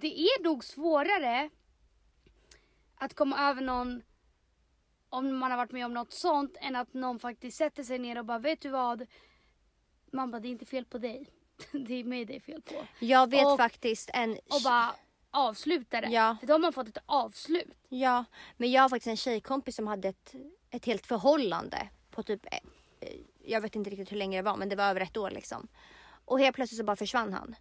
det 0.00 0.20
är 0.20 0.42
nog 0.42 0.64
svårare 0.64 1.50
att 2.94 3.14
komma 3.14 3.38
över 3.50 3.62
någon 3.62 4.02
om 5.08 5.36
man 5.36 5.50
har 5.50 5.58
varit 5.58 5.72
med 5.72 5.86
om 5.86 5.94
något 5.94 6.12
sånt 6.12 6.56
än 6.60 6.76
att 6.76 6.94
någon 6.94 7.18
faktiskt 7.18 7.56
sätter 7.56 7.82
sig 7.84 7.98
ner 7.98 8.18
och 8.18 8.24
bara 8.24 8.38
vet 8.38 8.60
du 8.60 8.68
vad? 8.68 9.06
Man 10.12 10.30
bara 10.30 10.40
det 10.40 10.48
är 10.48 10.50
inte 10.50 10.66
fel 10.66 10.84
på 10.84 10.98
dig. 10.98 11.26
Det 11.72 11.94
är 11.94 12.04
mig 12.04 12.24
det 12.24 12.36
är 12.36 12.40
fel 12.40 12.62
på. 12.62 12.86
Jag 12.98 13.30
vet 13.30 13.46
Och- 13.46 13.56
faktiskt 13.56 14.10
en... 14.14 14.32
Och 14.32 14.62
bara 14.64 14.94
avsluta 15.30 16.00
det. 16.00 16.08
Ja. 16.08 16.36
För 16.40 16.46
då 16.46 16.54
har 16.54 16.58
man 16.58 16.72
fått 16.72 16.88
ett 16.88 16.98
avslut. 17.06 17.74
Ja, 17.88 18.24
men 18.56 18.70
jag 18.70 18.82
har 18.82 18.88
faktiskt 18.88 19.06
en 19.06 19.16
tjejkompis 19.16 19.76
som 19.76 19.86
hade 19.86 20.08
ett, 20.08 20.34
ett 20.70 20.84
helt 20.84 21.06
förhållande 21.06 21.88
på 22.10 22.22
typ, 22.22 22.46
eh, 22.46 22.58
eh, 23.00 23.16
jag 23.44 23.60
vet 23.60 23.76
inte 23.76 23.90
riktigt 23.90 24.12
hur 24.12 24.16
länge 24.16 24.38
det 24.38 24.42
var 24.42 24.56
men 24.56 24.68
det 24.68 24.76
var 24.76 24.84
över 24.84 25.00
ett 25.00 25.16
år 25.16 25.30
liksom. 25.30 25.68
Och 26.24 26.40
helt 26.40 26.56
plötsligt 26.56 26.78
så 26.78 26.84
bara 26.84 26.96
försvann 26.96 27.32
han. 27.32 27.56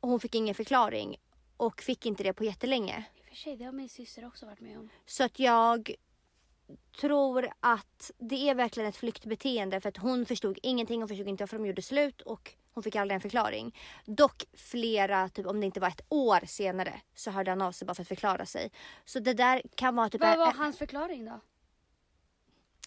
Och 0.00 0.08
hon 0.08 0.20
fick 0.20 0.34
ingen 0.34 0.54
förklaring 0.54 1.16
och 1.60 1.82
fick 1.82 2.06
inte 2.06 2.22
det 2.22 2.32
på 2.32 2.44
jättelänge. 2.44 3.04
I 3.16 3.20
och 3.20 3.26
för 3.26 3.34
sig, 3.34 3.56
det 3.56 3.64
har 3.64 3.72
min 3.72 3.88
syster 3.88 4.26
också 4.26 4.46
varit 4.46 4.60
med 4.60 4.78
om. 4.78 4.88
Så 5.06 5.24
att 5.24 5.38
jag 5.38 5.94
tror 7.00 7.48
att 7.60 8.10
det 8.18 8.48
är 8.48 8.54
verkligen 8.54 8.88
ett 8.88 8.96
flyktbeteende 8.96 9.80
för 9.80 9.88
att 9.88 9.96
hon 9.96 10.26
förstod 10.26 10.58
ingenting, 10.62 11.00
hon 11.00 11.08
förstod 11.08 11.28
inte 11.28 11.42
varför 11.42 11.58
de 11.58 11.66
gjorde 11.66 11.82
slut 11.82 12.20
och 12.20 12.54
hon 12.72 12.82
fick 12.82 12.96
aldrig 12.96 13.14
en 13.14 13.20
förklaring. 13.20 13.78
Dock 14.04 14.44
flera, 14.52 15.28
typ 15.28 15.46
om 15.46 15.60
det 15.60 15.66
inte 15.66 15.80
var 15.80 15.88
ett 15.88 16.00
år 16.08 16.46
senare 16.46 17.00
så 17.14 17.30
hörde 17.30 17.50
han 17.50 17.62
av 17.62 17.72
sig 17.72 17.86
bara 17.86 17.94
för 17.94 18.02
att 18.02 18.08
förklara 18.08 18.46
sig. 18.46 18.70
Så 19.04 19.18
det 19.20 19.34
där 19.34 19.62
kan 19.74 19.96
vara 19.96 20.08
typ... 20.08 20.20
Vad 20.20 20.38
var 20.38 20.52
hans 20.52 20.78
förklaring 20.78 21.24
då? 21.24 21.40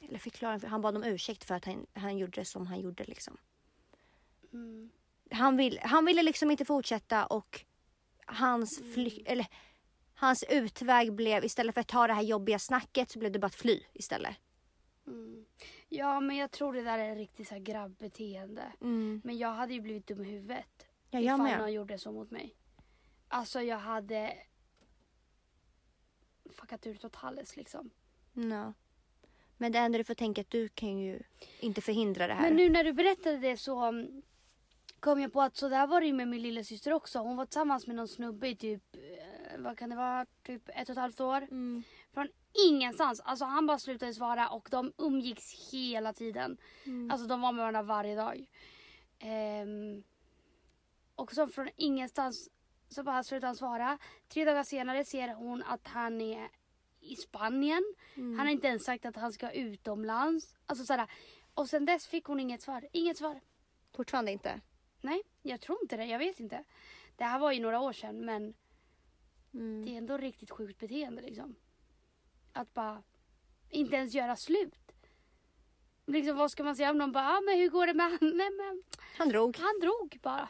Eller 0.02 0.20
förklaring, 0.20 0.60
för 0.60 0.68
han 0.68 0.82
bad 0.82 0.96
om 0.96 1.04
ursäkt 1.04 1.44
för 1.44 1.56
att 1.56 1.66
han, 1.66 1.86
han 1.94 2.18
gjorde 2.18 2.42
det 2.42 2.46
som 2.46 2.68
han 2.68 2.80
gjorde 2.80 3.04
liksom. 3.04 3.38
Mm. 4.54 4.90
Han, 5.32 5.58
vill, 5.58 5.80
han 5.84 6.06
ville 6.06 6.24
liksom 6.24 6.52
inte 6.52 6.66
fortsätta 6.66 7.26
och 7.26 7.66
hans 8.34 8.82
fly, 8.94 9.24
eller 9.26 9.48
hans 10.16 10.44
utväg 10.50 11.14
blev 11.14 11.46
istället 11.46 11.74
för 11.74 11.82
att 11.82 11.88
ta 11.88 12.08
det 12.08 12.14
här 12.14 12.22
jobbiga 12.22 12.60
snacket 12.60 13.12
så 13.12 13.20
blev 13.20 13.32
det 13.32 13.40
bara 13.40 13.48
att 13.48 13.56
fly 13.56 13.84
istället. 13.94 14.36
Mm. 15.08 15.46
Ja 15.90 16.20
men 16.20 16.36
jag 16.38 16.52
tror 16.52 16.74
det 16.74 16.82
där 16.82 17.00
är 17.00 17.16
riktigt 17.16 17.48
så 17.48 17.54
här 17.54 17.62
grabbbeteende. 17.62 18.64
Men 19.24 19.38
jag 19.38 19.54
hade 19.54 19.74
ju 19.74 19.82
blivit 19.82 20.08
dum 20.08 20.26
i 20.26 20.30
huvudet. 20.30 20.88
Ja, 21.10 21.20
jag 21.20 21.24
ifall 21.24 21.42
med. 21.42 21.60
någon 21.60 21.74
gjorde 21.74 21.98
så 21.98 22.12
mot 22.12 22.32
mig. 22.32 22.56
Alltså 23.28 23.62
jag 23.62 23.78
hade 23.78 24.38
fuckat 26.50 26.88
ur 26.88 26.96
totalt 26.96 27.56
liksom. 27.56 27.90
Ja. 28.34 28.74
Men 29.58 29.72
det 29.72 29.80
enda 29.80 29.98
du 29.98 30.04
får 30.04 30.14
tänka 30.14 30.42
att 30.42 30.50
du 30.50 30.70
kan 30.70 30.98
ju 30.98 31.20
inte 31.60 31.82
förhindra 31.82 32.28
det 32.28 32.34
här. 32.34 32.42
Men 32.42 32.56
nu 32.56 32.70
när 32.70 32.84
du 32.84 32.94
berättade 32.94 33.38
det 33.38 33.58
så 33.58 33.88
um, 33.88 34.22
kom 35.04 35.22
jag 35.22 35.34
på 35.34 35.42
att 35.42 35.58
så 35.58 35.70
där 35.70 35.88
var 35.88 36.02
det 36.02 36.08
ju 36.08 36.14
med 36.14 36.28
min 36.28 36.42
lilla 36.42 36.64
syster 36.64 36.94
också. 36.94 37.20
Hon 37.20 37.38
var 37.38 37.46
tillsammans 37.46 37.88
med 37.88 37.96
någon 37.96 38.08
snubbe 38.08 38.48
i 38.48 38.56
typ, 38.56 38.96
eh, 38.96 39.60
vad 39.60 39.78
kan 39.78 39.90
det 39.90 39.96
vara, 39.96 40.26
typ 40.44 40.70
ett 40.70 40.90
och 40.90 40.94
ett 40.94 40.98
halvt 40.98 41.22
år. 41.22 41.38
Mm. 41.42 41.84
Från 42.14 42.28
ingenstans. 42.70 43.20
Alltså 43.20 43.46
han 43.46 43.68
bara 43.68 43.80
slutade 43.80 44.14
svara 44.14 44.50
och 44.50 44.68
de 44.72 44.94
umgicks 44.98 45.72
hela 45.72 46.14
tiden. 46.14 46.58
Mm. 46.86 47.12
Alltså 47.12 47.28
de 47.28 47.42
var 47.42 47.52
med 47.52 47.60
varandra 47.60 47.82
varje 47.82 48.16
dag. 48.16 48.46
Ehm, 49.20 50.04
och 51.16 51.34
så 51.34 51.48
från 51.48 51.70
ingenstans 51.76 52.50
så 52.90 53.04
bara 53.04 53.24
slutade 53.24 53.48
han 53.48 53.56
svara. 53.56 53.98
Tre 54.28 54.46
dagar 54.46 54.64
senare 54.64 55.06
ser 55.06 55.34
hon 55.34 55.64
att 55.64 55.88
han 55.88 56.22
är 56.22 56.50
i 57.00 57.16
Spanien. 57.16 57.84
Mm. 58.16 58.38
Han 58.38 58.48
har 58.48 58.54
inte 58.54 58.68
ens 58.68 58.84
sagt 58.84 59.06
att 59.06 59.16
han 59.16 59.34
ska 59.34 59.52
utomlands. 59.52 60.56
Alltså 60.66 60.86
sådär. 60.86 61.08
Och 61.54 61.70
sen 61.70 61.86
dess 61.86 62.08
fick 62.08 62.26
hon 62.26 62.40
inget 62.40 62.62
svar. 62.62 62.88
Inget 62.92 63.18
svar. 63.18 63.42
Fortfarande 63.96 64.32
inte. 64.32 64.62
Nej, 65.04 65.22
jag 65.42 65.62
tror 65.62 65.78
inte 65.82 65.98
det. 65.98 66.06
Jag 66.06 66.20
vet 66.20 66.40
inte. 66.40 66.64
Det 67.16 67.24
här 67.24 67.40
var 67.40 67.52
ju 67.52 67.60
några 67.60 67.80
år 67.80 67.94
sedan 67.94 68.26
men 68.26 68.54
Mm. 69.54 69.86
det 69.86 69.92
är 69.94 69.98
ändå 69.98 70.18
riktigt 70.18 70.52
sjukt 70.52 70.80
beteende 70.80 71.22
liksom. 71.22 71.56
Att 72.54 72.74
bara 72.74 73.04
inte 73.70 73.96
ens 73.96 74.14
göra 74.14 74.36
slut. 74.36 74.92
Liksom 76.06 76.38
vad 76.38 76.52
ska 76.52 76.64
man 76.64 76.76
säga 76.76 76.90
om 76.92 76.98
någon 76.98 77.12
bara, 77.12 77.38
ah, 77.38 77.42
men 77.42 77.58
hur 77.60 77.70
går 77.70 77.88
det 77.88 77.94
med 77.94 78.06
han? 78.06 78.18
Nej 78.38 78.50
men 78.52 78.84
Han 79.18 79.30
drog. 79.30 79.58
han 79.58 79.80
drog 79.82 80.20
bara. 80.22 80.50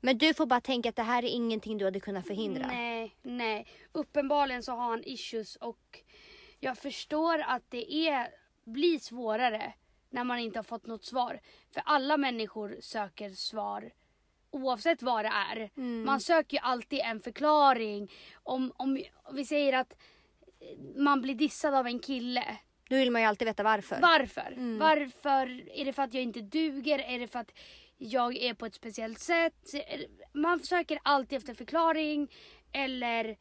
Men 0.00 0.18
du 0.18 0.34
får 0.34 0.46
bara 0.46 0.60
tänka 0.60 0.88
att 0.88 0.96
det 0.96 1.02
här 1.02 1.22
är 1.24 1.28
ingenting 1.28 1.78
du 1.78 1.84
hade 1.84 2.00
kunnat 2.00 2.26
förhindra. 2.26 2.66
Nej, 2.66 3.16
nej. 3.22 3.66
Uppenbarligen 3.92 4.62
så 4.62 4.72
har 4.72 4.90
han 4.90 5.02
issues 5.04 5.56
och 5.56 6.02
jag 6.60 6.78
förstår 6.78 7.38
att 7.38 7.62
det 7.70 7.92
är, 8.08 8.28
blir 8.64 8.98
svårare 8.98 9.72
när 10.10 10.24
man 10.24 10.38
inte 10.38 10.58
har 10.58 10.64
fått 10.64 10.86
något 10.86 11.04
svar. 11.04 11.40
För 11.74 11.82
alla 11.86 12.16
människor 12.16 12.76
söker 12.80 13.30
svar 13.30 13.92
oavsett 14.50 15.02
vad 15.02 15.24
det 15.24 15.28
är. 15.50 15.70
Mm. 15.76 16.04
Man 16.04 16.20
söker 16.20 16.56
ju 16.56 16.60
alltid 16.62 17.00
en 17.00 17.20
förklaring. 17.20 18.10
Om, 18.42 18.72
om 18.76 18.98
vi 19.32 19.44
säger 19.44 19.72
att 19.72 19.92
eh, 20.60 21.02
man 21.02 21.22
blir 21.22 21.34
dissad 21.34 21.74
av 21.74 21.86
en 21.86 21.98
kille. 21.98 22.56
Då 22.88 22.96
vill 22.96 23.10
man 23.10 23.22
ju 23.22 23.28
alltid 23.28 23.46
veta 23.48 23.62
varför. 23.62 23.98
Varför? 24.00 24.52
Mm. 24.52 24.78
Varför? 24.78 25.68
Är 25.78 25.84
det 25.84 25.92
för 25.92 26.02
att 26.02 26.14
jag 26.14 26.22
inte 26.22 26.40
duger? 26.40 26.98
Är 26.98 27.18
det 27.18 27.28
för 27.28 27.38
att 27.38 27.52
jag 27.96 28.36
är 28.36 28.54
på 28.54 28.66
ett 28.66 28.74
speciellt 28.74 29.18
sätt? 29.18 29.54
Det- 29.72 30.06
Man 30.32 30.60
försöker 30.60 30.98
alltid 31.02 31.38
efter 31.38 31.54
förklaring 31.54 32.32
eller 32.72 33.36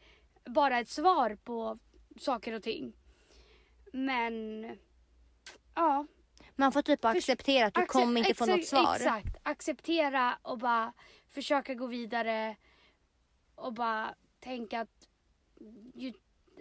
bara 0.45 0.79
ett 0.79 0.89
svar 0.89 1.37
på 1.43 1.79
saker 2.19 2.53
och 2.53 2.63
ting. 2.63 2.93
Men 3.93 4.63
ja. 5.75 6.05
Man 6.59 6.71
får 6.71 6.81
typ 6.81 7.01
bara 7.01 7.13
acceptera 7.17 7.67
att 7.67 7.73
du 7.73 7.81
Acce- 7.81 7.85
kommer 7.87 8.19
inte 8.21 8.33
få 8.33 8.45
något 8.45 8.65
svar. 8.65 8.95
Exakt. 8.95 9.35
Acceptera 9.43 10.37
och 10.41 10.57
bara 10.57 10.93
försöka 11.27 11.73
gå 11.73 11.87
vidare. 11.87 12.55
Och 13.55 13.73
bara 13.73 14.15
tänka 14.39 14.81
att 14.81 15.07
ju 15.93 16.13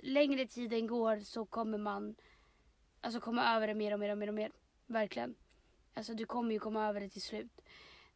längre 0.02 0.46
tiden 0.46 0.86
går 0.86 1.20
så 1.20 1.44
kommer 1.46 1.78
man 1.78 2.14
alltså 3.00 3.20
komma 3.20 3.54
över 3.56 3.66
det 3.66 3.74
mer 3.74 3.92
och 3.92 4.00
mer 4.00 4.10
och 4.10 4.18
mer 4.18 4.28
och 4.28 4.34
mer. 4.34 4.52
Verkligen. 4.86 5.34
Alltså 5.94 6.14
du 6.14 6.26
kommer 6.26 6.52
ju 6.52 6.58
komma 6.58 6.88
över 6.88 7.00
det 7.00 7.08
till 7.08 7.22
slut. 7.22 7.60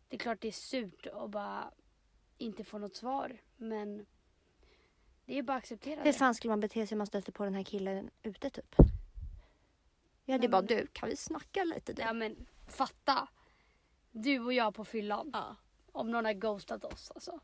Det 0.08 0.16
är 0.16 0.18
klart 0.18 0.40
det 0.40 0.48
är 0.48 0.52
surt 0.52 1.06
att 1.06 1.30
bara 1.30 1.70
inte 2.38 2.64
få 2.64 2.78
något 2.78 2.96
svar. 2.96 3.36
Men 3.56 4.06
det 5.24 5.38
är 5.38 5.42
bara 5.42 5.56
att 5.56 5.62
acceptera 5.62 5.96
Hur 5.96 6.04
det. 6.04 6.12
fan 6.12 6.34
skulle 6.34 6.52
man 6.52 6.60
bete 6.60 6.86
sig 6.86 6.94
om 6.94 6.98
man 6.98 7.06
stötte 7.06 7.32
på 7.32 7.44
den 7.44 7.54
här 7.54 7.62
killen 7.64 8.10
ute 8.22 8.50
typ? 8.50 8.74
Jag 10.30 10.34
hade 10.34 10.42
Nej, 10.42 10.48
bara 10.48 10.60
men- 10.62 10.66
du, 10.66 10.86
kan 10.92 11.08
vi 11.08 11.16
snacka 11.16 11.64
lite 11.64 11.92
du? 11.92 12.02
Ja 12.02 12.12
men 12.12 12.46
fatta. 12.68 13.28
Du 14.10 14.38
och 14.40 14.52
jag 14.52 14.74
på 14.74 14.84
fyllan. 14.84 15.30
Ja. 15.32 15.56
Om 15.92 16.10
någon 16.10 16.24
har 16.24 16.32
ghostat 16.32 16.84
oss 16.84 17.10
alltså. 17.14 17.40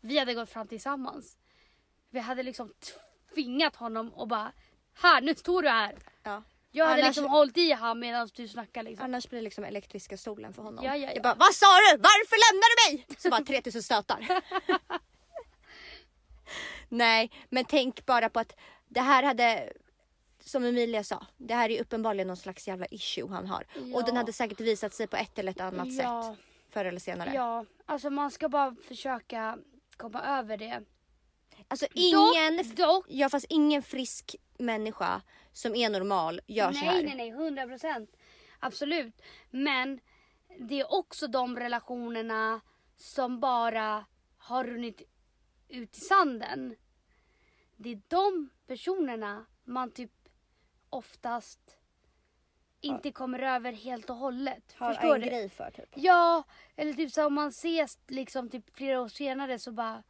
Vi 0.00 0.18
hade 0.18 0.34
gått 0.34 0.50
fram 0.50 0.68
tillsammans. 0.68 1.38
Vi 2.10 2.20
hade 2.20 2.42
liksom 2.42 2.72
tvingat 3.34 3.76
honom 3.76 4.08
och 4.14 4.28
bara 4.28 4.52
Här, 4.94 5.20
nu 5.20 5.34
står 5.34 5.62
du 5.62 5.68
här. 5.68 5.96
Ja. 6.22 6.42
Jag 6.70 6.86
hade 6.86 7.02
Annars- 7.02 7.16
liksom 7.16 7.30
hållit 7.30 7.56
i 7.56 7.72
han 7.72 7.98
medan 7.98 8.28
du 8.34 8.48
snackar 8.48 8.82
liksom. 8.82 9.04
Annars 9.04 9.28
blir 9.28 9.38
det 9.38 9.44
liksom 9.44 9.64
elektriska 9.64 10.16
stolen 10.16 10.52
för 10.52 10.62
honom. 10.62 10.84
Ja, 10.84 10.96
ja, 10.96 11.06
ja. 11.08 11.12
Jag 11.14 11.22
bara, 11.22 11.34
vad 11.34 11.54
sa 11.54 11.66
du? 11.66 11.96
Varför 11.96 12.52
lämnar 12.52 12.90
du 12.90 12.96
mig? 12.96 13.06
Så 13.18 13.30
bara 13.30 13.44
3000 13.44 13.82
stötar. 13.82 14.26
Nej, 16.88 17.30
men 17.48 17.64
tänk 17.64 18.06
bara 18.06 18.28
på 18.28 18.40
att 18.40 18.56
det 18.88 19.00
här 19.00 19.22
hade, 19.22 19.72
som 20.46 20.64
Emilia 20.64 21.04
sa, 21.04 21.26
det 21.36 21.54
här 21.54 21.70
är 21.70 21.80
uppenbarligen 21.80 22.26
någon 22.28 22.36
slags 22.36 22.68
jävla 22.68 22.86
issue 22.86 23.28
han 23.28 23.46
har. 23.46 23.66
Och 23.94 24.04
den 24.04 24.14
Ja. 24.14 24.20
hade 24.20 24.32
säkert 24.32 24.60
visat 24.60 24.94
sig 24.94 25.06
på 25.06 25.16
ett 25.16 25.38
eller 25.38 25.50
ett 25.52 25.60
annat 25.60 25.92
Ja. 25.92 26.22
sätt. 26.34 26.44
Förr 26.70 26.84
eller 26.84 27.00
senare. 27.00 27.30
Ja, 27.34 27.64
alltså 27.86 28.10
man 28.10 28.30
ska 28.30 28.48
bara 28.48 28.74
försöka 28.88 29.58
komma 29.96 30.22
över 30.22 30.56
det. 30.56 30.82
Alltså 31.68 31.86
ingen, 31.94 32.56
Dock, 32.56 32.76
dock 32.76 33.06
ja 33.08 33.28
fast 33.28 33.46
ingen 33.48 33.82
frisk 33.82 34.36
människa 34.58 35.22
som 35.52 35.74
är 35.74 35.90
normal 35.90 36.40
gör 36.46 36.72
så 36.72 36.78
här. 36.78 36.92
nej, 36.94 37.04
nej, 37.04 37.16
nej, 37.16 37.28
100 37.30 37.66
procent. 37.66 38.10
Absolut. 38.60 39.22
Men 39.50 40.00
det 40.58 40.80
är 40.80 40.94
också 40.94 41.26
de 41.26 41.56
relationerna 41.58 42.60
som 42.96 43.40
bara 43.40 44.04
har 44.38 44.64
runnit 44.64 45.02
ut 45.68 45.96
i 45.96 46.00
sanden. 46.00 46.76
Det 47.76 47.92
är 47.92 48.00
de 48.08 48.48
personerna 48.66 49.46
man 49.64 49.90
typ 49.90 50.10
oftast 50.90 51.76
inte 52.80 53.12
kommer 53.12 53.38
över 53.38 53.72
helt 53.72 54.10
och 54.10 54.16
hållet. 54.16 54.74
Har 54.76 54.92
Förstår 54.92 55.14
en 55.14 55.20
du? 55.20 55.26
grej 55.26 55.48
för 55.48 55.70
typ. 55.70 55.88
Ja, 55.94 56.42
eller 56.76 56.92
typ 56.92 57.12
så 57.12 57.26
om 57.26 57.34
man 57.34 57.48
ses 57.48 57.98
liksom 58.08 58.48
typ 58.50 58.76
flera 58.76 59.00
år 59.00 59.08
senare 59.08 59.58
så 59.58 59.72
bara 59.72 60.02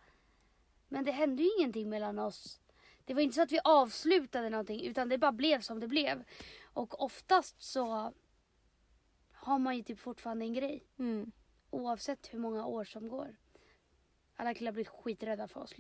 Men 0.89 1.05
det 1.05 1.13
hände 1.13 1.43
ju 1.43 1.51
ingenting 1.59 1.89
mellan 1.89 2.19
oss. 2.19 2.61
Det 3.05 3.15
var 3.15 3.21
inte 3.21 3.35
så 3.35 3.43
att 3.43 3.53
vi 3.53 3.61
avslutade 3.65 4.51
någonting 4.51 4.85
utan 4.87 5.09
det 5.09 5.19
bara 5.19 5.33
blev 5.33 5.61
som 5.61 5.81
det 5.81 5.89
blev. 5.89 6.25
Och 6.63 7.03
oftast 7.05 7.63
så 7.63 8.13
har 9.33 9.59
man 9.59 9.77
ju 9.77 9.83
typ 9.83 9.99
fortfarande 9.99 10.45
en 10.45 10.55
grej. 10.55 10.85
Mm. 10.99 11.33
Oavsett 11.71 12.35
hur 12.35 12.39
många 12.39 12.67
år 12.67 12.85
som 12.85 13.09
går. 13.09 13.37
Alla 14.37 14.55
killar 14.55 14.73
blir 14.73 14.85
skiträdda 14.85 15.49
för 15.49 15.61
oss 15.61 15.75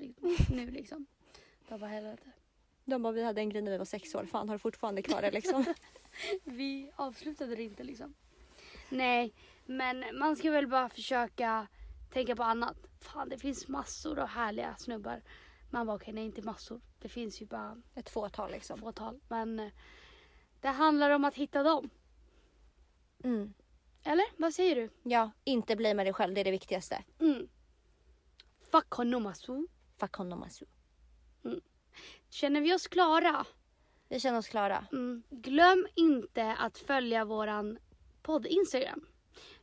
nu 0.50 0.70
liksom. 0.70 1.06
De 1.68 1.80
bara 1.80 1.90
helvete. 1.90 2.32
De 2.88 3.02
bara, 3.02 3.12
vi 3.12 3.22
hade 3.22 3.40
en 3.40 3.48
grej 3.48 3.62
när 3.62 3.70
vi 3.72 3.78
var 3.78 3.84
sex 3.84 4.14
år. 4.14 4.24
Fan 4.24 4.48
har 4.48 4.54
du 4.54 4.58
fortfarande 4.58 5.02
kvar 5.02 5.22
det 5.22 5.30
liksom? 5.30 5.64
Vi 6.44 6.90
avslutade 6.96 7.56
det 7.56 7.62
inte 7.62 7.84
liksom. 7.84 8.14
Nej, 8.88 9.34
men 9.66 10.04
man 10.18 10.36
ska 10.36 10.50
väl 10.50 10.66
bara 10.68 10.88
försöka 10.88 11.66
tänka 12.12 12.36
på 12.36 12.42
annat. 12.42 12.76
Fan, 13.00 13.28
det 13.28 13.38
finns 13.38 13.68
massor 13.68 14.18
av 14.18 14.28
härliga 14.28 14.76
snubbar. 14.76 15.22
Man 15.70 15.86
bara, 15.86 15.96
okej, 15.96 16.14
nej 16.14 16.24
inte 16.24 16.42
massor. 16.42 16.80
Det 16.98 17.08
finns 17.08 17.42
ju 17.42 17.46
bara 17.46 17.82
Ett 17.94 18.10
fåtal 18.10 18.50
liksom. 18.50 18.78
fåtal. 18.78 19.20
Men 19.28 19.60
eh, 19.60 19.72
det 20.60 20.68
handlar 20.68 21.10
om 21.10 21.24
att 21.24 21.34
hitta 21.34 21.62
dem. 21.62 21.90
Mm. 23.24 23.54
Eller? 24.04 24.24
Vad 24.36 24.54
säger 24.54 24.76
du? 24.76 24.90
Ja, 25.02 25.30
inte 25.44 25.76
bli 25.76 25.94
med 25.94 26.06
dig 26.06 26.12
själv. 26.12 26.34
Det 26.34 26.40
är 26.40 26.44
det 26.44 26.50
viktigaste. 26.50 27.04
Mm. 27.20 27.48
Fuck 28.72 28.90
honom 28.90 29.26
alltså. 29.26 29.66
Fuck 29.96 30.14
honom 30.14 30.42
alltså. 30.42 30.64
Känner 32.36 32.60
vi 32.60 32.74
oss 32.74 32.86
klara? 32.86 33.46
Vi 34.08 34.20
känner 34.20 34.38
oss 34.38 34.48
klara. 34.48 34.86
Mm. 34.92 35.22
Glöm 35.30 35.86
inte 35.94 36.52
att 36.52 36.78
följa 36.78 37.24
våran 37.24 37.78
podd 38.22 38.46
Instagram. 38.46 39.06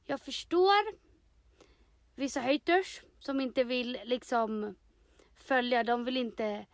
Jag 0.06 0.22
förstår 0.22 0.96
vissa 2.16 2.42
haters 2.42 3.02
som 3.20 3.42
inte 3.42 3.64
vill 3.64 4.00
liksom 4.04 4.76
följa. 5.36 5.84
De 5.84 6.06
vill 6.06 6.18
inte. 6.18 6.66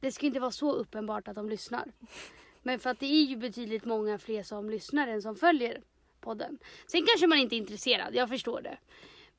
Det 0.00 0.12
ska 0.12 0.26
inte 0.26 0.40
vara 0.40 0.50
så 0.50 0.72
uppenbart 0.72 1.28
att 1.28 1.34
de 1.34 1.48
lyssnar. 1.48 1.92
Men 2.62 2.78
för 2.78 2.90
att 2.90 3.00
det 3.00 3.06
är 3.06 3.24
ju 3.24 3.36
betydligt 3.36 3.84
många 3.84 4.18
fler 4.18 4.42
som 4.42 4.70
lyssnar 4.70 5.08
än 5.08 5.22
som 5.22 5.36
följer 5.36 5.82
podden. 6.20 6.58
Sen 6.86 7.06
kanske 7.06 7.26
man 7.26 7.38
inte 7.38 7.56
är 7.56 7.58
intresserad. 7.58 8.14
Jag 8.14 8.28
förstår 8.28 8.60
det. 8.62 8.78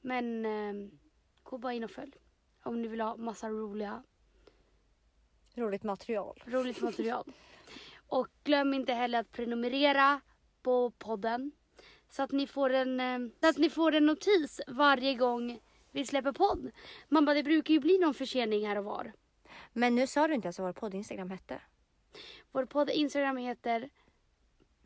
Men 0.02 0.46
eh, 0.46 0.90
gå 1.44 1.58
bara 1.58 1.74
in 1.74 1.84
och 1.84 1.92
följ. 1.92 2.14
Om 2.64 2.82
ni 2.82 2.88
vill 2.88 3.02
ha 3.02 3.18
massa 3.18 3.50
roliga 3.50 4.04
Roligt 5.58 5.84
material. 5.84 6.44
roligt 6.46 6.82
material. 6.82 7.34
Och 8.08 8.28
glöm 8.44 8.74
inte 8.74 8.94
heller 8.94 9.20
att 9.20 9.32
prenumerera 9.32 10.22
på 10.62 10.92
podden. 10.92 11.52
Så 12.10 12.24
att 12.24 12.32
ni 12.32 12.48
får 12.48 12.70
en, 12.70 13.00
eh, 13.00 13.20
så 13.42 13.50
att 13.50 13.58
ni 13.58 13.70
får 13.70 13.96
en 13.96 14.06
notis 14.06 14.62
varje 14.68 15.14
gång 15.14 15.60
vi 15.92 16.06
släpper 16.06 16.32
podd. 16.32 16.72
Man 17.10 17.26
bara, 17.26 17.34
det 17.34 17.44
brukar 17.44 17.74
ju 17.74 17.80
bli 17.80 17.98
någon 17.98 18.14
försening 18.14 18.68
här 18.68 18.78
och 18.78 18.84
var. 18.84 19.14
Men 19.74 19.96
nu 19.96 20.08
sa 20.08 20.28
du 20.28 20.34
inte 20.34 20.46
ens 20.46 20.60
vad 20.60 20.68
vår 20.68 20.74
podd 20.74 20.94
Instagram 20.94 21.30
hette. 21.30 21.62
Vår 22.52 22.66
podd 22.66 22.90
Instagram 22.90 23.38
heter 23.38 23.90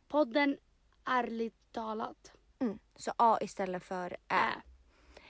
podden 0.07 0.57
ärligt 1.05 1.71
talat. 1.71 2.31
Mm. 2.59 2.79
Så 2.95 3.11
A 3.17 3.37
istället 3.41 3.83
för 3.83 4.11
Ä. 4.11 4.17
Äh. 4.29 4.61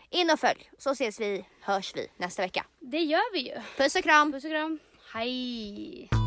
In 0.09 0.29
och 0.29 0.39
följ 0.39 0.71
så 0.77 0.91
ses 0.91 1.19
vi, 1.19 1.45
hörs 1.61 1.95
vi 1.95 2.07
nästa 2.17 2.41
vecka. 2.41 2.65
Det 2.79 2.99
gör 2.99 3.33
vi 3.33 3.39
ju. 3.39 3.61
Puss 3.77 3.95
och 3.95 4.03
kram! 4.03 4.31
Puss 4.31 4.43
och 4.43 4.51
kram. 4.51 4.79
Hej! 5.13 6.20